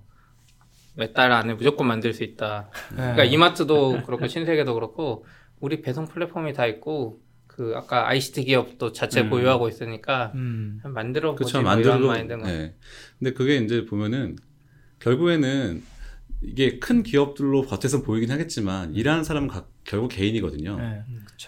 [0.96, 2.70] 몇 달 안에 무조건 만들 수 있다.
[2.90, 2.96] 네.
[2.96, 5.24] 그러니까 이마트도 그렇고 신세계도 그렇고
[5.60, 9.30] 우리 배송 플랫폼이 다 있고 그 아까 ICT 기업도 자체 음.
[9.30, 10.80] 보유하고 있으니까 음.
[10.84, 11.72] 만들어 보지 그쵸 뭐.
[11.72, 12.46] 마인드인 거.
[12.46, 12.74] 네.
[13.18, 14.36] 근데 그게 이제 보면은
[14.98, 15.82] 결국에는
[16.42, 20.76] 이게 큰 기업들로 겉에서 보이긴 하겠지만 일하는 사람은 각- 결국 개인이거든요.
[20.78, 21.02] 네.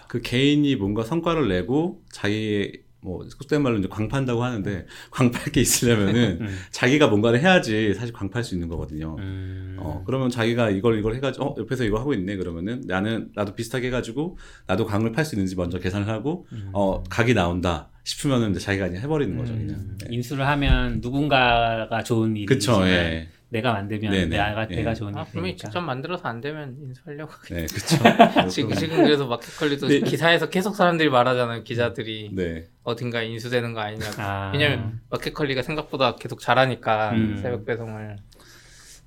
[0.07, 6.39] 그 개인이 뭔가 성과를 내고 자기의 뭐 속된 말로 이제 광판다고 하는데 광팔 게 있으려면은
[6.41, 6.57] 음.
[6.71, 9.17] 자기가 뭔가를 해야지 사실 광팔 수 있는 거거든요.
[9.19, 9.75] 음.
[9.79, 13.87] 어 그러면 자기가 이걸 이걸 해가지고 어 옆에서 이거 하고 있네 그러면은 나는 나도 비슷하게
[13.87, 16.69] 해가지고 나도 강을 팔 수 있는지 먼저 계산을 하고 음.
[16.73, 19.75] 어 각이 나온다 싶으면은 이제 자기가 그냥 해버리는 거죠 그냥.
[19.75, 19.97] 음.
[19.99, 20.07] 네.
[20.09, 23.27] 인수를 하면 누군가가 좋은 일이지만 그쵸 예.
[23.53, 24.25] 내가 만들면 네네.
[24.25, 24.75] 내가 예.
[24.75, 25.55] 내가 좋은 아, 분명히.
[25.55, 27.33] 직접 만들어서 안 되면 인수하려고.
[27.51, 28.49] 네, 그렇죠.
[28.49, 29.99] 지금 지금 그래서 마켓컬리도 네.
[30.01, 31.63] 기사에서 계속 사람들이 말하잖아요.
[31.63, 32.65] 기자들이 네.
[32.81, 34.15] 어딘가 인수되는 거 아니냐고.
[34.17, 34.49] 아.
[34.53, 37.37] 왜냐면 마켓컬리가 생각보다 계속 잘하니까 음.
[37.39, 38.17] 새벽 배송을.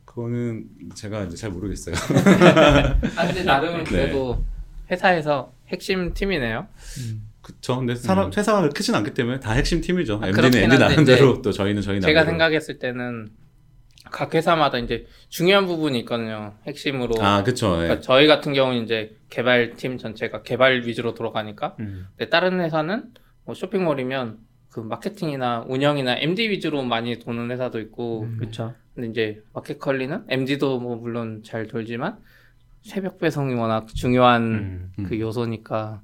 [0.05, 1.97] 그거는 제가 이제 잘 모르겠어요.
[3.17, 4.45] 아, 근데 나름 그래도
[4.91, 6.69] 회사에서 핵심 팀이네요.
[7.43, 7.79] 그쵸.
[7.79, 10.21] 근데 사람, 회사가 크진 않기 때문에 다 핵심 팀이죠.
[10.23, 12.31] 아, MD는 MD 나름대로 또 저희는 저희 제가 나름대로.
[12.31, 13.29] 생각했을 때는
[14.11, 16.55] 각 회사마다 이제 중요한 부분이 있거든요.
[16.67, 17.23] 핵심으로.
[17.23, 17.75] 아, 그쵸.
[17.75, 17.83] 예.
[17.85, 22.07] 그러니까 저희 같은 경우는 이제 개발팀 전체가 개발 위주로 돌아가니까 음.
[22.17, 23.13] 근데 다른 회사는
[23.45, 24.39] 뭐 쇼핑몰이면
[24.71, 28.75] 그 마케팅이나 운영이나 MD 위주로 많이 도는 회사도 있고 그렇죠.
[28.95, 32.19] 근데 이제 마켓컬리는 MD도 뭐 물론 잘 돌지만
[32.83, 35.05] 새벽 배송이 워낙 중요한 음.
[35.09, 36.03] 그 요소니까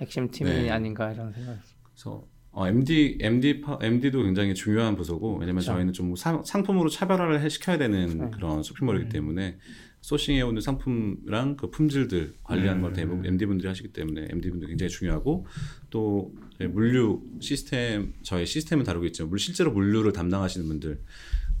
[0.00, 0.70] 핵심 팀이 네.
[0.70, 1.58] 아닌가 이런 생각.
[1.84, 2.24] 그래서
[2.56, 5.72] 어, MD, MD, 파, MD도 굉장히 중요한 부서고 왜냐면 그쵸.
[5.72, 8.30] 저희는 좀 상, 상품으로 차별화를 해- 시켜야 되는 네.
[8.32, 9.58] 그런 쇼핑몰이기 때문에
[10.02, 14.90] 소싱해 오는 상품이랑 그 품질들 관리하는 걸 대부분 MD 분들이 하시기 때문에 MD 분들 굉장히
[14.90, 15.46] 중요하고
[15.90, 19.26] 또 저희 물류 시스템 저희 시스템을 다루고 있죠.
[19.26, 21.00] 물 실제로 물류를 담당하시는 분들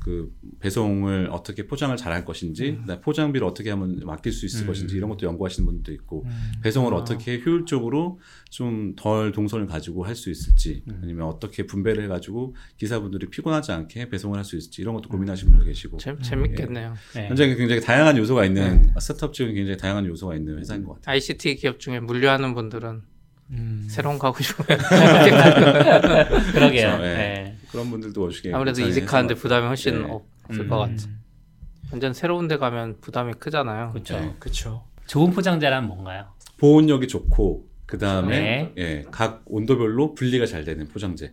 [0.04, 0.30] 그
[0.60, 4.66] 배송을 어떻게 포장을 잘 할 것인지 그다음에 포장비를 어떻게 하면 맡길 수 있을 음.
[4.68, 6.52] 것인지 이런 것도 연구하시는 분들도 있고 음.
[6.62, 6.98] 배송을 아.
[6.98, 11.00] 어떻게 효율적으로 좀 덜 동선을 가지고 할 수 있을지 음.
[11.02, 15.64] 아니면 어떻게 분배를 해가지고 기사분들이 피곤하지 않게 배송을 할 수 있을지 이런 것도 고민하시는 분도
[15.64, 16.94] 계시고 재, 재밌겠네요.
[17.14, 17.28] 네.
[17.28, 21.14] 현재 굉장히 다양한 요소가 있는 스타트업 지금 굉장히 다양한 요소가 있는 회사인 것 같아요.
[21.14, 23.02] ICT 기업 중에 물류하는 분들은
[23.50, 23.86] 음.
[23.88, 24.78] 새로운 거 하고 싶어요.
[26.52, 26.52] 그러게요.
[26.52, 27.04] 그렇죠.
[27.04, 27.14] 예.
[27.14, 27.56] 네.
[27.70, 30.08] 그런 분들도 오시게 아무래도 이직하는데 부담이 훨씬 네.
[30.10, 30.68] 없을 음.
[30.68, 30.94] 것 같아.
[31.90, 33.92] 완전 새로운 데 가면 부담이 크잖아요.
[33.92, 34.18] 그렇죠.
[34.18, 34.34] 네.
[34.38, 34.84] 그쵸.
[35.06, 36.26] 좋은 포장재란 뭔가요?
[36.58, 38.72] 보온력이 좋고 그 다음에 네.
[38.78, 41.32] 예, 각 온도별로 분리가 잘 되는 포장재.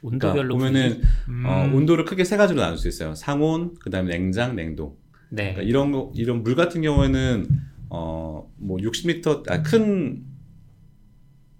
[0.00, 1.44] 그러니까 온도별로 보면은 음.
[1.44, 3.14] 어, 온도를 크게 세 가지로 나눌 수 있어요.
[3.14, 4.94] 상온, 그 다음에 냉장, 냉동.
[5.30, 5.54] 네.
[5.54, 7.48] 그러니까 이런 거 이런 물 같은 경우에는
[7.90, 10.22] 어뭐 60리터 아, 큰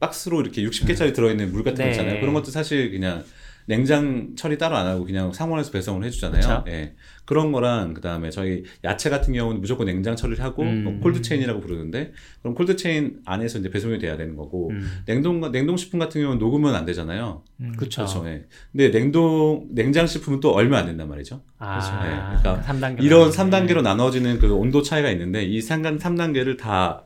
[0.01, 1.90] 박스로 이렇게 60개짜리 들어있는 물 같은 거 네.
[1.90, 2.20] 있잖아요.
[2.20, 3.24] 그런 것도 사실 그냥
[3.68, 6.40] 냉장 처리 따로 안 하고 그냥 상온에서 배송을 해주잖아요.
[6.40, 6.64] 그쵸.
[6.68, 6.94] 예.
[7.26, 10.84] 그런 거랑 그 다음에 저희 야채 같은 경우는 무조건 냉장 처리를 하고 음.
[10.84, 15.03] 뭐 cold chain이라고 부르는데 그럼 cold chain 안에서 이제 배송이 돼야 되는 거고 음.
[15.05, 17.44] 냉동 냉동 식품 같은 경우는 녹으면 안 되잖아요.
[17.61, 17.72] 음.
[17.76, 18.07] 그쵸.
[18.07, 18.26] 그렇죠.
[18.26, 18.46] 예.
[18.72, 21.42] 근데 냉동 냉장 식품은 또 얼마 안 된단 말이죠.
[21.59, 23.03] 아, 네, 그러니까 3단계.
[23.03, 27.05] 이런 3단계로 나눠지는 그 온도 차이가 있는데 이 3단, 3단계를 다,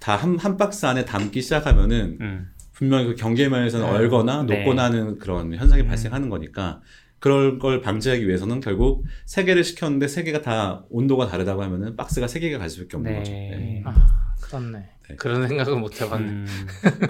[0.00, 2.50] 다 한, 한 박스 안에 담기 시작하면은 음.
[2.72, 4.58] 분명히 그 경계면에서는 얼거나 네.
[4.58, 6.80] 녹거나 하는 그런 현상이 발생하는 거니까
[7.18, 12.26] 그럴 걸 방지하기 위해서는 결국 세 개를 시켰는데 세 개가 다 온도가 다르다고 하면은 박스가
[12.26, 13.18] 세 개가 갈 수밖에 없는 네.
[13.18, 13.30] 거죠.
[13.32, 13.82] 네.
[13.84, 14.78] 아, 그렇네.
[15.08, 15.16] 네.
[15.16, 16.24] 그런 생각은 못 해봤네.
[16.24, 16.46] 음.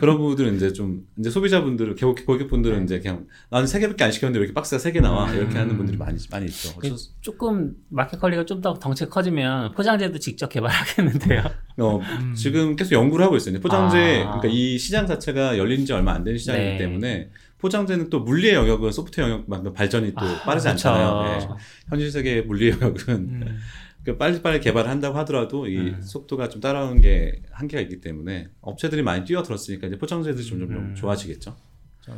[0.00, 4.38] 그런 부분들은 이제 좀 이제 소비자분들은 고객, 고객분들은 이제 그냥 나는 세 개밖에 안 시켰는데
[4.38, 6.74] 왜 이렇게 박스가 세 개 나와 이렇게 하는 분들이 많이 많이 있죠.
[6.78, 11.42] 그래서 조금 마켓 컬리가 좀 더 덩치가 커지면 포장재도 직접 개발하겠는데요.
[11.78, 12.00] 어,
[12.34, 13.58] 지금 계속 연구를 하고 있어요.
[13.60, 14.38] 포장재, 아.
[14.38, 16.78] 그러니까 이 시장 자체가 열린 지 얼마 안 된 시장이기 네.
[16.78, 20.88] 때문에 포장재는 또 물리의 영역은 소프트웨어 영역만큼 발전이 또 빠르지 그쵸.
[20.88, 21.38] 않잖아요.
[21.38, 21.48] 네.
[21.90, 23.58] 현실 세계 물리의 영역은 음.
[24.04, 26.00] 그 빨리빨리 개발을 한다고 하더라도 이 음.
[26.02, 30.94] 속도가 좀 따라오는 게 한계가 있기 때문에 업체들이 많이 뛰어들었으니까 이제 포장재들이 점점 좀 음.
[30.94, 31.56] 좋아지겠죠.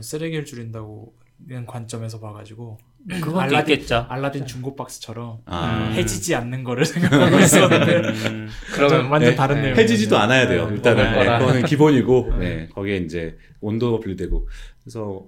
[0.00, 1.14] 쓰레기를 줄인다고
[1.44, 2.78] 는 관점에서 봐가지고
[3.08, 4.06] 그것도 알라딘- 있겠죠.
[4.08, 5.92] 알라딘 중고 박스처럼 아, 음.
[5.94, 7.96] 해지지 않는 거를 생각하고 있었는데
[8.28, 8.48] 음.
[8.72, 9.34] 그러면 완전 네.
[9.34, 9.62] 다른 네.
[9.62, 10.68] 내용 해지지도 않아야 돼요.
[10.68, 10.76] 네.
[10.76, 11.38] 일단은 네, 거라.
[11.40, 14.48] 그거는 기본이고 네, 거기에 이제 온도가 분리되고
[14.84, 15.26] 그래서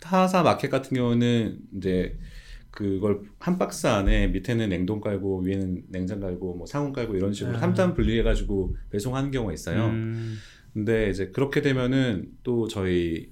[0.00, 2.16] 타사 마켓 같은 경우는 이제
[2.72, 7.56] 그걸 한 박스 안에 밑에는 냉동 깔고 위에는 냉장 깔고 뭐 상온 깔고 이런 식으로
[7.56, 7.60] 아.
[7.60, 9.86] 삼단 분리해 가지고 배송하는 경우가 있어요.
[9.86, 10.36] 음.
[10.72, 13.30] 근데 이제 그렇게 되면은 또 저희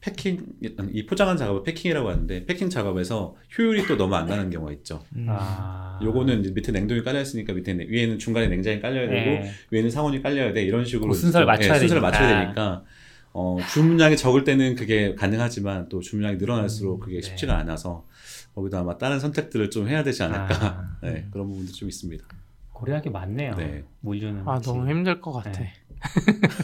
[0.00, 0.44] 패킹
[0.92, 5.02] 이 포장한 작업을 패킹이라고 하는데 패킹 작업에서 효율이 또 너무 안 나는 경우가 있죠.
[5.16, 5.26] 음.
[5.30, 5.98] 아.
[6.02, 9.50] 요거는 이제 밑에 냉동이 깔려 있으니까 밑에 냉- 위에는 중간에 냉장이 깔려야 되고 네.
[9.70, 12.10] 위에는 상온이 깔려야 돼 이런 식으로 그 순서를 좀, 맞춰야 순서를 되니까.
[12.20, 12.84] 맞춰야 되니까
[13.32, 17.22] 어, 주문량이 적을 때는 그게 가능하지만 또 주문량이 늘어날수록 그게 네.
[17.22, 18.06] 쉽지가 않아서
[18.54, 20.96] 거기도 아마 다른 선택들을 좀 해야 되지 않을까 아.
[21.02, 22.24] 네, 그런 부분도 좀 있습니다.
[22.72, 23.54] 고려할 게 많네요.
[23.56, 23.84] 네.
[24.00, 24.42] 물류는.
[24.46, 25.60] 아 너무 힘들 것 같아.
[25.60, 25.72] 네.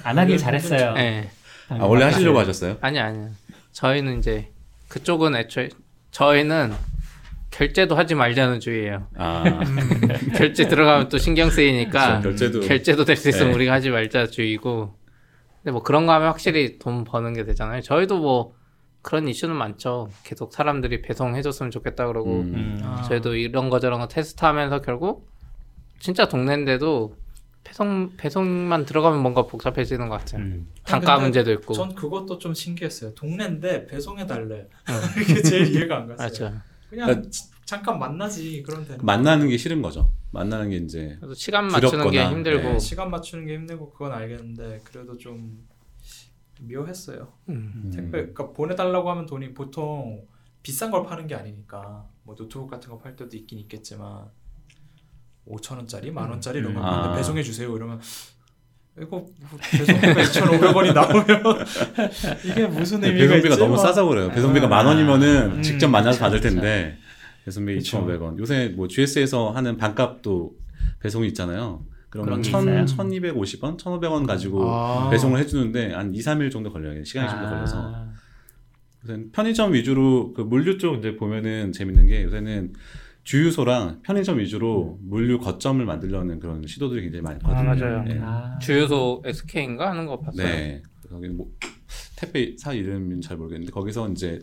[0.04, 0.94] 안 하길 잘했어요.
[0.94, 1.30] 네.
[1.68, 2.76] 아, 원래 하시려고 하셨어요?
[2.80, 3.28] 아니 아니.
[3.72, 4.50] 저희는 이제
[4.88, 5.68] 그쪽은 애초에
[6.10, 6.72] 저희는
[7.50, 9.06] 결제도 하지 말자는 주의예요.
[9.16, 9.44] 아
[10.36, 13.54] 결제 들어가면 또 신경 쓰이니까 결제도 결제도 될 수 있으면 네.
[13.54, 14.96] 우리가 하지 말자 주의고.
[15.62, 17.82] 근데 뭐 그런 거 하면 확실히 돈 버는 게 되잖아요.
[17.82, 18.54] 저희도 뭐
[19.02, 20.10] 그런 이슈는 많죠.
[20.24, 22.54] 계속 사람들이 배송해줬으면 좋겠다 그러고 음.
[22.54, 22.80] 음.
[22.84, 23.02] 아.
[23.02, 25.28] 저희도 이런 거 저런 거 테스트하면서 결국
[25.98, 27.16] 진짜 동네인데도
[27.64, 30.42] 배송 배송만 들어가면 뭔가 복잡해지는 것 같아요.
[30.42, 30.68] 음.
[30.84, 31.74] 단가 문제도 있고.
[31.74, 33.14] 전 그것도 좀 신기했어요.
[33.14, 34.66] 동네인데 배송해 달래.
[35.20, 36.26] 이게 제일 이해가 안 갔어요.
[36.26, 36.60] 맞죠.
[36.88, 40.10] 그냥 그러니까 지- 잠깐 만나지 그런 데 만나는 게 싫은 거죠.
[40.32, 42.78] 만나는 게 이제 시간 맞추는 게 두렵거나, 힘들고 네.
[42.80, 45.64] 시간 맞추는 게 힘들고 그건 알겠는데 그래도 좀
[46.60, 47.32] 묘했어요.
[47.48, 47.90] 음.
[47.94, 50.22] 택배 그러니까 보내달라고 하면 돈이 보통
[50.62, 54.26] 비싼 걸 파는 게 아니니까 뭐 노트북 같은 거 팔 때도 있긴 있겠지만
[55.48, 56.84] 5천 원짜리, 만 원짜리 이런 거 음.
[56.84, 57.14] 아.
[57.16, 58.00] 배송해 주세요 이러면
[58.98, 59.26] 이거 뭐
[59.70, 61.64] 배송비가 2,500원이 나오면
[62.44, 63.58] 이게 무슨 의미가 배송비가 있지?
[63.60, 63.78] 너무 막.
[63.82, 64.28] 싸서 그래요.
[64.30, 66.54] 배송비가 만 원이면은 음, 직접 만나서 받을 그쵸.
[66.54, 66.98] 텐데
[67.46, 68.04] 배송비 그쵸.
[68.04, 68.38] 2,500원.
[68.38, 70.52] 요새 뭐 GS에서 하는 반값도
[71.00, 71.84] 배송이 있잖아요.
[72.10, 73.08] 그러면 그런 게 1,000, 있어요?
[73.08, 75.08] 1,250원, 1,500원 가지고 아.
[75.10, 77.02] 배송을 해주는데 한 2, 3일 정도 걸려요.
[77.04, 77.76] 시간이 좀 더 걸려서.
[77.78, 78.12] 아,
[79.04, 82.74] 요새는 편의점 위주로 그 물류 쪽 이제 보면은 재밌는 게 요새는
[83.22, 87.58] 주유소랑 편의점 위주로 물류 거점을 만들려는 그런 시도들이 굉장히 많거든요.
[87.58, 88.02] 아, 맞아요.
[88.02, 88.18] 네.
[88.20, 88.58] 아.
[88.60, 90.46] 주유소 SK인가 하는 거 봤어요.
[90.46, 90.82] 네.
[91.08, 91.50] 거기는 뭐
[92.16, 94.40] 택배 사 이름은 잘 모르겠는데 거기서 이제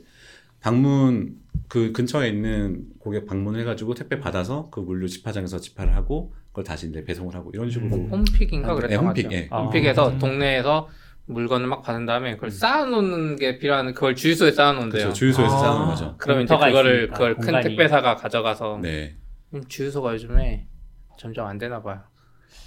[0.60, 1.36] 방문
[1.68, 7.04] 그 근처에 있는 고객 방문해가지고 택배 받아서 그 물류 집화장에서 집화를 하고 그걸 다시 이제
[7.04, 8.10] 배송을 하고 이런 식으로 음.
[8.10, 9.32] 홈픽인가 아, 그랬던 네, 것 홈픽.
[9.32, 9.48] 예.
[9.52, 9.62] 아.
[9.62, 10.18] 홈픽에서 음.
[10.18, 10.90] 동네에서
[11.28, 15.04] 물건을 막 받은 다음에 그걸 쌓아놓는 게 필요한 그걸 주유소에 쌓아놓는데요.
[15.04, 15.60] 그렇죠 주유소에서 아.
[15.60, 16.16] 쌓는 거죠.
[16.18, 17.64] 그러면 이제 그거를 있으니까, 그걸 큰 공간이.
[17.68, 19.16] 택배사가 가져가서 네.
[19.54, 20.66] 음, 주유소가 요즘에
[21.20, 22.02] 점점 안 되나 봐요.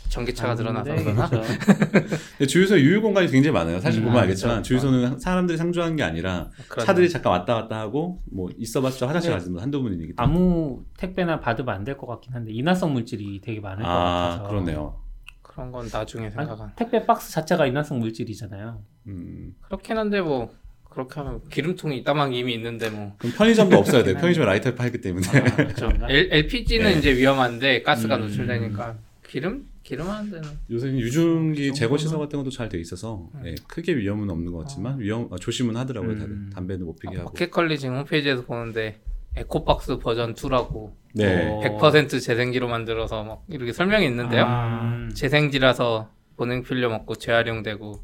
[0.09, 1.29] 전기차가 늘어나서 네, 그러나?
[1.31, 2.47] 그렇죠.
[2.49, 3.79] 주유소 유유 공간이 굉장히 많아요.
[3.81, 4.67] 사실 음, 보면 아, 알겠지만 그렇죠.
[4.69, 6.87] 주유소는 사람들이 상주하는 게 아니라 그러네요.
[6.87, 9.39] 차들이 잠깐 왔다 갔다 하고 뭐 있어봤자 화장실 네.
[9.39, 10.15] 가는 분 한두 분이기 때문에.
[10.19, 14.49] 아무 택배나 받으면 안 될 것 같긴 한데 인화성 물질이 되게 많을 것아 같아서.
[14.49, 15.01] 그러네요.
[15.43, 16.73] 그런 건 나중에 생각한.
[16.77, 18.83] 택배 박스 자체가 인화성 물질이잖아요.
[19.07, 19.55] 음.
[19.63, 20.51] 그렇긴 한데 뭐
[20.89, 23.15] 그렇게 하면 기름통이 이따만 이미 있는데 뭐.
[23.19, 24.17] 그럼 편의점도 없어야 돼요.
[24.21, 25.27] 편의점에 라이터를 팔기 때문에.
[25.29, 25.89] 아, 그렇죠.
[26.09, 26.99] LPG는 네.
[26.99, 28.23] 이제 위험한데 가스가 음.
[28.23, 28.97] 노출되니까
[29.29, 31.97] 기름 기름 하는 데는 요새는 유증기 그 제거?
[31.97, 33.43] 시설 같은 것도 잘 돼 있어서 음.
[33.47, 36.51] 예, 크게 위험은 없는 것 같지만 위험 아, 조심은 하더라고요 다들 음.
[36.55, 39.01] 담배는 못 피게 하고 마켓컬리 지금 홈페이지에서 보는데
[39.37, 41.61] 에코박스 버전 2라고 네 어.
[41.79, 44.45] 100% 재생지로 만들어서 막 이렇게 설명이 있는데요.
[44.45, 44.83] 아.
[44.85, 45.11] 음.
[45.15, 48.01] 재생지라서 보냉 필름 없고 재활용되고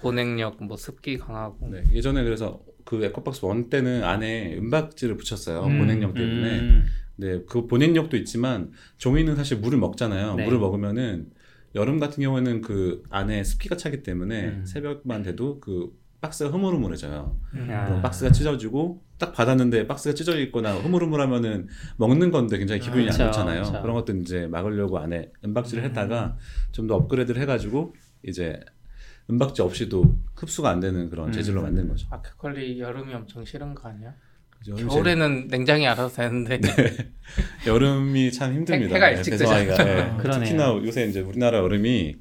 [0.00, 5.78] 보냉력 뭐 습기 강하고 네, 예전에 그래서 그 에코박스 one 때는 안에 은박지를 붙였어요 음.
[5.78, 6.86] 보냉력 때문에 음.
[7.16, 10.44] 네, 그 보냉력도 있지만 종이는 사실 물을 먹잖아요 네.
[10.44, 11.30] 물을 먹으면은
[11.74, 14.64] 여름 같은 경우에는 그 안에 습기가 차기 때문에 음.
[14.66, 15.90] 새벽만 돼도 그
[16.20, 17.68] 박스가 흐물흐물해져요 음.
[17.70, 17.86] 아.
[17.86, 23.32] 그럼 박스가 찢어지고 딱 받았는데 박스가 찢어져 있거나 흐물흐물하면은 먹는 건데 굉장히 기분이 그쵸, 안
[23.32, 23.62] 좋잖아요.
[23.62, 23.80] 그쵸.
[23.80, 25.88] 그런 것들 이제 막으려고 안에 은박지를 음.
[25.88, 26.36] 했다가
[26.72, 28.60] 좀 더 업그레이드를 해가지고 이제
[29.30, 31.32] 은박지 없이도 흡수가 안 되는 그런 음.
[31.32, 32.06] 재질로 만든 거죠.
[32.10, 34.14] 마켓컬리 여름이 엄청 싫은 거 아니야?
[34.74, 34.88] 그죠?
[34.88, 37.10] 겨울에는 냉장이 알아서 되는데 이제
[37.66, 38.94] 여름이 참 힘듭니다.
[38.94, 39.36] 해가 네, 일찍.
[39.36, 39.44] 네.
[40.02, 40.44] 아, 그러네요.
[40.44, 42.16] 특히나 요새 이제 우리나라 여름이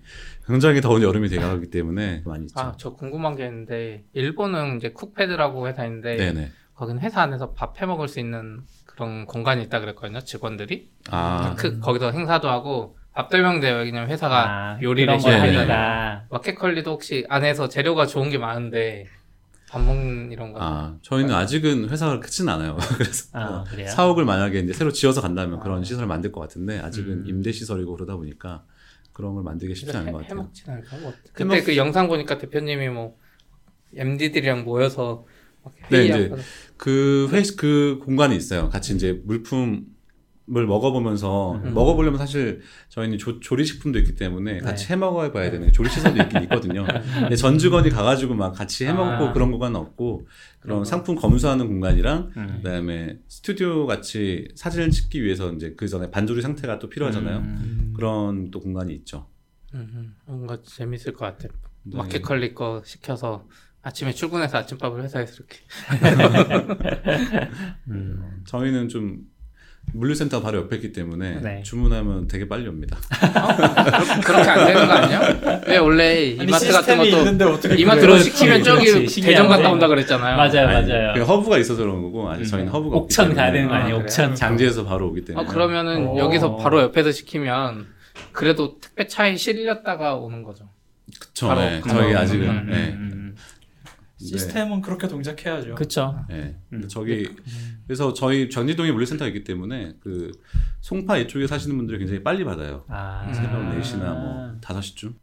[0.48, 2.60] 굉장히 더운 여름이 돼가기 때문에 많이 있죠.
[2.60, 6.52] 아 저 궁금한 게 있는데 일본은 이제 쿡패드라고 회사 인데 네네.
[6.76, 11.80] 거기는 회사 안에서 밥 해 먹을 수 있는 그런 공간이 있다 그랬거든요 직원들이 아, 그
[11.80, 16.26] 거기서 행사도 하고 밥 설명대요 왜냐면 회사가 아, 요리를 하니까.
[16.30, 19.06] 마켓컬리도 혹시 안에서 재료가 좋은 게 많은데
[19.76, 22.78] 밥 먹는 이런 거 아, 저희는 아직은 회사가 크진 않아요.
[22.98, 23.88] 그래서 아, 뭐?
[23.88, 25.84] 사옥을 만약에 이제 새로 지어서 간다면 그런 아.
[25.84, 27.24] 시설을 만들 것 같은데 아직은 음.
[27.28, 28.64] 임대 시설이고 그러다 보니까
[29.12, 30.40] 그런 걸 만들기 쉽지 않은 것 같아요.
[30.40, 30.98] 해먹진 않을까?
[31.00, 31.14] 뭐.
[31.34, 33.18] 그때 해먹- 그 영상 보니까 대표님이 뭐
[33.98, 35.26] MD들이랑 모여서
[35.62, 36.38] 막 네, 회의하고
[36.78, 38.70] 그 회, 그 공간이 있어요.
[38.70, 39.88] 같이 이제 물품
[40.54, 41.74] 을 먹어보면서 음.
[41.74, 46.86] 먹어보려면 사실 저희는 조, 조리식품도 있기 때문에 같이 해 먹어봐야 되는 조리 시설도 있긴 있거든요.
[47.20, 49.34] 근데 전 직원이 가가지고 막 같이 해 먹고 아.
[49.34, 50.28] 그런 공간은 없고
[50.60, 52.60] 그런 그런 상품 검수하는 공간이랑 음.
[52.62, 57.38] 그다음에 스튜디오 같이 사진을 찍기 위해서 이제 그 전에 반조리 상태가 또 필요하잖아요.
[57.39, 57.93] 음.
[57.96, 59.28] 그런 또 공간이 있죠.
[59.74, 60.16] 음, 음.
[60.28, 61.48] 뭔가 재밌을 것 같아.
[61.82, 61.98] 네.
[61.98, 63.48] 마켓컬리 거 시켜서
[63.82, 65.58] 아침에 출근해서 아침밥을 회사에서 이렇게
[67.89, 68.43] 음.
[68.46, 69.22] 저희는 좀
[69.96, 71.64] 물류센터 바로 옆에 있기 때문에 네.
[71.64, 72.98] 주문하면 되게 빨리 옵니다.
[74.24, 75.62] 그렇게 안 되는 거 아니야?
[75.68, 78.24] 왜 원래 아니, 이마트 같은 것도 있는데 어떻게 이마트로 그래?
[78.24, 79.06] 시키면 저기.
[79.22, 80.36] 대전 갔다 온다 그랬잖아요.
[80.38, 81.14] 맞아요, 아니, 맞아요.
[81.14, 82.46] 그 허브가 있어서 그런 거고 아직 음.
[82.46, 83.96] 저희는 허브가 옥천 가야 되는 거 아, 아니에요?
[83.96, 84.04] 그래요?
[84.04, 84.36] 옥천.
[84.36, 85.46] 장지에서 바로 오기 때문에.
[85.48, 86.20] 아 그러면은 오.
[86.20, 87.88] 여기서 바로 옆에서 시키면
[88.34, 90.66] 그래도 택배 차에 실렸다가 오는 거죠.
[91.20, 91.48] 그쵸.
[91.48, 91.82] 바로 네.
[91.88, 92.50] 저희 아직은.
[92.50, 92.98] 음, 네.
[94.26, 94.38] 음, 음.
[94.38, 95.76] 시스템은 그렇게 동작해야죠.
[95.76, 96.26] 그쵸.
[96.30, 96.58] 네.
[96.70, 96.88] 근데 음.
[96.88, 97.30] 저기
[97.86, 100.32] 그래서 저희 장지동에 물류센터가 있기 때문에 그
[100.82, 102.84] 송파 이쪽에 사시는 분들이 굉장히 빨리 받아요.
[102.88, 103.32] 아.
[103.34, 103.80] 새벽 음.
[103.80, 105.14] 4시나 뭐 5시쯤.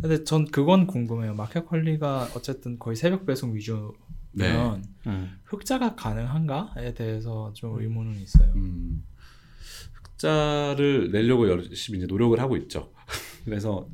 [0.00, 1.34] 근데 전 그건 궁금해요.
[1.34, 3.92] 마켓컬리가 어쨌든 거의 새벽 배송 위주면
[4.32, 4.82] 네.
[5.06, 5.38] 음.
[5.44, 8.52] 흑자가 가능한가에 대해서 좀 의문은 있어요.
[8.56, 9.04] 음.
[9.92, 12.92] 흑자를 내려고 열심히 이제 노력을 하고 있죠.
[13.44, 13.88] 그래서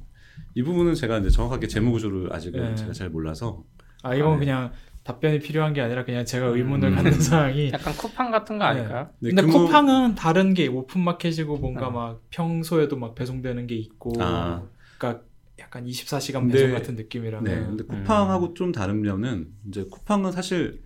[0.54, 2.74] 이 부분은 제가 이제 정확하게 재무 구조를 아직은 네.
[2.74, 3.64] 제가 잘 몰라서
[4.06, 4.38] 아 이건 네.
[4.46, 4.72] 그냥
[5.02, 6.94] 답변이 필요한 게 아니라 그냥 제가 의문을 음.
[6.96, 9.08] 갖는 사항이 약간 쿠팡 같은 거 아닐까요?
[9.20, 11.90] 네, 근데 근무- 쿠팡은 다른 게 오픈마켓이고 뭔가 어.
[11.90, 14.62] 막 평소에도 막 배송되는 게 있고 아.
[14.98, 15.24] 그러니까
[15.58, 20.82] 약간 24시간 근데- 배송 같은 느낌이라면 네, 근데 쿠팡하고 좀 다른 면은 이제 쿠팡은 사실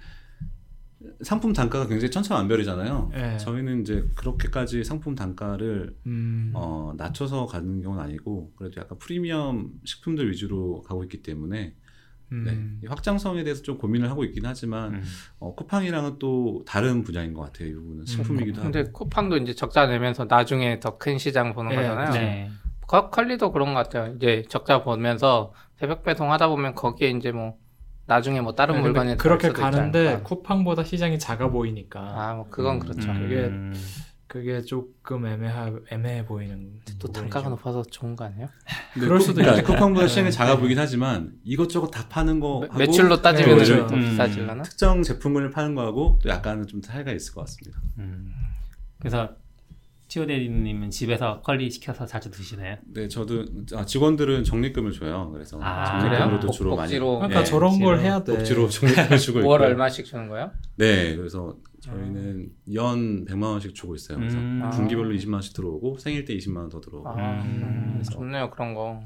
[1.23, 3.11] 상품 단가가 굉장히 천차만별이잖아요.
[3.15, 3.39] 네.
[3.39, 10.31] 저희는 이제 그렇게까지 상품 단가를 음, 어, 낮춰서 가는 경우는 아니고 그래도 약간 프리미엄 식품들
[10.31, 11.75] 위주로 가고 있기 때문에
[12.33, 12.45] 음.
[12.81, 15.03] 네, 이 확장성에 대해서 좀 고민을 하고 있긴 하지만 음.
[15.41, 17.69] 어, 쿠팡이랑은 또 다른 분야인 것 같아요.
[17.69, 18.71] 이 부분은 식품이기도 하고.
[18.71, 22.11] 근데 쿠팡도 이제 적자 내면서 나중에 더 큰 시장 보는 네, 거잖아요.
[22.13, 22.51] 네.
[22.87, 24.15] 컬- 컬리도 그런 것 같아요.
[24.17, 27.57] 이제 적자 보면서 새벽 배송 하다 보면 거기에 이제 뭐
[28.07, 30.21] 나중에 뭐 다른 근데 물건이 그렇게 가는데.
[30.25, 32.81] 쿠팡보다 시장이 작아 보이니까 아, 뭐 그건 음.
[32.81, 33.13] 그렇죠.
[33.13, 33.73] 그게 음.
[34.31, 36.71] 그게 조금 애매하 애매해 보이는
[37.01, 37.11] 또.
[37.11, 38.49] 단가가 높아서 좋은 거 아니에요?
[38.95, 39.73] 근데 그럴 쿠- 수도 그러니까 있죠.
[39.73, 40.31] 쿠팡보다 시장이 네.
[40.31, 43.95] 작아 보이긴 하지만 이것저것 다 파는 거 하고 매출로 따지면 네, 좀 그렇죠.
[43.97, 44.01] 음.
[44.03, 44.63] 비싸질라나?
[44.63, 47.81] 특정 제품을 파는 거하고 또 약간은 좀 차이가 있을 것 같습니다.
[47.99, 48.33] 음.
[49.01, 49.31] 그래서
[50.07, 52.77] 치오대리님은 집에서 컬리 시켜서 자주 드시나요?
[52.95, 53.45] 네, 저도
[53.75, 55.31] 아, 직원들은 적립금을 줘요.
[55.33, 56.51] 그래서 아, 적립금으로도 그래요?
[56.53, 56.93] 주로 복- 많이?
[56.93, 58.37] 그러니까 네, 저런 걸 복지로- 해야 돼.
[58.37, 59.49] 복지로 적립금을 주고 있고.
[59.49, 60.53] 월 얼마씩 주는 거예요?
[60.77, 64.19] 네, 그래서 저희는 연 100만 원씩 주고 있어요.
[64.19, 64.61] 그래서 음.
[64.63, 64.71] 아.
[64.71, 67.09] 분기별로 20만 원씩 들어오고 생일 때 20만 원 더 들어오고.
[67.09, 67.97] 아, 음.
[67.99, 69.03] 음, 좋네요 그런 거.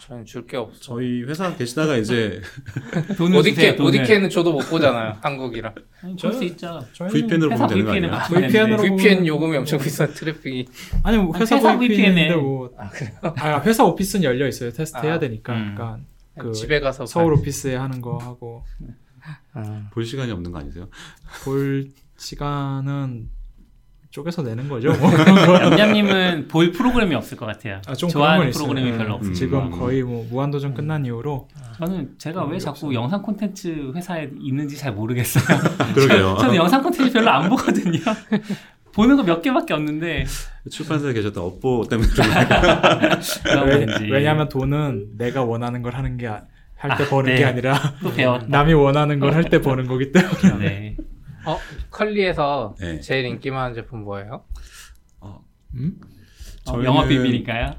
[0.00, 0.78] 저는 줄 게 없어.
[0.80, 2.42] 저희 회사 계시다가 이제
[3.38, 3.78] 오디케.
[3.80, 5.72] 오디케는 저도 못 보잖아요 한국이랑.
[6.02, 6.56] 아니, 볼수.
[6.56, 8.10] 저희는 VPN으로 보면 되는 거 VPN 을 아니에요?
[8.10, 9.02] 받으면 VPN 으로 되는데.
[9.02, 10.66] VPN 요금이 엄청 비싼 트래픽이.
[11.02, 12.34] 아니 뭐 회사, 회사 VPN인데.
[12.36, 13.12] 뭐 아 그래요?
[13.22, 14.70] 아, 회사 오피스는 열려 있어요.
[14.70, 15.54] 테스트 아, 해야 되니까.
[15.54, 15.74] 음.
[15.74, 16.00] 그러니까
[16.38, 17.32] 그 집에 가서 서울.
[17.34, 18.64] 오피스에 하는 거 하고
[19.54, 20.88] 아, 볼 시간이 없는 거 아니세요?
[21.44, 23.28] 볼 시간은
[24.10, 24.92] 쪼개서 내는 거죠.
[24.92, 25.08] 뭐.
[25.78, 27.80] 얌얌님은 볼 프로그램이 없을 것 같아요.
[27.86, 28.98] 아, 좀 좋아하는 프로그램이 있어요.
[28.98, 29.34] 별로 음, 없어요.
[29.34, 31.46] 지금 거의 뭐 무한도전 끝난 이후로
[31.78, 32.94] 저는 제가 왜 자꾸 없어요.
[32.94, 35.44] 영상 콘텐츠 회사에 있는지 잘 모르겠어요.
[35.94, 36.36] 그러게요.
[36.40, 38.00] 저는 영상 콘텐츠 별로 안 보거든요.
[38.92, 40.26] 보는 거 몇 개밖에 없는데
[40.68, 42.08] 출판사에 계셨던 업보 때문에
[44.10, 46.28] 왜냐하면 돈은 내가 원하는 걸 하는 게
[46.80, 47.38] 할때 아, 버는 네.
[47.38, 47.78] 게 아니라.
[48.48, 50.96] 남이 원하는 걸 할 때 버는 거기 때문에 네.
[51.46, 51.58] 어
[51.90, 53.00] 컬리에서 네.
[53.00, 54.44] 제일 인기 많은 제품 뭐예요?
[55.20, 55.44] 어,
[55.74, 55.96] 음?
[56.66, 57.74] 어, 저희는- 영업 비밀일까요?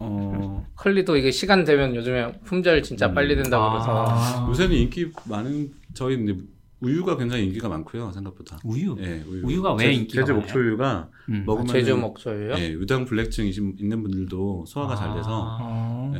[0.00, 3.14] 어, 컬리도 이게 시간 되면 요즘에 품절 진짜 음.
[3.14, 3.72] 빨리 된다고 아.
[3.72, 6.36] 그래서 요새는 인기 많은 저희 이제
[6.80, 8.58] 우유가 굉장히 인기가 많고요 생각보다.
[8.62, 8.94] 우유.
[9.00, 9.44] 예, 우유.
[9.46, 10.34] 우유 가 왜 제- 인기가 제주?
[10.34, 11.42] 목초유가 음.
[11.46, 12.54] 먹으면 제주 목초유요?
[12.58, 15.58] 예, 유당 불내증이 있는 분들도 소화가 잘 돼서 아.
[15.62, 16.12] 어.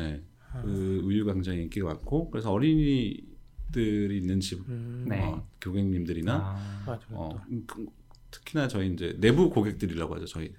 [0.67, 5.23] 예, 그 우유가 굉장히 인기가 많고 그래서 어린이들이 있는 집 음, 네.
[5.23, 6.35] 어, 고객님들이나
[6.87, 6.99] 아.
[7.11, 7.87] 어, 음, 그-
[8.31, 10.53] 특히나 저희 이제 내부 고객들이라고 하죠 저희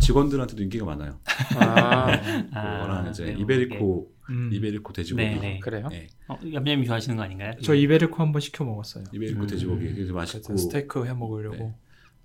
[0.00, 1.18] 직원들한테도 인기가 많아요.
[1.56, 2.06] 아,
[2.46, 4.50] 그거랑 이제 네, 이베리코 음.
[4.52, 5.24] 이베리코 돼지고기.
[5.24, 5.58] 네, 네.
[5.60, 5.88] 그래요?
[5.92, 7.54] 예, 어, 얌얌이 좋아하시는 거 아닌가요?
[7.62, 9.04] 저 이베리코 한번 시켜 먹었어요.
[9.12, 9.46] 이베리코 음.
[9.46, 11.56] 돼지고기 되게 맛있고 스테이크 해 먹으려고.
[11.56, 11.74] 네.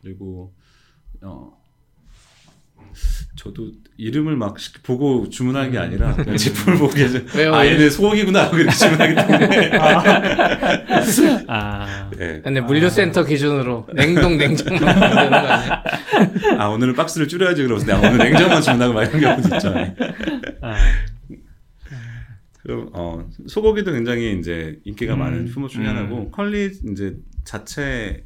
[0.02, 0.54] 그리고
[1.22, 1.61] 어
[3.36, 7.54] 저도 이름을 막 시- 보고 주문하는 게 아니라 그냥 제품을 보고 계속 왜요?
[7.54, 7.72] 아 왜?
[7.74, 9.72] 얘네 소고기구나 하고 이렇게 주문하기 때문에
[11.48, 12.10] 아.
[12.20, 12.42] 예.
[12.44, 15.84] 근데 물류센터 기준으로 냉동 냉장만 되는 거 아니야?
[16.60, 19.80] 아 오늘은 박스를 줄여야지 그러면서 내가 오늘 냉장만 주문하고 막 이런 경우도.
[19.80, 19.96] 예.
[20.62, 20.76] 아.
[22.64, 25.90] 그럼 어 소고기도 굉장히 이제 인기가 음, 많은 품목 중에 음.
[25.90, 28.24] 하나고 컬리 이제 자체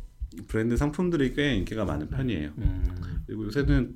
[0.49, 2.49] 브랜드 상품들이 꽤 인기가 많은 편이에요.
[2.57, 2.83] 음.
[3.25, 3.91] 그리고 요새는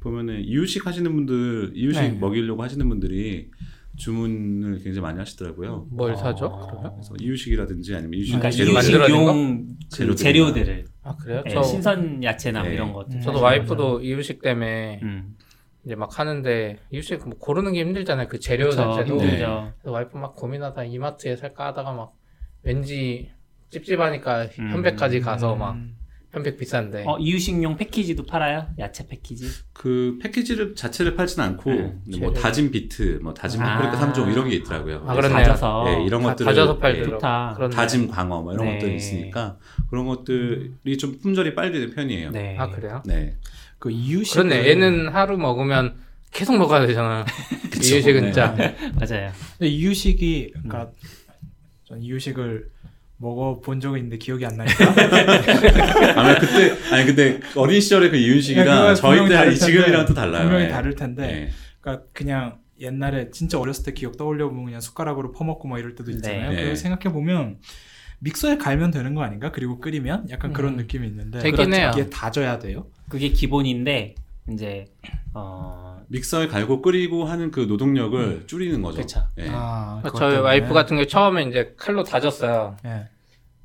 [0.00, 2.18] 보면은 이유식 하시는 분들 이유식 네.
[2.18, 3.50] 먹이려고 하시는 분들이
[3.96, 5.88] 주문을 굉장히 많이 하시더라고요.
[5.90, 6.46] 뭘 사죠?
[6.46, 6.66] 어.
[6.66, 6.92] 그러면?
[6.94, 10.14] 그래서 이유식이라든지 아니면 이유식 그러니까 이유식용 그.
[10.14, 11.42] 재료들을 아 그래요?
[11.44, 12.74] 네, 저 신선 야채나 뭐 네.
[12.74, 13.18] 이런 것들.
[13.18, 13.20] 음.
[13.20, 15.36] 저도 와이프도 이유식 때문에 음.
[15.84, 18.28] 이제 막 하는데 이유식 뭐 고르는 게 힘들잖아요.
[18.28, 19.16] 그 재료 그쵸, 자체도.
[19.18, 19.44] 네.
[19.84, 22.14] 와이프 막 고민하다 이마트에 살까 하다가 막
[22.62, 23.30] 왠지
[23.70, 24.70] 찝찝하니까 음.
[24.70, 25.76] 현백까지 가서 막
[26.30, 26.36] 음.
[26.36, 28.68] 현백 비싼데 어, 이유식용 패키지도 팔아요?
[28.78, 29.46] 야채 패키지?
[29.72, 31.72] 그 패키지를 자체를 팔지는 않고
[32.06, 32.32] 네, 뭐.
[32.32, 33.78] 다진 비트, 뭐 다진 아.
[33.78, 35.04] 파프리카 3종 이런 게 있더라고요.
[35.06, 35.38] 아, 그렇네요.
[35.38, 35.84] 다져서.
[35.88, 37.10] 예, 이런 다- 것들을 다져서 예, 팔더라고.
[37.12, 37.52] 좋다.
[37.56, 37.74] 그렇네.
[37.76, 38.74] 다짐 광어 뭐 이런 네.
[38.74, 39.58] 것들이 있으니까
[39.90, 42.30] 그런 것들이 좀 품절이 빨리 되는 편이에요.
[42.30, 42.56] 네.
[42.58, 43.02] 아 그래요?
[43.06, 43.36] 네.
[43.78, 44.68] 그 이유식 그렇네.
[44.68, 45.96] 얘는 하루 먹으면
[46.30, 47.24] 계속 먹어야 되잖아요.
[47.82, 48.26] 이유식은 네.
[48.32, 48.54] 진짜
[48.94, 49.32] 맞아요.
[49.58, 50.92] 근데 이유식이 그러니까
[51.86, 52.70] 전 이유식을
[53.20, 54.84] 먹어 본 적은 있는데 기억이 안 나니까
[56.18, 60.44] 아마 그때 아니 근데 어린 시절에 그 예, 이윤식이랑 그건 저희 때 지금이랑 또 달라요.
[60.44, 60.68] 분명히 예.
[60.68, 61.50] 다를 텐데 예.
[61.80, 66.10] 그러니까 그냥 옛날에 진짜 어렸을 때 기억 떠올려 보면 그냥 숟가락으로 퍼먹고 막 이럴 때도
[66.12, 66.50] 있잖아요.
[66.50, 66.56] 네.
[66.56, 67.58] 그래서 생각해 보면
[68.20, 69.52] 믹서에 갈면 되는 거 아닌가?
[69.52, 70.76] 그리고 끓이면 약간 그런 음.
[70.78, 71.76] 느낌이 있는데 되긴 그렇죠.
[71.76, 71.90] 해요.
[71.94, 72.86] 이게 다져야 돼요.
[73.10, 74.14] 그게 기본인데
[74.50, 74.86] 이제
[75.34, 79.00] 어 믹서에 갈고 끓이고 하는 그 노동력을 줄이는 거죠.
[79.00, 79.22] 그쵸.
[79.38, 79.46] 예.
[79.50, 80.48] 아, 그것 저희 때문에.
[80.48, 82.76] 와이프 같은 경우 처음에 이제 칼로 다졌어요.
[82.84, 83.08] 예.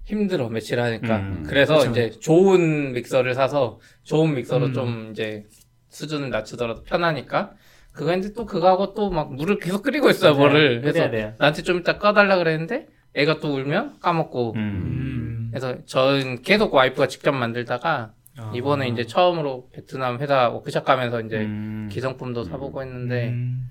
[0.06, 1.18] 힘들어 며칠 하니까.
[1.18, 1.44] 음.
[1.48, 1.90] 그래서 그쵸.
[1.92, 4.74] 이제 좋은 믹서를 사서 좋은 믹서로 음.
[4.74, 5.46] 좀 이제
[5.90, 7.54] 수준을 낮추더라도 편하니까.
[7.92, 10.40] 그거 했는데 또 그거하고 또 막 물을 계속 끓이고 있어요, 맞아요.
[10.50, 10.82] 뭐를.
[10.82, 11.34] 그래서 돼요.
[11.40, 14.54] 나한테 좀 이따 꺼달라 그랬는데 애가 또 울면 까먹고.
[14.54, 14.60] 음.
[14.60, 15.48] 음.
[15.50, 18.12] 그래서 저는 계속 와이프가 직접 만들다가 아.
[18.56, 21.90] 이번에 이제 처음으로 베트남 회사 워크숍 가면서 이제 음.
[21.91, 23.69] 기성품도 사보고 했는데 음.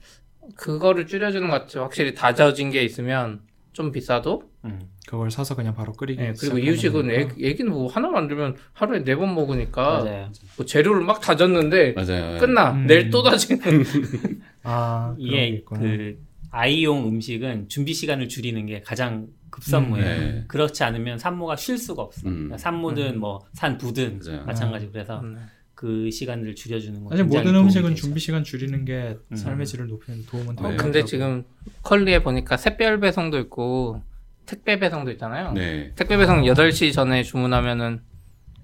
[0.56, 1.85] 그거를 줄여주는 것 같아요.
[1.85, 3.40] 확실히 다져진 게 있으면
[3.73, 4.43] 좀 비싸도.
[4.66, 4.81] 음.
[5.09, 7.35] 그걸 사서 그냥 바로 끓이기 네, 그리고 이유식은 애, 거니까.
[7.40, 10.32] 애기 는 뭐 하나 만들면 하루에 네 번 먹으니까 맞아요.
[10.56, 12.39] 뭐 재료를 막 다졌는데 맞아요.
[12.39, 12.86] 끝나 음.
[12.86, 13.61] 내일 또 다지는.
[14.62, 15.62] 아, 이게.
[15.66, 16.19] 그
[16.51, 20.05] 아이용 음식은 준비 시간을 줄이는 게 가장 급선무예요.
[20.05, 20.44] 음, 네.
[20.48, 22.26] 그렇지 않으면 산모가 쉴 수가 없어.
[22.28, 22.35] 음.
[22.35, 24.44] 그러니까 산모든 뭐 산부든 맞아요.
[24.44, 24.89] 마찬가지.
[24.90, 25.39] 그래서 음.
[25.74, 27.10] 그 시간을 줄여주는 거.
[27.10, 27.94] 사실 모든 음식은.
[27.94, 29.36] 준비 시간 줄이는 게 음.
[29.36, 30.76] 삶의 질을 높이는 도움은 어, 되더라고요.
[30.78, 31.44] 근데 지금
[31.82, 34.02] 컬리에 보니까 샛별 배송도 있고
[34.47, 35.52] 택배 배송도 있잖아요.
[35.52, 35.93] 네.
[35.94, 38.01] 택배 배송 8시 전에 주문하면은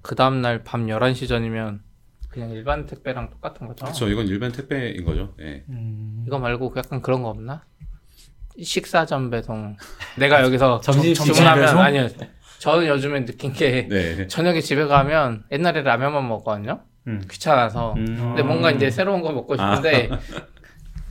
[0.01, 1.81] 그 다음 날 밤 11시 전이면
[2.29, 3.85] 그냥 일반 택배랑 똑같은 거죠.
[3.85, 4.09] 그렇죠.
[4.09, 5.33] 이건 일반 택배인 거죠.
[5.41, 5.63] 예.
[5.69, 6.23] 음.
[6.27, 7.63] 이거 말고 약간 그런 거 없나?
[8.61, 9.75] 식사전 배송.
[10.17, 11.79] 내가 여기서 점심 주- 주문하면 배송?
[11.79, 12.07] 아니요.
[12.59, 14.27] 저는 요즘에 느낀 게 네.
[14.27, 16.81] 저녁에 집에 가면 옛날에 라면만 먹거든요.
[17.07, 17.21] 음.
[17.29, 17.93] 귀찮아서.
[17.97, 18.05] 음.
[18.05, 20.09] 근데 뭔가 이제 새로운 거 먹고 싶은데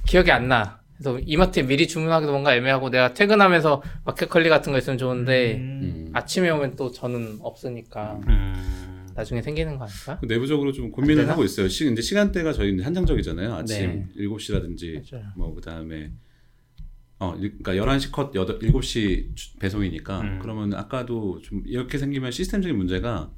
[0.06, 0.78] 기억이 안 나.
[0.96, 5.80] 그래서 이마트에 미리 주문하기도 뭔가 애매하고 내가 퇴근하면서 마켓컬리 같은 거 있으면 좋은데 음.
[5.82, 6.10] 음.
[6.12, 9.08] 아침에 오면 또 저는 없으니까 음.
[9.14, 10.18] 나중에 생기는 거 아닐까?
[10.20, 11.28] 그 내부적으로 좀 고민을?
[11.28, 11.68] 하고 있어요.
[11.68, 13.54] 시, 근데 시간대가 저희는 한정적이잖아요.
[13.54, 14.24] 아침 네.
[14.24, 15.26] 7시라든지 맞아요.
[15.36, 16.10] 뭐 그다음에
[17.20, 20.38] 어 일- 그러니까 11시 컷 8, 7시 주- 배송이니까 음.
[20.40, 23.30] 그러면 아까도 좀 이렇게 생기면 시스템적인 문제가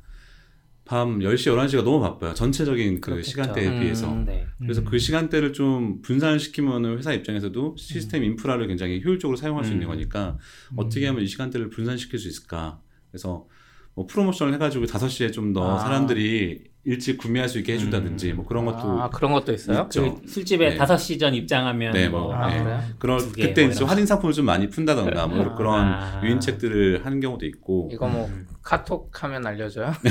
[0.85, 2.35] 밤 10시 11시가 너무 바빠요.
[2.35, 3.31] 전체적인 그 그렇겠죠.
[3.31, 3.81] 시간대에 음.
[3.81, 4.13] 비해서.
[4.15, 4.47] 네.
[4.59, 4.85] 그래서 음.
[4.85, 9.91] 그 시간대를 좀 분산시키면 회사 입장에서도 시스템 인프라를 굉장히 효율적으로 사용할 수 있는 음.
[9.93, 10.39] 거니까
[10.77, 12.81] 어떻게 하면 이 시간대를 분산시킬 수 있을까.
[13.11, 13.47] 그래서
[13.95, 15.79] 뭐 프로모션을 해가지고 5시에 좀더 아.
[15.79, 19.83] 사람들이 일찍 구매할 수 있게 해준다든지 뭐 그런 것도 아 그런 것도 있어요?
[19.85, 20.17] 있죠.
[20.17, 20.79] 그 술집에 네.
[20.79, 22.63] 5시 전 입장하면 네, 뭐 뭐, 아, 네.
[22.63, 22.81] 그래요?
[22.99, 25.55] 그런 그때 뭐 이제 할인 상품을 좀 많이 푼다던가 뭐 아.
[25.55, 26.21] 그런 아.
[26.25, 28.29] 유인책들을 하는 경우도 있고 이거 뭐
[28.63, 29.93] 카톡 하면 알려줘요?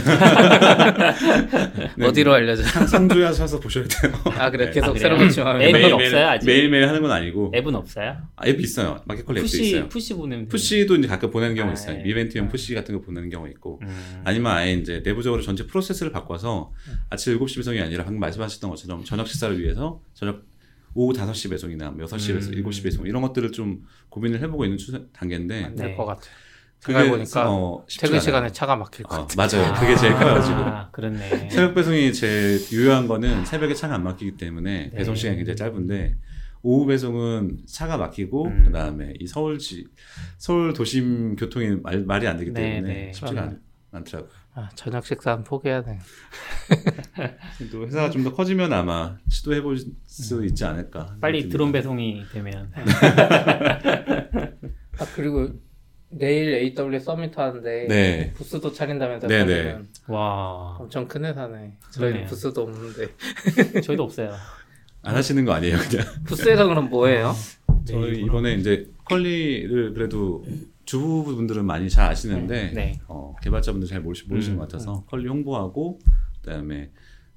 [1.98, 2.68] 네, 어디로 알려줘요?
[2.86, 4.11] 상주하셔서 보셔야 돼요.
[4.38, 4.72] 아 그래 네.
[4.72, 5.18] 계속 아, 새로?
[5.18, 6.45] 고침하면 앱이 매일- 없어요, 아직?
[6.48, 8.18] 매일 매일 하는 건 아니고 앱은 없어요?
[8.36, 9.02] 아, 앱이 있어요.
[9.06, 9.88] 마켓컬리 앱도 있어요.
[9.89, 10.48] push 보내면.
[10.49, 11.98] push도 이제 가끔 보내는 경우 아, 있어요.
[11.98, 12.03] 예.
[12.10, 14.22] 이벤트용 push 같은 거 보내는 경우 있고 음.
[14.26, 16.73] 아니면 아예 이제 내부적으로 전체 프로세스를 바꿔서
[17.10, 20.41] 아침 7시 배송이 아니라 방금 말씀하셨던 것처럼 저녁 식사를 위해서 저녁
[20.94, 22.64] 오후 5시 배송이나 6시 배송, 음.
[22.65, 25.95] 7시 배송 이런 것들을 좀 고민을 해보고 있는 추세, 단계인데 안될 네.
[25.95, 26.22] 것 같아.
[26.22, 26.32] 그게
[26.81, 28.19] 생각해보니까 어, 퇴근 않아요.
[28.21, 29.35] 시간에 차가 막힐 것 어, 같아.
[29.35, 29.73] 맞아요.
[29.79, 30.57] 그게 제일 지금.
[30.59, 31.49] 아, 그렇네.
[31.49, 34.97] 새벽 배송이 제일 유효한 거는 새벽에 차가 안 막히기 때문에 네.
[34.97, 36.17] 배송 시간이 굉장히 짧은데
[36.63, 38.63] 오후 배송은 차가 막히고 음.
[38.65, 39.85] 그다음에 이 서울지
[40.37, 43.11] 서울 도심 교통이 말, 말이 안 되기 네, 때문에 네.
[43.13, 44.31] 쉽지가 않, 않더라고요.
[44.53, 45.97] 아, 저녁 식사는 포기해야 돼.
[47.71, 51.15] 또 회사가 좀 더 커지면 아마 시도해 볼 수 있지 않을까.
[51.21, 51.47] 빨리.
[51.49, 52.69] 드론 배송이 되면
[54.99, 55.49] 아 그리고
[56.11, 58.33] 내일 AW 서밋 하는데 네.
[58.33, 59.77] 부스도 차린다면서 네, 네,
[60.07, 61.53] 와 엄청 큰 회사네.
[61.91, 62.25] 저희 는 그러네요.
[62.27, 63.07] 부스도 없는데
[63.81, 64.33] 저희도 없어요.
[65.03, 66.05] 안 하시는 거 아니에요, 그냥.
[66.25, 67.33] 부스에서 그럼 뭐해요?
[67.85, 70.43] 저희 이번에 이제 컬리를 그래도
[70.85, 72.99] 주부분들은 많이 잘 아시는데 네.
[73.07, 75.99] 어, 개발자분들 잘 모르시, 모르시는 음, 것 같아서 컬리 홍보하고
[76.43, 76.91] 그다음에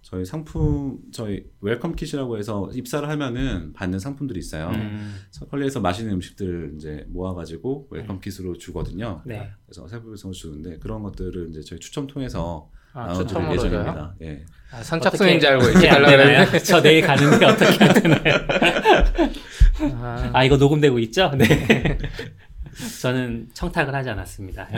[0.05, 4.68] 저희 상품 저희 welcome kit이라고 해서 입사를 하면은 받는 상품들이 있어요.
[4.68, 5.16] 음,
[5.51, 9.22] 컬리에서 맛있는 음식들 이제 모아가지고 welcome kit으로 주거든요.
[9.24, 9.51] 네.
[9.64, 13.52] 그래서 세부에서 주는데 그런 것들을 이제 저희 추첨 통해서 아, 나눠드릴?
[13.52, 14.14] 예정입니다.
[14.20, 14.44] 예.
[14.70, 16.26] 아, 선착순인 줄 알고 이렇게 안 달라 되나요?
[16.26, 16.59] 그랬는데.
[16.59, 18.35] 저 내일 가는데 어떻게 안 되나요?
[20.02, 21.31] 아, 아 이거 녹음되고 있죠?
[21.31, 21.98] 네.
[23.01, 24.68] 저는 청탁을 하지 않았습니다.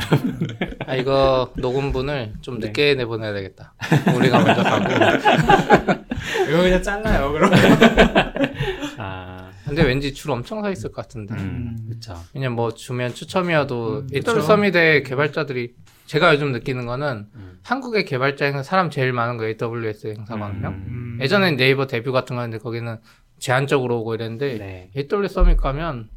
[0.86, 2.66] 아, 이거 녹음분을 좀 네.
[2.68, 3.74] 늦게 내보내야 되겠다.
[4.14, 4.84] 우리가 먼저 가고.
[6.48, 7.50] 이거 그냥 잘라요 그럼.
[8.98, 11.34] 아, 근데 왠지 줄 엄청 서 있을 것 같은데.
[11.34, 12.22] 음, 그렇죠.
[12.32, 14.40] 그냥 뭐 주면 추첨이어도 음, 그쵸.
[14.40, 15.74] 서밋의 개발자들이
[16.06, 17.58] 제가 요즘 느끼는 거는 음.
[17.62, 20.68] 한국의 개발자 행사 사람 제일 많은 거 AWS 행사거든요.
[20.68, 22.98] 음, 예전엔 네이버 데뷔 같은 거 했는데 거기는
[23.38, 24.90] 제한적으로 오고 이랬는데 네.
[24.96, 26.08] AWS 서밋 가면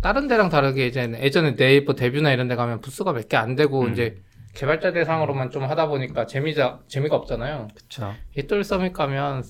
[0.00, 3.82] 다른 데랑 다르게 이제 예전에 네이버 데뷔나 이런 데 가면 부스가 몇 개 안 되고
[3.82, 3.92] 음.
[3.92, 4.20] 이제
[4.54, 7.68] 개발자 대상으로만 좀 하다 보니까 재미자 재미가 없잖아요.
[7.74, 8.14] 그렇죠.
[8.36, 9.44] AWS 서밋 가면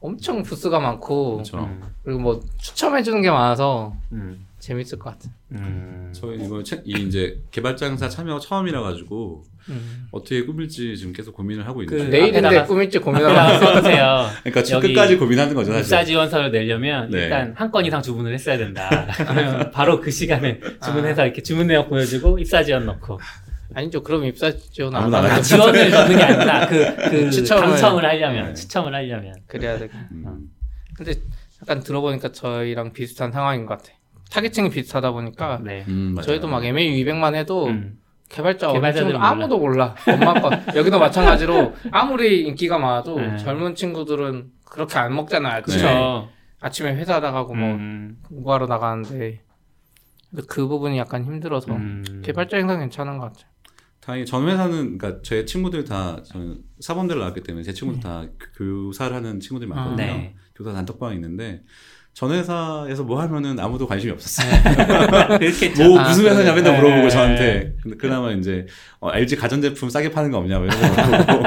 [0.00, 1.58] 엄청 부스가 많고 그렇죠.
[1.58, 4.46] 음, 그리고 뭐 추첨해 주는 게 많아서 음.
[4.58, 5.30] 재밌을 것 같아.
[5.52, 6.12] 음.
[6.14, 10.06] 저 이거 책- 이 이제 개발자 행사 참여 처음이라 가지고 음.
[10.10, 12.18] 어떻게 꾸밀지 지금 계속 고민을 하고 그 있는데.
[12.18, 14.26] 내일인데 앞에다가- 꾸밀지 고민하고 써주세요.
[14.42, 15.80] 그러니까 지금 여기 끝까지 고민하는 거죠 사실.
[15.84, 17.24] 입사 지원서를 내려면 네.
[17.24, 19.06] 일단 한 건 이상 주문을 했어야 된다.
[19.16, 23.18] 그러면 바로 그 시간에 주문해서 이렇게 주문 내역 보여주고 입사 지원 넣고
[23.74, 24.02] 아니죠.
[24.02, 27.68] 그럼 입사 지원 안 아, 지원을 넣는 게 아니라 그, 그 추첨을.
[27.68, 28.54] 당첨을 하려면 네.
[28.54, 29.88] 추첨을 하려면 그래야 돼.
[30.10, 30.50] 음.
[30.94, 31.14] 근데
[31.62, 33.92] 약간 들어보니까 저희랑 비슷한 상황인 것 같아.
[34.30, 35.84] 타겟층이 비슷하다 보니까 네.
[35.88, 36.16] 음.
[36.22, 37.98] 저희도 막 MAU 200만 해도 음.
[38.32, 39.94] 개발자 친구 아무도 몰라.
[40.08, 43.36] 엄마 아빠 여기도 마찬가지로 아무리 인기가 많아도 네.
[43.36, 45.56] 젊은 친구들은 그렇게 안 먹잖아요.
[45.58, 46.28] 아침에 그렇죠.
[46.60, 48.16] 아침에 회사 나가고 뭐 음.
[48.28, 49.42] 공부하러 나가는데
[50.48, 52.22] 그 부분이 약간 힘들어서 음.
[52.24, 53.52] 개발자 행사 괜찮은 것 같아요.
[54.00, 58.24] 다행히 전 회사는 그러니까 제 친구들 다 저는 사범대를 나왔기 때문에 제 친구들 다
[58.56, 59.96] 교- 교사를 하는 친구들이 많거든요.
[59.96, 60.34] 네.
[60.56, 61.62] 교사 단톡방에 있는데
[62.14, 64.50] 전 회사에서 뭐 하면은 아무도 관심이 없었어요.
[65.38, 65.88] 그렇겠죠.
[65.88, 66.80] 뭐 아, 무슨 회사냐 맨날 네.
[66.80, 67.74] 물어보고 저한테.
[67.82, 68.66] 근데 그나마 이제
[69.00, 71.42] 어, LG 가전제품 싸게 파는 거 없냐 뭐 이런 거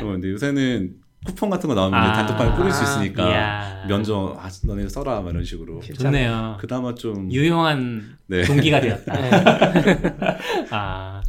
[0.00, 0.94] 근데 요새는
[1.24, 2.12] 쿠폰 같은 거 나오면 아.
[2.14, 3.84] 단톡방에 뿌릴 수 있으니까 이야.
[3.88, 5.80] 면접 아, 너네 써라 막 이런 식으로.
[5.80, 6.56] 좋네요.
[6.60, 8.42] 그나마 좀 유용한 네.
[8.42, 9.12] 동기가 되었다.
[9.14, 9.30] 네.
[10.70, 11.22] 아.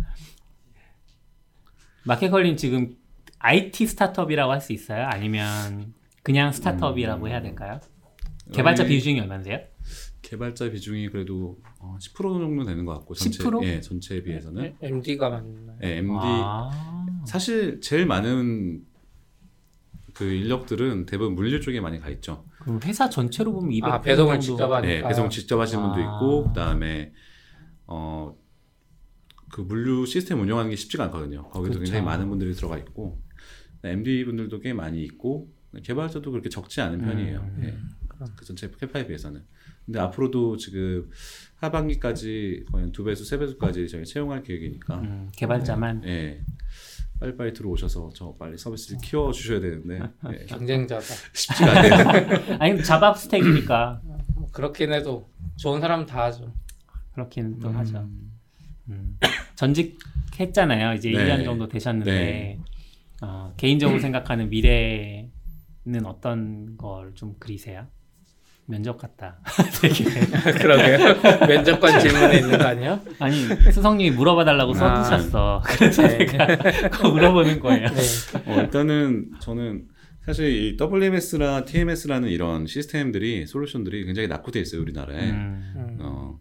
[2.06, 2.96] 마켓컬린 지금
[3.40, 5.06] IT 스타트업이라고 할 수 있어요?
[5.06, 5.94] 아니면
[6.24, 7.80] 그냥 스타트업이라고 해야 될까요?
[8.52, 9.60] 개발자 비중이 얼마세요?
[10.22, 13.64] 개발자 비중이 그래도 어, 10% 정도 되는 것 같고 전체 10%?
[13.64, 15.78] 예, 전체에 비해서는 MD가 맞나요?
[15.84, 17.06] 예, MD 아.
[17.26, 18.82] 사실 제일 많은
[20.14, 22.46] 그 인력들은 대부분 물류 쪽에 많이 가 있죠.
[22.60, 23.92] 그럼 회사 전체로 보면 200.
[23.92, 24.42] 아, 배송을 정도.
[24.46, 24.82] 직접 하니까.
[24.82, 26.16] 네, 배송 직접 하시는 분도 아.
[26.16, 27.14] 있고 그다음에
[27.86, 28.36] 어
[29.52, 31.44] 그 물류 시스템 운영하는 게 쉽지가 않거든요.
[31.50, 31.84] 거기도 그쵸.
[31.84, 33.22] 굉장히 많은 분들이 들어가 있고
[33.84, 35.50] MD 분들도 꽤 많이 있고
[35.84, 37.40] 개발자도 그렇게 적지 않은 편이에요.
[37.40, 37.62] 음.
[37.64, 37.78] 예.
[38.36, 39.44] 그 전체 캐파에 비해서는.
[39.86, 41.10] 근데 앞으로도 지금
[41.58, 46.04] 하반기까지 거의 한 두 배수, 세 배수까지 저희 채용할 계획이니까 음, 개발자만.
[46.06, 46.42] 예.
[47.20, 50.00] 빨리빨리 들어오셔서 저 빨리 서비스를 키워 주셔야 되는데
[50.32, 50.46] 예.
[50.46, 51.06] 경쟁자다.
[51.34, 52.58] 쉽지가 않아요.
[52.62, 54.02] 아니 자바 스택이니까
[54.36, 56.54] 뭐 그렇긴 해도 좋은 사람 다 하죠.
[57.14, 58.08] 그렇긴 또 하죠.
[58.90, 59.18] 음.
[59.56, 59.98] 전직
[60.40, 60.94] 했잖아요.
[60.94, 61.26] 이제 네.
[61.26, 62.60] 1년 정도 되셨는데 네.
[63.24, 67.88] 어, 개인적으로 생각하는 미래는 어떤 걸 좀 그리세요?
[68.68, 69.40] 면접 같다.
[69.82, 70.04] 되게.
[70.60, 71.48] 그러게요.
[71.48, 73.02] 면접관 질문에 있는 거 아니야?
[73.20, 73.36] 아니
[73.72, 75.04] 수성님이 물어봐 달라고 아.
[75.04, 75.64] 써주셨어.
[75.66, 76.26] 그래서 네.
[76.26, 76.58] 제가
[76.90, 77.88] 그거 물어보는 거예요.
[77.88, 78.02] 네.
[78.46, 79.86] 어, 일단은 저는
[80.26, 85.30] 사실 이 WMS나 TMS라는 이런 시스템들이 솔루션들이 굉장히 낙후돼 있어요 우리나라에.
[85.32, 85.74] 음.
[85.78, 85.98] 음.
[86.02, 86.40] 어,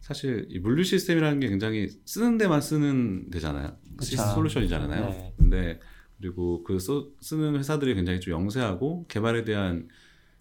[0.00, 3.76] 사실 이 물류 시스템이라는 게 굉장히 쓰는 데만 쓰는 데잖아요.
[4.00, 4.26] 시- 그쵸.
[4.34, 5.08] 솔루션이잖아요.
[5.10, 5.32] 네.
[5.36, 5.78] 근데
[6.18, 9.88] 그리고 그 써- 쓰는 회사들이 굉장히 좀 영세하고 개발에 대한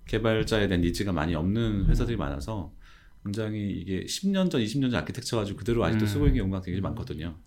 [0.07, 2.73] 개발자에 대한 니즈가 많이 없는 회사들이 많아서
[3.23, 6.07] 굉장히 이게 10년 전, 20년 전 아키텍처 가지고 그대로 아직도 음.
[6.07, 7.37] 쓰고 있는 경우가 굉장히 많거든요.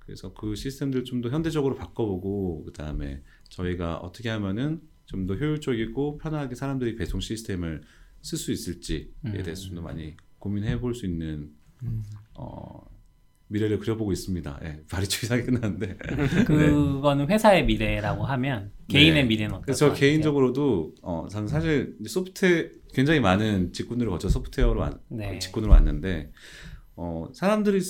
[0.00, 6.18] 그래서 그 시스템들 좀 더 현대적으로 바꿔보고 그 다음에 저희가 어떻게 하면은 좀 더 효율적이고
[6.18, 7.82] 편하게 사람들이 배송 시스템을
[8.22, 9.32] 쓸 수 있을지에 음.
[9.42, 11.50] 대해서 좀 더 많이 고민해 볼 수 있는
[12.34, 12.80] 어,
[13.48, 14.60] 미래를 그려보고 있습니다.
[14.64, 15.96] 예, 발이 좀 이상하게 끝났는데.
[16.46, 19.28] 그거는 회사의 미래라고 하면 개인의 네.
[19.28, 20.00] 미래는 그래서 같아요?
[20.00, 25.38] 개인적으로도 어, 저는 사실 소프트웨어 굉장히 많은 직군들을 거쳐 소프트웨어로 왔, 네.
[25.38, 26.32] 직군으로 왔는데
[26.96, 27.80] 어, 사람들이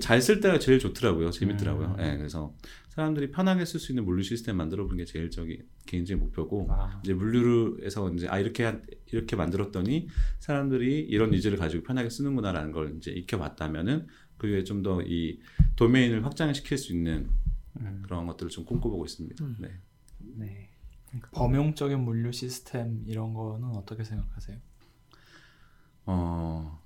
[0.00, 1.30] 잘 쓸 때가 제일 좋더라고요.
[1.30, 1.96] 재밌더라고요.
[1.98, 2.04] 음.
[2.04, 2.54] 예, 그래서
[2.88, 7.00] 사람들이 편하게 쓸 수 있는 물류 시스템 만들어 보는 게 제일 저기 개인적인 목표고 아.
[7.04, 10.08] 이제 물류에서 이제 아 이렇게 한- 이렇게 만들었더니
[10.40, 14.08] 사람들이 이런 needs를 가지고 편하게 쓰는구나라는 걸 이제 익혀봤다면은
[14.38, 15.38] 그 위에 좀 더 이
[15.76, 17.28] 도메인을 확장시킬 수 있는
[17.80, 18.02] 음.
[18.04, 19.44] 그런 것들을 좀 꿈꿔보고 있습니다.
[19.60, 19.68] 네.
[20.36, 20.68] 네.
[21.32, 24.56] 범용적인 물류 시스템 이런 거는 어떻게 생각하세요?
[26.06, 26.80] 어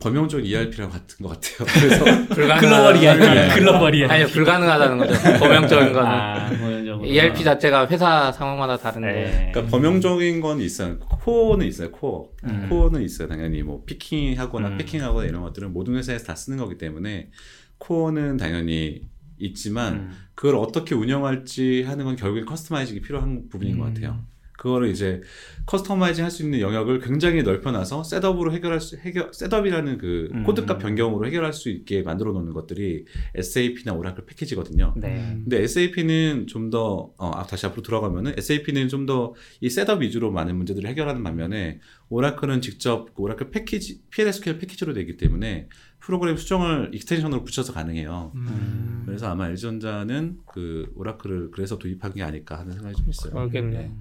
[0.00, 1.66] 범용적 ERP랑 같은 것 같아요.
[2.28, 3.20] 그래서 글로벌 이야기.
[3.20, 3.48] 네.
[3.54, 4.12] 글로벌 이야기.
[4.12, 5.14] 아니요 불가능하다는 거죠.
[5.38, 7.06] 범용적인 거는 아, 범용적으로.
[7.06, 9.50] ERP 자체가 회사 상황마다 다른데 네.
[9.52, 10.98] 그러니까 범용적인 건 있어요.
[10.98, 11.90] 코어는 있어요.
[11.92, 12.28] 코어.
[12.44, 12.66] 음.
[12.68, 13.28] 코어는 있어요.
[13.28, 14.78] 당연히 뭐 피킹하거나 음.
[14.78, 17.30] 패킹하거나 이런 것들은 모든 회사에서 다 쓰는 거기 때문에
[17.78, 19.02] core는 당연히
[19.46, 20.10] 있지만 음.
[20.34, 24.24] 그걸 어떻게 운영할지 하는 건 결국엔 customizing이 필요한 부분인 것 같아요.
[24.62, 25.22] 그거를 이제
[25.66, 30.44] customizing 할 수 있는 영역을 굉장히 넓혀놔서 setup으로 해결할 수 해결 setup이라는 그 음.
[30.44, 34.94] 코드값 변경으로 해결할 수 있게 만들어 놓는 것들이 SAP나 오라클 패키지거든요.
[34.96, 35.40] 네.
[35.42, 40.30] 근데 SAP는 좀 더, 어, 아, 다시 앞으로 돌아가면은 SAP는 좀 더 이 setup 위주로
[40.30, 45.68] 많은 문제들을 해결하는 반면에 오라클은 직접 그 오라클 패키지, PLSQL 패키지로 되기 때문에
[45.98, 48.32] 프로그램 수정을 extension으로 붙여서 가능해요.
[48.36, 49.02] 음.
[49.06, 53.32] 그래서 아마 LG전자는 그 오라클을 그래서 도입한 게 아닐까 하는 생각이 좀 있어요.
[53.34, 53.76] 그러겠네.
[53.78, 53.92] 네.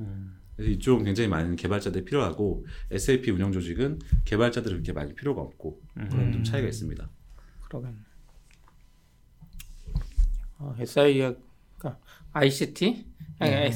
[0.00, 0.38] 음.
[0.56, 6.32] 그래서 이쪽은 굉장히 많은 개발자들이 필요하고 SAP 운영 조직은 개발자들이 그렇게 많이 필요가 없고 그런
[6.32, 7.08] 좀 차이가 있습니다.
[7.68, 7.96] 그러겠네.
[10.58, 11.34] 어, SI가
[12.32, 13.06] ICT?
[13.38, 13.70] 아니,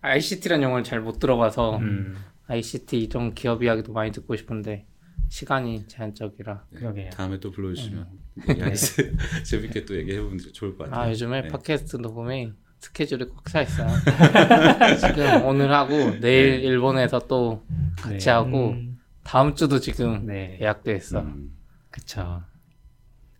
[0.00, 4.86] ICT란 용어를 잘 못 들어봐서 음, ICT 이런 기업 이야기도 많이 듣고 싶은데
[5.28, 6.66] 시간이 제한적이라.
[6.74, 7.10] 그러게요.
[7.10, 8.06] 다음에 또 불러주시면
[8.48, 9.12] 얘기하겠어요.
[9.44, 11.00] 재밌게 또 얘기해보면 좋을 것 같아요.
[11.06, 11.48] 아 요즘에 네.
[11.48, 13.88] 팟캐스트 녹음이 스케줄이 꽉 차 있어요.
[15.00, 17.62] 지금 오늘 하고 내일 일본에서 또
[17.96, 18.30] 같이 네.
[18.30, 21.20] 하고 음, 다음 주도 지금 네, 예약돼 있어.
[21.20, 21.56] 음,
[21.90, 22.42] 그쵸.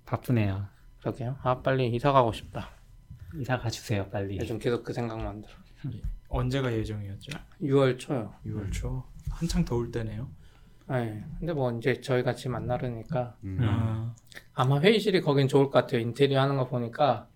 [0.06, 0.66] 바쁘네요.
[1.00, 1.36] 그러게요.
[1.42, 2.70] 아 빨리 이사 가고 싶다.
[3.36, 4.38] 이사 가주세요, 빨리.
[4.38, 5.52] 요즘 계속 그 생각만 들어.
[6.28, 7.38] 언제가 예정이었죠?
[7.62, 8.34] 6월 초요.
[8.46, 10.28] 6월 초 한창 더울 때네요.
[10.88, 11.22] 네.
[11.38, 13.58] 근데 뭐 이제 저희 같이 만나려니까 음.
[13.62, 14.14] 아,
[14.54, 16.00] 아마 회의실이 거긴 좋을 것 같아요.
[16.00, 17.28] 인테리어 하는 거 보니까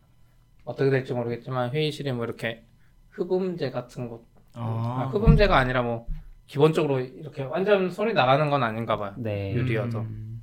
[0.64, 2.64] 어떻게 될지 모르겠지만 회의실에 뭐 이렇게
[3.10, 4.24] 흡음재 같은 거,
[4.54, 6.06] 아, 아, 흡음재가 아니라 뭐
[6.46, 9.14] 기본적으로 이렇게 완전 소리 나가는 건 아닌가 봐요.
[9.16, 9.54] 네.
[9.54, 10.42] 유리여도 음,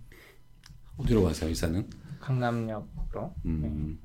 [0.97, 1.87] 어디로 가세요 이사는?
[2.19, 3.33] 강남역으로.
[3.45, 3.99] 음.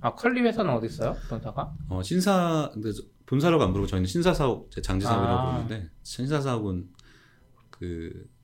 [0.00, 1.16] 아 컬리 회사는 어디 있어요?
[1.28, 1.72] 본사가?
[1.88, 5.50] 어, 신사 근데 저- 본사라고 안 부르고 저희는 신사 사옥 제 장지 사옥이라고 아.
[5.62, 6.88] 부르는데 신사 사옥은
[7.70, 8.37] 그 시-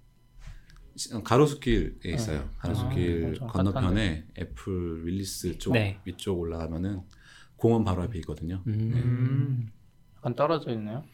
[1.24, 2.48] 가로수길에 있어요.
[2.58, 5.98] 가로수길 아, 건너편에 애플 윌리스 쪽 네.
[6.04, 7.00] 위쪽 올라가면은
[7.56, 8.62] 공원 바로 앞에 있거든요.
[8.66, 9.68] 음.
[10.16, 11.04] 약간 떨어져 있네요.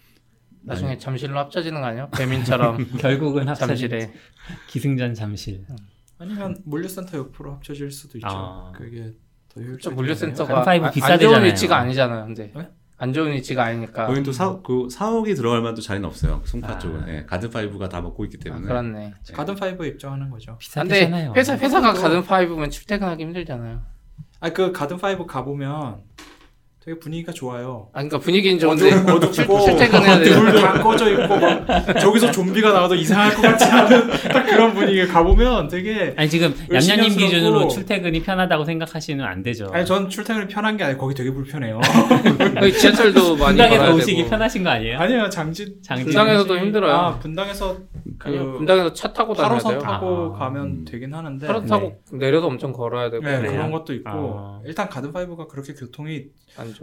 [0.62, 2.10] 나중에 잠실로 합쳐지는 거 아니에요?
[2.10, 4.12] 배민처럼 결국은 잠실에.
[4.68, 5.64] 기승전 잠실.
[6.18, 8.28] 아니면 물류센터 옆으로 합쳐질 수도 있죠.
[8.28, 8.72] 아.
[8.76, 9.14] 그게
[9.48, 9.90] 더저 효율적이죠.
[9.92, 11.36] 물류센터가 아- 안 비싸대잖아요.
[11.38, 12.26] 좋은 위치가 아니잖아요.
[12.26, 12.70] 근데 네?
[13.02, 14.06] 안 좋은 위치가 아니니까.
[14.06, 16.42] 거긴 또 사, 그 사옥이 들어갈 만도 자리는 없어요.
[16.44, 16.78] 송파 아.
[16.78, 18.66] 쪽은 예, 가든 파이브가 다 먹고 있기 아, 때문에.
[18.66, 19.14] 그렇네.
[19.32, 20.58] 가든 파이브에 입장하는 거죠.
[20.74, 21.32] 근데 비싸잖아요.
[21.34, 23.80] 회사 회사가 가든 파이브면 출퇴근하기 힘들잖아요.
[24.40, 26.02] 아그 가든 파이브 가 보면
[26.90, 27.88] 되게 분위기가 좋아요.
[27.92, 30.34] 아 그러니까 분위기는 좋은데 어둡고 출, 출퇴근해야 돼.
[30.34, 31.66] 불도 다 꺼져 있고 막
[32.00, 37.16] 저기서 좀비가 나와도 이상할 것 같지 않은 딱 그런 분위기에 가보면 되게 아니 지금 얌얌님.
[37.16, 39.68] 기준으로 출퇴근이 편하다고 생각하시면 안 되죠.
[39.72, 41.80] 아니 전 출퇴근이 편한 게 아니고 거기 되게 불편해요.
[42.78, 44.26] 지하철도 많이 분당에서 오시기.
[44.28, 44.98] 편하신 거 아니에요?
[44.98, 46.04] 아니요 장지 장지.
[46.04, 46.92] 분당에서도 힘들어요.
[46.92, 47.76] 아 분당에서
[48.18, 49.78] 그 아니요, 분당에서 차 타고 다녀야 8호선 돼요.
[49.78, 50.38] 타고 아.
[50.38, 50.84] 가면 음.
[50.84, 53.40] 되긴 하는데 차로 타고 내려도 엄청 걸어야 되고 네?
[53.40, 54.60] 그런 것도 있고 아.
[54.64, 56.24] 일단 가든 파이브가 그렇게 교통이.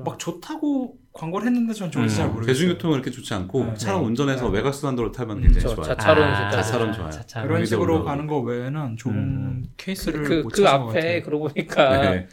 [0.03, 2.17] 막 좋다고 광고를 했는데 전 좋은지 음.
[2.17, 2.53] 잘 모르겠어요.
[2.53, 3.73] 대중교통은 그렇게 좋지 않고 네.
[3.75, 4.05] 차로 네.
[4.07, 4.57] 운전해서 네.
[4.57, 5.87] 외곽순환도로 타면 음, 굉장히 저 좋아요.
[5.87, 7.09] 자차로는 아, 자차로는 좋아요.
[7.11, 7.47] 자차로.
[7.47, 8.05] 그런 식으로 올라오고.
[8.05, 9.63] 가는 거 외에는 좋은 음.
[9.77, 11.23] 케이스를 그, 못그 찾은 것 앞에 같아요.
[11.23, 12.27] 그러고 보니까 네.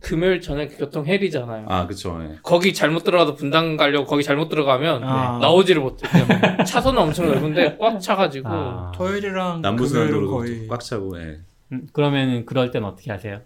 [0.00, 1.66] 금요일 저녁 교통 헬이잖아요.
[1.68, 2.20] 아 그쵸.
[2.22, 2.36] 예.
[2.42, 5.38] 거기 잘못 들어가도 분당 가려고 거기 잘못 들어가면 아.
[5.40, 6.06] 나오지를 못해.
[6.64, 8.92] 차선은 엄청 넓은데 꽉 차가지고 아.
[8.94, 11.18] 토요일이랑 금요일은 남부순환도로도 거의 꽉 차고.
[11.20, 11.40] 예.
[11.72, 13.40] 음, 그러면 그럴 땐 어떻게 하세요?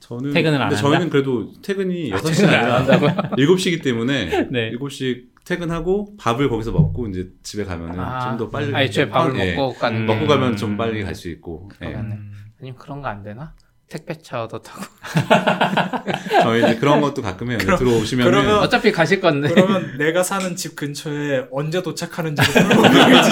[0.00, 0.88] 저는 퇴근을 안 근데 한다?
[0.90, 4.72] 저희는 그래도 퇴근이 6시가 아니라 7시기 때문에 네.
[4.72, 8.30] 7시 퇴근하고 밥을 거기서 먹고 이제 집에 가면은 아.
[8.30, 9.54] 좀더 빨리 아니 저 밥을 예.
[9.56, 10.06] 먹고 가는 음.
[10.06, 10.14] 거.
[10.14, 11.70] 먹고 가면 좀 빨리 갈 수 있고.
[11.82, 11.86] 예.
[11.94, 13.54] 음, 아니면 그런 거 안 되나?
[13.88, 14.82] 택배차 얻어 타고.
[16.42, 17.58] 저희 이제 그런 것도 가끔 해요.
[17.60, 19.48] 그럼- 들어오시면은 그러면- 어차피 가실 건데.
[19.52, 23.22] 그러면 내가 사는 집 근처에 언제 도착하는지를 물어보면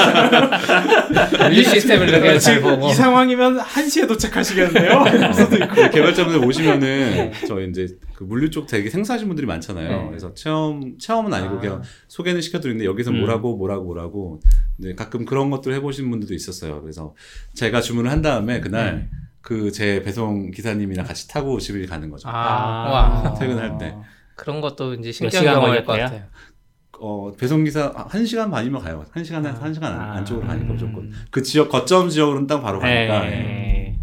[1.38, 2.88] 분류 시스템을 되게 잘 보고.
[2.88, 5.04] 이 상황이면 1시에 도착하시겠는데요?
[5.04, 5.74] 그래서도 있고.
[5.74, 9.88] 그 개발자분들 오시면은 저희 이제 그 물류 쪽 되게 생소하신 분들이 많잖아요.
[10.02, 10.06] 네.
[10.08, 11.60] 그래서 체험 체험은 아니고 아.
[11.60, 13.20] 그냥 소개는 시켜드리는데 여기서 음.
[13.20, 14.40] 뭐라고 뭐라고 뭐라고
[14.78, 16.80] 네, 가끔 그런 것들 해보신 분들도 있었어요.
[16.82, 17.14] 그래서
[17.54, 19.08] 제가 주문을 한 다음에 그날
[19.42, 22.28] 그 제 배송 기사님이랑 같이 타고 집에 가는 거죠.
[22.28, 22.90] 아, 아.
[22.90, 23.34] 와.
[23.34, 23.94] 퇴근할 때.
[24.36, 25.92] 그런 것도 이제 시간 신기한 경험일 것?
[25.98, 26.22] 같아요.
[27.00, 29.04] 어, 배송 기사 한 시간 반이면 가요.
[29.10, 30.12] 한 시간에 한 시간 안, 아.
[30.18, 30.72] 안쪽으로 가니까 음.
[30.72, 33.26] 무조건 그 지역 거점 지역으로는 딱 바로 가니까.
[33.26, 33.30] 예.
[33.30, 33.98] 네.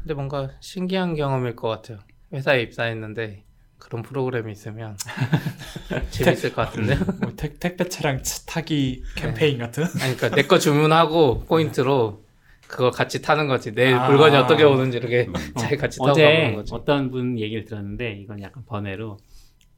[0.00, 1.98] 근데 뭔가 신기한 경험일 것 같아요.
[2.32, 3.44] 회사에 입사했는데
[3.78, 4.96] 그런 프로그램이 있으면
[6.10, 6.98] 재밌을 것 같은데요?
[7.20, 9.84] 뭐 택, 택배 차량 차- 타기 캠페인 같은?
[9.84, 12.24] 아니, 그러니까 내 거 주문하고 포인트로
[12.70, 13.72] 그거 같이 타는 거지.
[13.74, 14.08] 내 아.
[14.08, 15.32] 물건이 어떻게 오는지 이렇게 음.
[15.58, 16.72] 잘 같이 타고 가보는 거지.
[16.74, 19.18] 어떤 분 얘기를 들었는데 이건 약간 번외로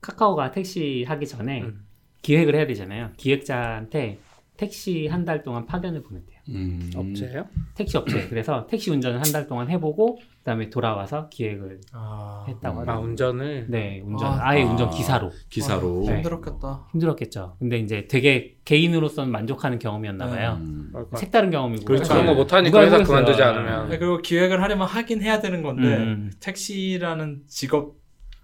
[0.01, 1.87] 카카오가 택시 하기 전에 음.
[2.23, 3.11] 기획을 해야 되잖아요.
[3.17, 4.19] 기획자한테
[4.57, 6.32] 택시 한 달 동안 파견을 보냈대요.
[6.49, 6.91] 음.
[6.97, 7.47] 업체예요?
[7.75, 8.27] 택시 업체.
[8.29, 12.79] 그래서 택시 운전을 한 달 동안 해보고 그다음에 돌아와서 기획을 아, 했다고 음.
[12.79, 13.09] 아 하더라고요.
[13.11, 14.49] 운전을 네, 운전 아.
[14.49, 14.67] 아, 예 아.
[14.71, 16.05] 운전 기사로 기사로.
[16.07, 16.17] 네.
[16.17, 16.87] 힘들었겠다.
[16.93, 17.57] 힘들었겠죠.
[17.61, 20.59] 근데 이제 되게 개인으로서는 만족하는 경험이었나 봐요.
[20.61, 20.91] 음.
[20.93, 21.17] 같아요.
[21.17, 22.13] 색다른 경험이고 그렇죠.
[22.13, 23.03] 그런 거 못하니까 회사.
[23.03, 26.33] 그만두지 않으면 네, 그리고 기획을 하려면 하긴 해야 되는 건데 음.
[26.41, 27.95] 택시라는 직업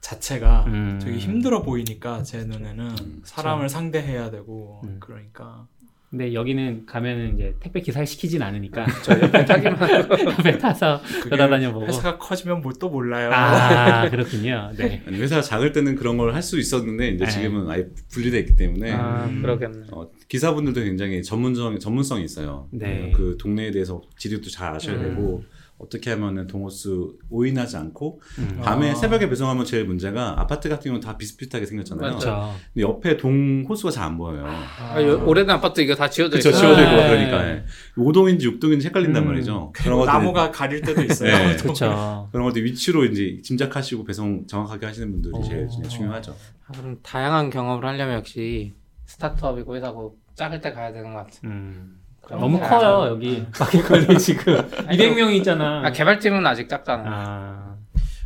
[0.00, 1.00] 자체가 음.
[1.02, 4.96] 되게 힘들어 보이니까 제 눈에는 음, 사람을 상대해야 되고 음.
[5.00, 5.66] 그러니까
[6.10, 11.86] 근데 여기는 가면은 이제 택배 기사를 시키진 않으니까 저 옆에 타기만 옆에 타서 돌아다녀 보고.
[11.86, 13.30] 회사가 커지면 뭐 또 몰라요.
[13.32, 14.70] 아 그렇군요.
[14.76, 15.02] 네.
[15.06, 17.30] 아니, 회사가 작을 때는 그런 걸 할 수 있었는데 이제 네.
[17.30, 19.42] 지금은 아예 분리돼 있기 때문에 아 음.
[19.42, 19.86] 그러겠네.
[19.90, 22.68] 어, 기사분들도 굉장히 전문성 전문성이 있어요.
[22.70, 23.12] 네.
[23.14, 25.02] 그 동네에 대해서 지리도 잘 아셔야 음.
[25.02, 25.44] 되고
[25.78, 28.60] 어떻게 하면은 동호수 오인하지 않고 음.
[28.64, 28.94] 밤에 아.
[28.96, 32.14] 새벽에 배송하면 제일 문제가 아파트 같은 경우는 다 비슷비슷하게 생겼잖아요.
[32.14, 32.18] 맞죠.
[32.26, 32.54] 그렇죠.
[32.74, 34.44] 근데 옆에 동호수가 잘 안 보여요.
[34.46, 36.52] 아, 요- 오래된 아파트 이거 다 지어져 있어요.
[36.52, 37.08] 지워져 있고 네.
[37.08, 37.64] 그러니까 예.
[37.96, 39.28] 5동인지 6동인지 헷갈린단 음.
[39.28, 39.70] 말이죠.
[39.74, 41.30] 그리고 것들이- 나무가 가릴 때도 있어요.
[41.36, 41.56] 네.
[41.62, 42.28] 그렇죠.
[42.32, 45.68] 그런 것들 위치로 이제 짐작하시고 배송 정확하게 하시는 분들이 제일 어.
[45.68, 46.34] 진짜 중요하죠.
[46.66, 48.72] 아, 그럼 다양한 경험을 하려면 역시
[49.06, 51.38] 스타트업이고 회사고 작을 때 가야 되는 것 같아.
[51.44, 51.97] 음.
[52.28, 54.54] 너무 다- 커요 여기 마켓컬리 지금
[54.88, 55.86] 200명 있잖아.
[55.86, 57.04] 아 개발팀은 아직 작잖아.
[57.06, 57.76] 아,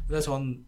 [0.06, 0.64] 근데 전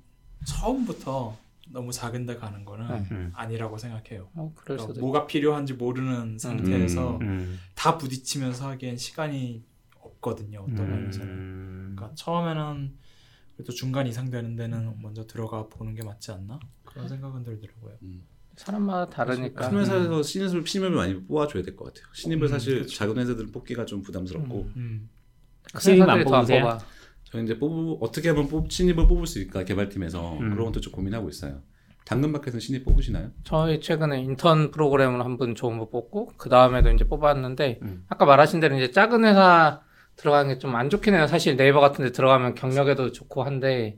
[0.47, 1.37] 처음부터
[1.71, 3.09] 너무 작은 데 가는 거는 네.
[3.11, 3.33] 음.
[3.35, 4.29] 아니라고 생각해요.
[4.35, 5.01] 어, 그러니까.
[5.01, 7.59] 뭐가 필요한지 모르는 상태에서 음.
[7.75, 9.65] 다 부딪히면서 하기엔 시간이
[10.01, 10.61] 없거든요.
[10.71, 11.27] 어떤 면에서는.
[11.29, 11.93] 음.
[11.97, 12.95] 그러니까 처음에는
[13.57, 16.61] 그래도 중간 이상 되는 데는 먼저 들어가 보는 게 맞지 않나?
[16.85, 17.95] 그런 생각은 들더라고요.
[18.57, 19.69] 사람마다 다르니까.
[19.69, 22.07] 큰 회사에서 신입을 신입을 많이 뽑아줘야 될 것 같아요.
[22.13, 22.95] 신입을 음, 사실 그쵸.
[22.97, 25.09] 작은 회사들은 뽑기가 좀 부담스럽고 음.
[25.79, 26.63] 신입 안 회사들이 더안 뽑으세요?
[26.63, 26.79] 뽑아.
[27.25, 30.51] 저희 이제 뽑 어떻게 하면 뽑 신입을 뽑을 수 있을까 개발팀에서 음.
[30.51, 31.63] 그런 것도 좀 고민하고 있어요.
[32.05, 33.31] 당근마켓은 신입 뽑으시나요?
[33.45, 38.05] 저희 최근에 인턴 프로그램을 한 분 좋은 거 뽑고 그 다음에도 이제 뽑았는데 음.
[38.09, 39.81] 아까 말하신 대로 이제 작은 회사
[40.17, 41.27] 들어가는 게 좀 안 좋긴 해요.
[41.27, 43.97] 사실 네이버 같은 데 들어가면 경력에도 좋고 한데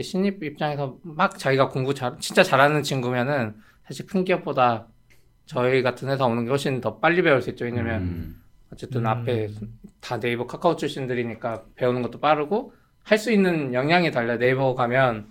[0.00, 3.54] 신입 입장에서 막 자기가 공부 잘 진짜 잘하는 친구면은
[3.86, 4.88] 사실 큰 기업보다
[5.46, 7.64] 저희 같은 회사 오는 게 훨씬 더 빨리 배울 수 있죠.
[7.66, 8.42] 왜냐면 음.
[8.72, 9.06] 어쨌든 음.
[9.06, 9.48] 앞에
[10.00, 14.38] 다 네이버 카카오 출신들이니까 배우는 것도 빠르고 할 수 있는 역량이 달라.
[14.38, 15.28] 네이버 가면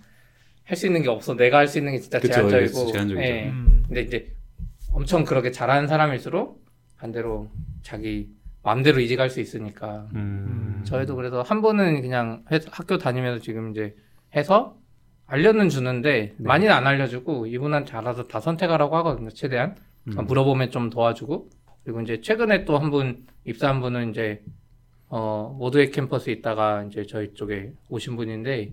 [0.64, 1.34] 할 수 있는 게 없어.
[1.36, 2.92] 내가 할 수 있는 게 진짜 그쵸, 제한적이고.
[2.92, 3.20] 제한적이죠.
[3.20, 3.48] 예.
[3.50, 3.82] 음.
[3.86, 4.32] 근데 이제
[4.92, 6.64] 엄청 그렇게 잘하는 사람일수록
[6.96, 7.50] 반대로
[7.82, 8.30] 자기
[8.62, 10.08] 마음대로 이직할 수 있으니까.
[10.14, 10.82] 음.
[10.86, 13.94] 저희도 그래서 한 번은 그냥 회- 학교 다니면서 지금 이제
[14.36, 14.78] 해서
[15.26, 16.44] 알려는 주는데 네.
[16.46, 19.30] 많이는 안 알려주고 이분한테 알아서 다 선택하라고 하거든요.
[19.30, 19.76] 최대한
[20.08, 20.12] 음.
[20.26, 21.48] 물어보면 좀 도와주고
[21.84, 24.42] 그리고 이제 최근에 또 한 분 입사한 분은 이제
[25.08, 28.72] 어 모두의 캠퍼스 있다가 이제 저희 쪽에 오신 분인데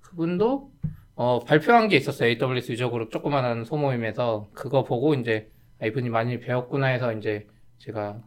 [0.00, 0.70] 그분도
[1.14, 2.28] 어 발표한 게 있었어요.
[2.30, 5.50] AWS 유저 그룹 조그만한 소모임에서 그거 보고 이제
[5.80, 7.46] 아, 이분이 많이 배웠구나 해서 이제
[7.78, 8.20] 제가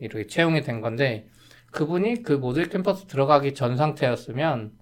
[0.00, 1.28] 이렇게 채용이 된 건데
[1.70, 4.72] 그분이 그 모두의 캠퍼스 들어가기 전 상태였으면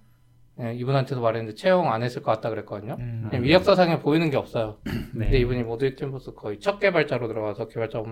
[0.61, 2.97] 예, 이분한테도 말했는데 채용 안 했을 것 같다 그랬거든요.
[2.99, 3.27] 음.
[3.28, 4.78] 그냥 이력서상에 보이는 게 없어요.
[4.85, 5.27] 네.
[5.27, 8.03] 근데 이분이 모두의 캠퍼스 거의 첫 개발자로 들어가서 개발자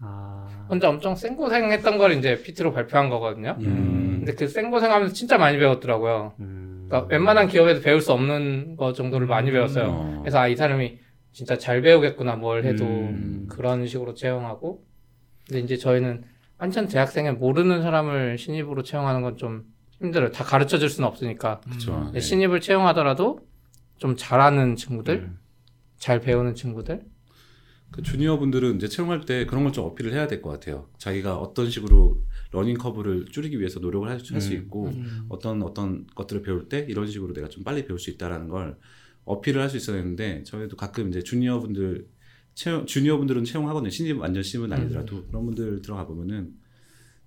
[0.00, 0.66] 아.
[0.68, 3.56] 혼자 엄청 생고생했던 걸 이제 PT로 발표한 거거든요.
[3.60, 4.22] 음.
[4.24, 6.34] 근데 그 생고생하면서 진짜 많이 배웠더라고요.
[6.38, 6.86] 음.
[6.88, 9.86] 그러니까 웬만한 기업에서 배울 수 없는 거 정도를 많이 배웠어요.
[9.88, 10.18] 어.
[10.20, 10.98] 그래서 아, 이 사람이
[11.32, 13.46] 진짜 잘 배우겠구나 뭘 해도 음.
[13.50, 14.84] 그런 식으로 채용하고
[15.46, 16.24] 근데 이제 저희는
[16.58, 19.64] 완전 대학생에 모르는 사람을 신입으로 채용하는 건좀
[20.00, 20.30] 힘들어요.
[20.30, 21.60] 다 가르쳐 줄 수는 없으니까.
[21.60, 21.92] 그렇죠.
[21.96, 22.20] 근데 네.
[22.20, 23.40] 신입을 채용하더라도
[23.98, 25.38] 좀 잘하는 친구들, 음.
[25.96, 27.04] 잘 배우는 친구들.
[27.90, 30.88] 그 주니어 분들은 이제 채용할 때 그런 걸 좀 어필을 해야 될 것 같아요.
[30.98, 32.22] 자기가 어떤 식으로
[32.52, 34.52] learning curve를 줄이기 위해서 노력을 할수 음.
[34.52, 35.24] 있고 음.
[35.30, 38.78] 어떤 어떤 것들을 배울 때 이런 식으로 내가 좀 빨리 배울 수 있다라는 걸
[39.24, 42.06] 어필을 할 수 있어야 되는데 저희도 가끔 이제 주니어 분들
[42.54, 43.90] 채용 주니어 분들은 채용하거든요.
[43.90, 46.52] 신입 완전 신입은 아니더라도 그런 분들 들어가 보면은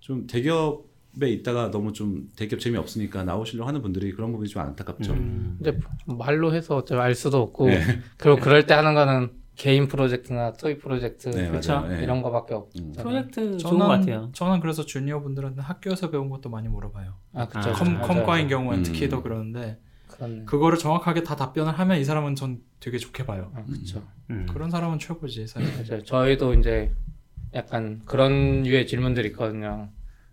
[0.00, 0.84] 좀 대기업
[1.20, 5.12] 에 있다가 너무 좀 대기업 재미 없으니까 나오시려고 하는 분들이 그런 부분이 좀 안타깝죠.
[5.12, 5.58] 음.
[5.62, 7.82] 근데 말로 해서 어차피 알 수도 없고 네.
[8.16, 11.86] 그리고 그럴 때 하는 거는 개인 프로젝트나 toy 프로젝트 네, 그쵸.
[11.86, 12.02] 네.
[12.02, 12.70] 이런 거밖에 없.
[12.78, 12.94] 음.
[12.96, 14.30] 프로젝트 좋은 것 같아요.
[14.32, 17.12] 저는 그래서 주니어 분들한테 학교에서 배운 것도 많이 물어봐요.
[17.34, 17.70] 아 그쵸.
[17.70, 18.06] 아, 컴, 맞아요.
[18.06, 18.82] 컴과인 경우는 음.
[18.82, 19.78] 특히 더 그러는데
[20.08, 20.46] 그런.
[20.46, 23.52] 그거를 정확하게 다 답변을 하면 이 사람은 전 되게 좋게 봐요.
[23.54, 24.02] 아, 그쵸.
[24.30, 24.46] 음.
[24.50, 25.70] 그런 사람은 최고지 사실.
[25.86, 26.04] 맞아요.
[26.04, 26.90] 저희도 이제
[27.54, 29.90] 약간 그런 유의 질문들이 있거든요.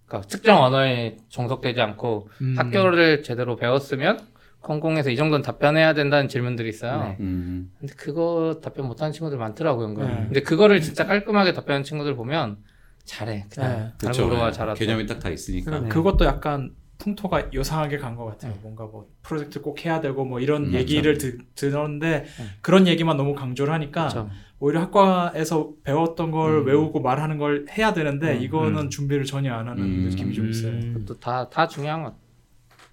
[0.09, 2.55] 그러니까 특정 언어에 종속되지 않고 음.
[2.57, 4.19] 학교를 제대로 배웠으면
[4.61, 7.01] 컴공에서 이 정도는 답변해야 된다는 질문들이 있어요.
[7.03, 7.17] 네.
[7.21, 7.71] 음.
[7.79, 9.87] 근데 그거 답변 못하는 친구들 많더라고요.
[9.87, 10.07] 은근.
[10.07, 10.15] 네.
[10.25, 12.57] 근데 그거를 진짜 깔끔하게 답변하는 친구들 보면
[13.05, 13.45] 잘해.
[13.53, 13.93] 그냥 네.
[13.99, 14.27] 그렇죠.
[14.27, 14.51] 네.
[14.51, 14.73] 잘하다.
[14.77, 15.79] 개념이 딱 다 있으니까.
[15.79, 15.87] 네.
[15.89, 18.51] 그것도 약간 풍토가 요상하게 간 것 같아요.
[18.51, 18.59] 네.
[18.61, 22.45] 뭔가 뭐 프로젝트 꼭 해야 되고 뭐 이런 음, 얘기를 드, 들었는데 네.
[22.61, 24.29] 그런 얘기만 너무 강조를 하니까 그렇죠.
[24.59, 26.65] 오히려 학과에서 배웠던 걸 음.
[26.67, 28.89] 외우고 말하는 걸 해야 되는데 음, 이거는 음.
[28.89, 30.09] 준비를 전혀 안 하는 음.
[30.09, 30.77] 느낌이 좀 있어요.
[30.93, 32.15] 그것도 다, 다 중요한 것.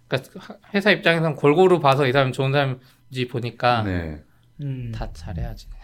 [0.07, 4.23] 그러니까 하- 회사 입장에서는 골고루 봐서 이 사람이 좋은 사람인지 보니까 네.
[4.63, 4.93] 음.
[4.95, 5.69] 다 잘해야지.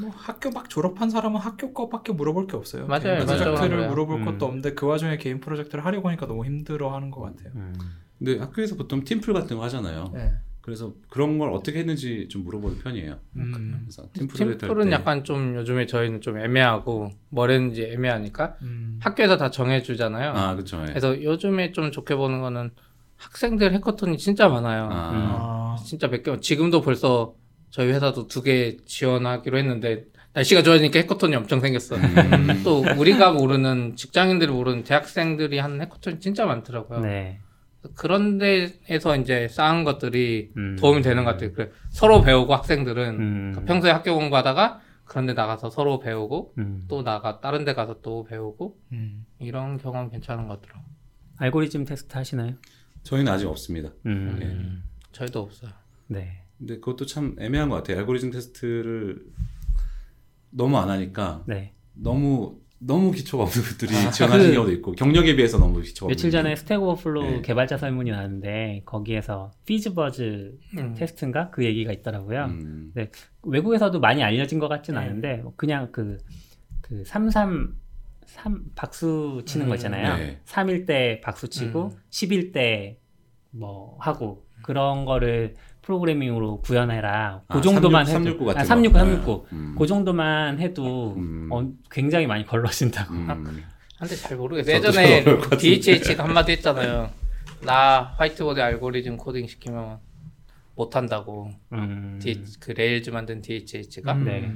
[0.00, 2.86] 뭐 학교 막 졸업한 사람은 학교 거밖에 물어볼 게 없어요.
[2.86, 3.24] 맞아요.
[3.26, 3.88] 프로젝트를.
[3.88, 4.24] 물어볼 음.
[4.24, 7.52] 것도 없는데 그 와중에 개인 프로젝트를 하려고 하니까 너무 힘들어하는 것 같아요.
[7.54, 7.74] 음.
[8.18, 10.10] 근데 학교에서 보통 팀플 같은 거 하잖아요.
[10.14, 10.32] 네.
[10.62, 13.18] 그래서 그런 걸 어떻게 했는지 좀 물어보는 편이에요.
[13.36, 13.80] 음.
[13.82, 14.92] 그래서 팀 팀플은 때.
[14.92, 18.98] 약간 좀 요즘에 저희는 좀 애매하고 뭐랬는지 애매하니까 음.
[19.02, 20.30] 학교에서 다 정해주잖아요.
[20.30, 20.80] 아 그렇죠.
[20.82, 20.86] 예.
[20.86, 22.70] 그래서 요즘에 좀 좋게 보는 거는
[23.16, 24.84] 학생들 해커톤이 진짜 많아요.
[24.90, 25.76] 아, 아.
[25.84, 27.34] 진짜 몇 개, 지금도 벌써
[27.70, 31.96] 저희 회사도 두 개 지원하기로 했는데 날씨가 좋아지니까 해커톤이 엄청 생겼어.
[31.96, 32.60] 음.
[32.64, 37.00] 또 우리가 모르는 직장인들이 모르는 대학생들이 하는 해커톤이 진짜 많더라고요.
[37.00, 37.40] 네.
[37.94, 40.76] 그런 데에서 이제 쌓은 것들이 음.
[40.78, 41.52] 도움이 되는 것 같아요.
[41.52, 43.50] 그래, 서로 배우고 학생들은 음.
[43.52, 46.84] 그러니까 평소에 학교 공부하다가 그런 데 나가서 서로 배우고 음.
[46.88, 49.26] 또 나가 다른 데 가서 또 배우고 음.
[49.40, 50.92] 이런 경험 괜찮은 것 같더라고요.
[51.36, 52.54] 알고리즘 테스트 하시나요?
[53.02, 53.90] 저희는 아직 없습니다.
[54.06, 54.84] 음.
[55.10, 55.72] 저희도 없어요.
[56.06, 56.44] 네.
[56.58, 57.98] 근데 그것도 참 애매한 것 같아요.
[57.98, 59.24] 알고리즘 테스트를
[60.50, 61.74] 너무 안 하니까 네.
[61.94, 66.42] 너무 너무 기초가 없는 분들이 지원하시는 그- 경우도 있고 경력에 비해서 너무 기초가 며칠 없는
[66.42, 67.42] 전에 Stack Overflow 네.
[67.42, 70.94] 개발자 설문이 나왔는데 거기에서 FizzBuzz 음.
[70.96, 72.44] 테스트인가 그 얘기가 있더라고요.
[72.46, 72.92] 음.
[73.42, 75.00] 외국에서도 많이 알려진 것 같진 네.
[75.00, 76.18] 않은데 뭐 그냥 그,
[76.80, 77.74] 그 33,
[78.26, 80.16] 3 박수 치는 거 음, 있잖아요.
[80.16, 80.40] 네.
[80.44, 81.98] 3일 때 박수 치고 음.
[82.10, 82.98] 10일 때
[83.54, 87.42] 뭐 하고 그런 거를 프로그래밍으로 구현해라.
[87.48, 88.68] 그 아, 정도만 369, 해도 369 같은 아, 거.
[88.68, 89.46] 369, 369.
[89.52, 89.74] 음.
[89.78, 91.48] 그 정도만 해도 음.
[91.50, 93.12] 어, 굉장히 많이 걸러진다고.
[93.14, 93.64] 음.
[93.98, 94.76] 근데 잘 모르겠어요.
[94.76, 95.24] 예전에.
[95.58, 97.10] DHH가 한마디 했잖아요.
[97.62, 99.98] 나 화이트보드 알고리즘 코딩 시키면
[100.74, 101.50] 못한다고.
[101.72, 102.18] 음.
[102.22, 104.12] D, 그 Rails 만든 DHH가.
[104.14, 104.24] 음.
[104.24, 104.52] 네.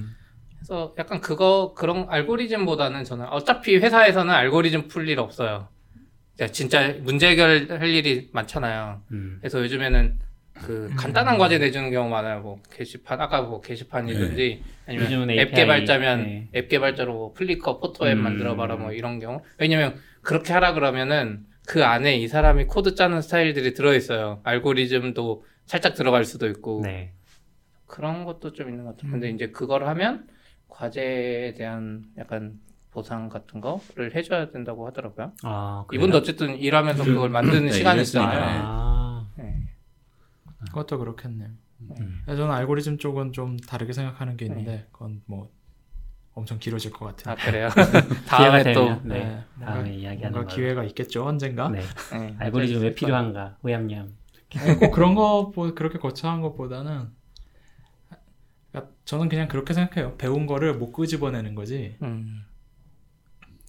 [0.57, 5.69] 그래서 약간 그거 그런 알고리즘보다는 저는 어차피 회사에서는 알고리즘 풀 일 없어요.
[6.53, 9.01] 진짜 문제 해결할 일이 많잖아요.
[9.13, 9.39] 음.
[9.41, 10.19] 그래서 요즘에는
[10.63, 12.41] 그 간단한 과제 내주는 경우 많아요.
[12.41, 16.49] 뭐 게시판 아까 뭐 게시판이든지 아니면 앱 개발자면 네.
[16.55, 18.23] 앱 개발자로 뭐 Flickr photo앱 음.
[18.23, 19.43] 만들어봐라 뭐 이런 경우.
[19.59, 24.41] 왜냐면 그렇게 하라 그러면은 그 안에 이 사람이 코드 짜는 스타일들이 들어있어요.
[24.45, 27.13] 알고리즘도 살짝 들어갈 수도 있고 네.
[27.87, 29.13] 그런 것도 좀 있는 것 같아요.
[29.13, 30.27] 근데 이제 그걸 하면
[30.69, 32.55] 과제에 대한 약간
[32.91, 35.33] 보상 같은 거를 해줘야 된다고 하더라고요.
[35.43, 35.85] 아?
[35.93, 38.03] 이분도 어쨌든 일하면서 그걸 만드는 네, 시간이.
[38.03, 38.41] 있잖아요.
[38.43, 39.27] 아.
[39.37, 39.55] 네.
[40.67, 41.51] 그것도 그렇겠네요.
[41.81, 42.23] 음.
[42.27, 45.51] 저는 알고리즘 쪽은 좀 다르게 생각하는 게 있는데 그건 뭐
[46.33, 47.35] 엄청 길어질 것 같아요.
[47.35, 47.69] 아 그래요?
[48.25, 49.25] 기회가 다음에 또 네.
[49.59, 50.55] 네, 다음에 이야기하는 뭔가 걸로.
[50.55, 51.69] 기회가 있겠죠 언젠가.
[51.69, 51.81] 네.
[52.13, 52.95] 네, 알고리즘 왜.
[52.95, 53.57] 필요한가?
[54.59, 57.09] 아니, 꼭 그런 거 뭐, 그렇게 거창한 것보다는
[58.71, 60.17] 그러니까 저는 그냥 그렇게 생각해요.
[60.17, 61.97] 배운 거를 못 끄집어내는 거지.
[62.03, 62.45] 음.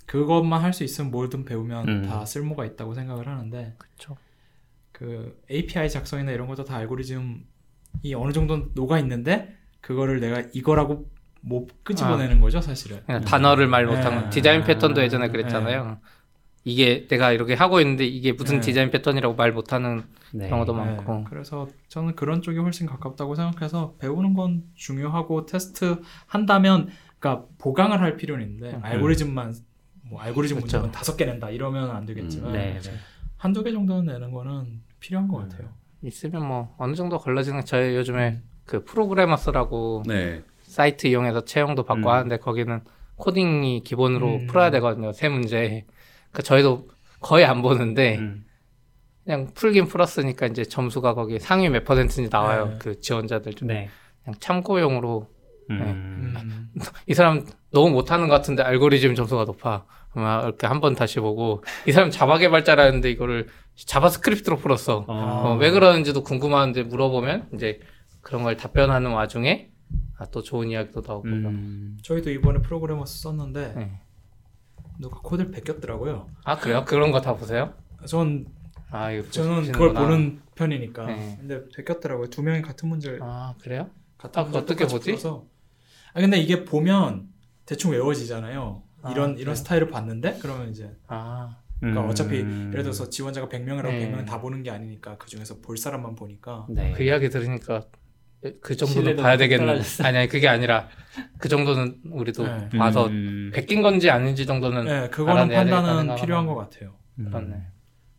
[0.06, 2.02] 그것만 할 수 있으면 뭐든 배우면 음.
[2.04, 4.16] 다 쓸모가 있다고 생각을 하는데 그쵸.
[4.98, 7.44] 그 API 작성이나 이런 것도 다 알고리즘이
[8.16, 11.08] 어느 정도 녹아 있는데 그거를 내가 이거라고
[11.42, 13.04] 못 끄집어내는 거죠 사실은.
[13.06, 14.30] 그냥 단어를 말 못하면 네.
[14.32, 16.00] 디자인 패턴도 예전에 그랬잖아요.
[16.64, 18.62] 이게 내가 이렇게 하고 있는데 이게 무슨 네.
[18.62, 20.04] 디자인 패턴이라고 말 못하는
[20.34, 20.50] 네.
[20.50, 21.26] 경우도 네, 많고.
[21.26, 28.18] 그래서 저는 그런 쪽이 훨씬 가깝다고 생각해서 배우는 건 중요하고 테스트 한다면 그러니까 보강을 할
[28.18, 28.80] 필요는 있는데 음.
[28.84, 29.54] 알고리즘만
[30.10, 30.78] 뭐 알고리즘 그렇죠.
[30.78, 32.80] 문제만 다섯 개 낸다 이러면 안 되겠지만 네.
[32.82, 32.92] 네.
[33.38, 35.70] 한두 개 정도는 내는 거는 필요한 것 같아요.
[36.04, 40.44] 있으면 뭐 어느 정도 걸러지는 저희 요즘에 그 프로그래머스라고 네.
[40.62, 42.14] 사이트 이용해서 채용도 받고 음.
[42.14, 42.82] 하는데 거기는
[43.16, 44.48] 코딩이 기본으로 음.
[44.48, 45.12] 풀어야 되거든요.
[45.14, 45.86] 세 문제.
[46.32, 46.88] 그러니까 저희도
[47.20, 48.46] 거의 안 보는데 음.
[49.24, 52.68] 그냥 풀긴 풀었으니까 이제 점수가 거기 상위 몇 퍼센트인지 나와요.
[52.68, 52.78] 네.
[52.80, 53.90] 그 지원자들 중에 네.
[54.24, 55.28] 그냥 참고용으로
[55.70, 55.82] 음.
[55.82, 56.70] 음.
[57.08, 59.86] 이 사람 너무 못하는 것 같은데 알고리즘 점수가 높아.
[60.12, 63.48] 그러면 이렇게 한 번 다시 보고 이 사람 자바 개발자라는데 이거를
[63.86, 65.06] 자바스크립트로 풀었어.
[65.08, 65.14] 어.
[65.14, 67.80] 어, 왜 그러는지도 궁금한데 물어보면 이제
[68.22, 69.70] 그런 걸 답변하는 와중에
[70.18, 71.28] 아, 또 좋은 이야기도 나오고.
[71.28, 71.98] 음.
[72.04, 74.00] 저희도 이번에 프로그래머스 썼는데 네.
[75.00, 76.28] 누가 코드를 베꼈더라고요.
[76.44, 76.84] 아 그래요?
[76.86, 77.74] 그런 거 다 보세요?
[78.06, 79.72] 전아 이거 저는.
[79.72, 81.06] 그걸 보는 편이니까.
[81.06, 81.38] 네.
[81.40, 82.28] 근데 베꼈더라고요.
[82.30, 83.90] 두 명이 같은 문제를 아 그래요?
[84.18, 85.12] 같은 아, 어떻게 보지?
[85.12, 85.46] 풀어서.
[86.14, 87.28] 아 근데 이게 보면
[87.68, 88.82] 대충 외워지잖아요.
[89.04, 89.42] 아, 이런 그래요?
[89.42, 92.10] 이런 스타일을 봤는데 그러면 이제 아 그러니까 음.
[92.10, 94.12] 어차피 예를 들어서 지원자가 100명이라고 네.
[94.12, 96.94] 100명 다 보는 게 아니니까 그 중에서 볼 사람만 보니까 네.
[96.96, 97.84] 그 이야기 들으니까
[98.62, 99.82] 그 정도는 봐야 뚝 되겠네.
[100.04, 100.88] 아니 아니 그게 아니라
[101.38, 102.70] 그 정도는 우리도 네.
[102.78, 103.52] 봐서 음.
[103.54, 106.46] 베낀 건지 아닌지 정도는 네, 그거는 판단은 필요한.
[106.46, 106.96] 것 같아요.
[107.20, 107.26] 음.
[107.26, 107.62] 그렇네.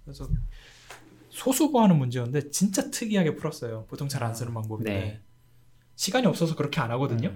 [0.05, 0.29] 그래서
[1.31, 3.87] 소수 보하는 문제였는데 진짜 특이하게 풀었어요.
[3.89, 5.21] 보통 잘 안 쓰는 방법인데 네.
[5.95, 7.29] 시간이 없어서 그렇게 안 하거든요.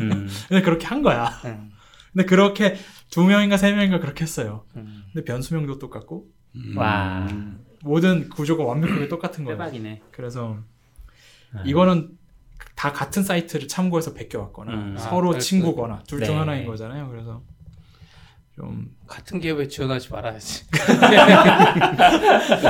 [0.00, 0.28] 음.
[0.48, 1.28] 근데 그렇게 한 거야.
[1.46, 1.70] 음,
[2.16, 2.76] 근데 그렇게
[3.10, 4.64] 두 명인가 세 명인가 그렇게 했어요.
[4.76, 5.04] 음.
[5.12, 6.24] 근데 변수명도 똑같고
[6.54, 6.74] 음.
[6.78, 7.28] 와.
[7.84, 9.58] 모든 구조가 완벽하게 똑같은 거예요.
[9.58, 10.00] 대박이네.
[10.12, 10.56] 그래서
[11.54, 11.62] 아.
[11.66, 12.08] 이거는
[12.74, 14.94] 다 같은 사이트를 참고해서 베껴왔거나 음.
[14.96, 16.38] 아, 서로 그럴 친구거나 둘중 네.
[16.38, 17.10] 하나인 거잖아요.
[17.10, 17.42] 그래서
[18.54, 20.64] 좀 같은 기업에 지원하지 말아야지.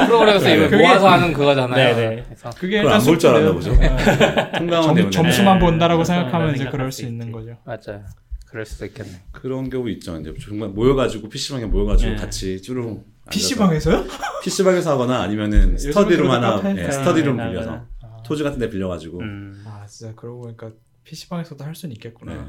[0.06, 1.94] 프로그램에서 이걸 그게- 모아서 하는 그거잖아요.
[1.94, 2.22] 네네.
[2.24, 3.52] 그래서 그게 일단 안볼줄 알았나.
[3.52, 3.72] 보죠.
[3.76, 3.96] 네.
[4.82, 5.64] 점, 점수만 네.
[5.64, 7.30] 본다라고 그래서 생각하면 이제 그럴 수수 있는.
[7.30, 7.56] 거죠.
[7.64, 8.04] 맞아요.
[8.46, 9.10] 그럴 수도 있겠네.
[9.32, 10.18] 그런 경우 있죠.
[10.18, 12.16] 이제 정말 모여가지고 PC방에 모여가지고 네.
[12.16, 14.04] 같이 쭈루룩 PC방에서요?
[14.42, 19.64] PC방에서 하거나 아니면은 스터디룸 하나 예, 스터디룸 네, 빌려서 네, 토지 같은 데 빌려가지고 음.
[19.66, 20.70] 아 진짜 그러고 보니까
[21.04, 22.32] PC방에서도 할 수는 있겠구나.
[22.34, 22.40] 네.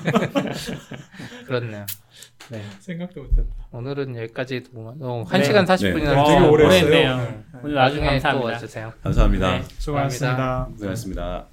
[1.46, 1.86] 그렇네요.
[2.50, 2.62] 네.
[2.80, 3.54] 생각도 못했다.
[3.70, 4.70] 오늘은 여기까지 도
[5.00, 5.40] 어, 네.
[5.40, 6.24] 1시간 40분이나 네.
[6.26, 6.78] 되게 오래.
[6.78, 7.44] 했네요.
[7.62, 8.52] 오늘 나중에 또 감사합니다.
[8.52, 8.92] 와주세요.
[9.02, 9.58] 감사합니다.
[9.58, 9.64] 네.
[9.78, 10.68] 수고하셨습니다.
[10.72, 11.46] 고생하셨습니다.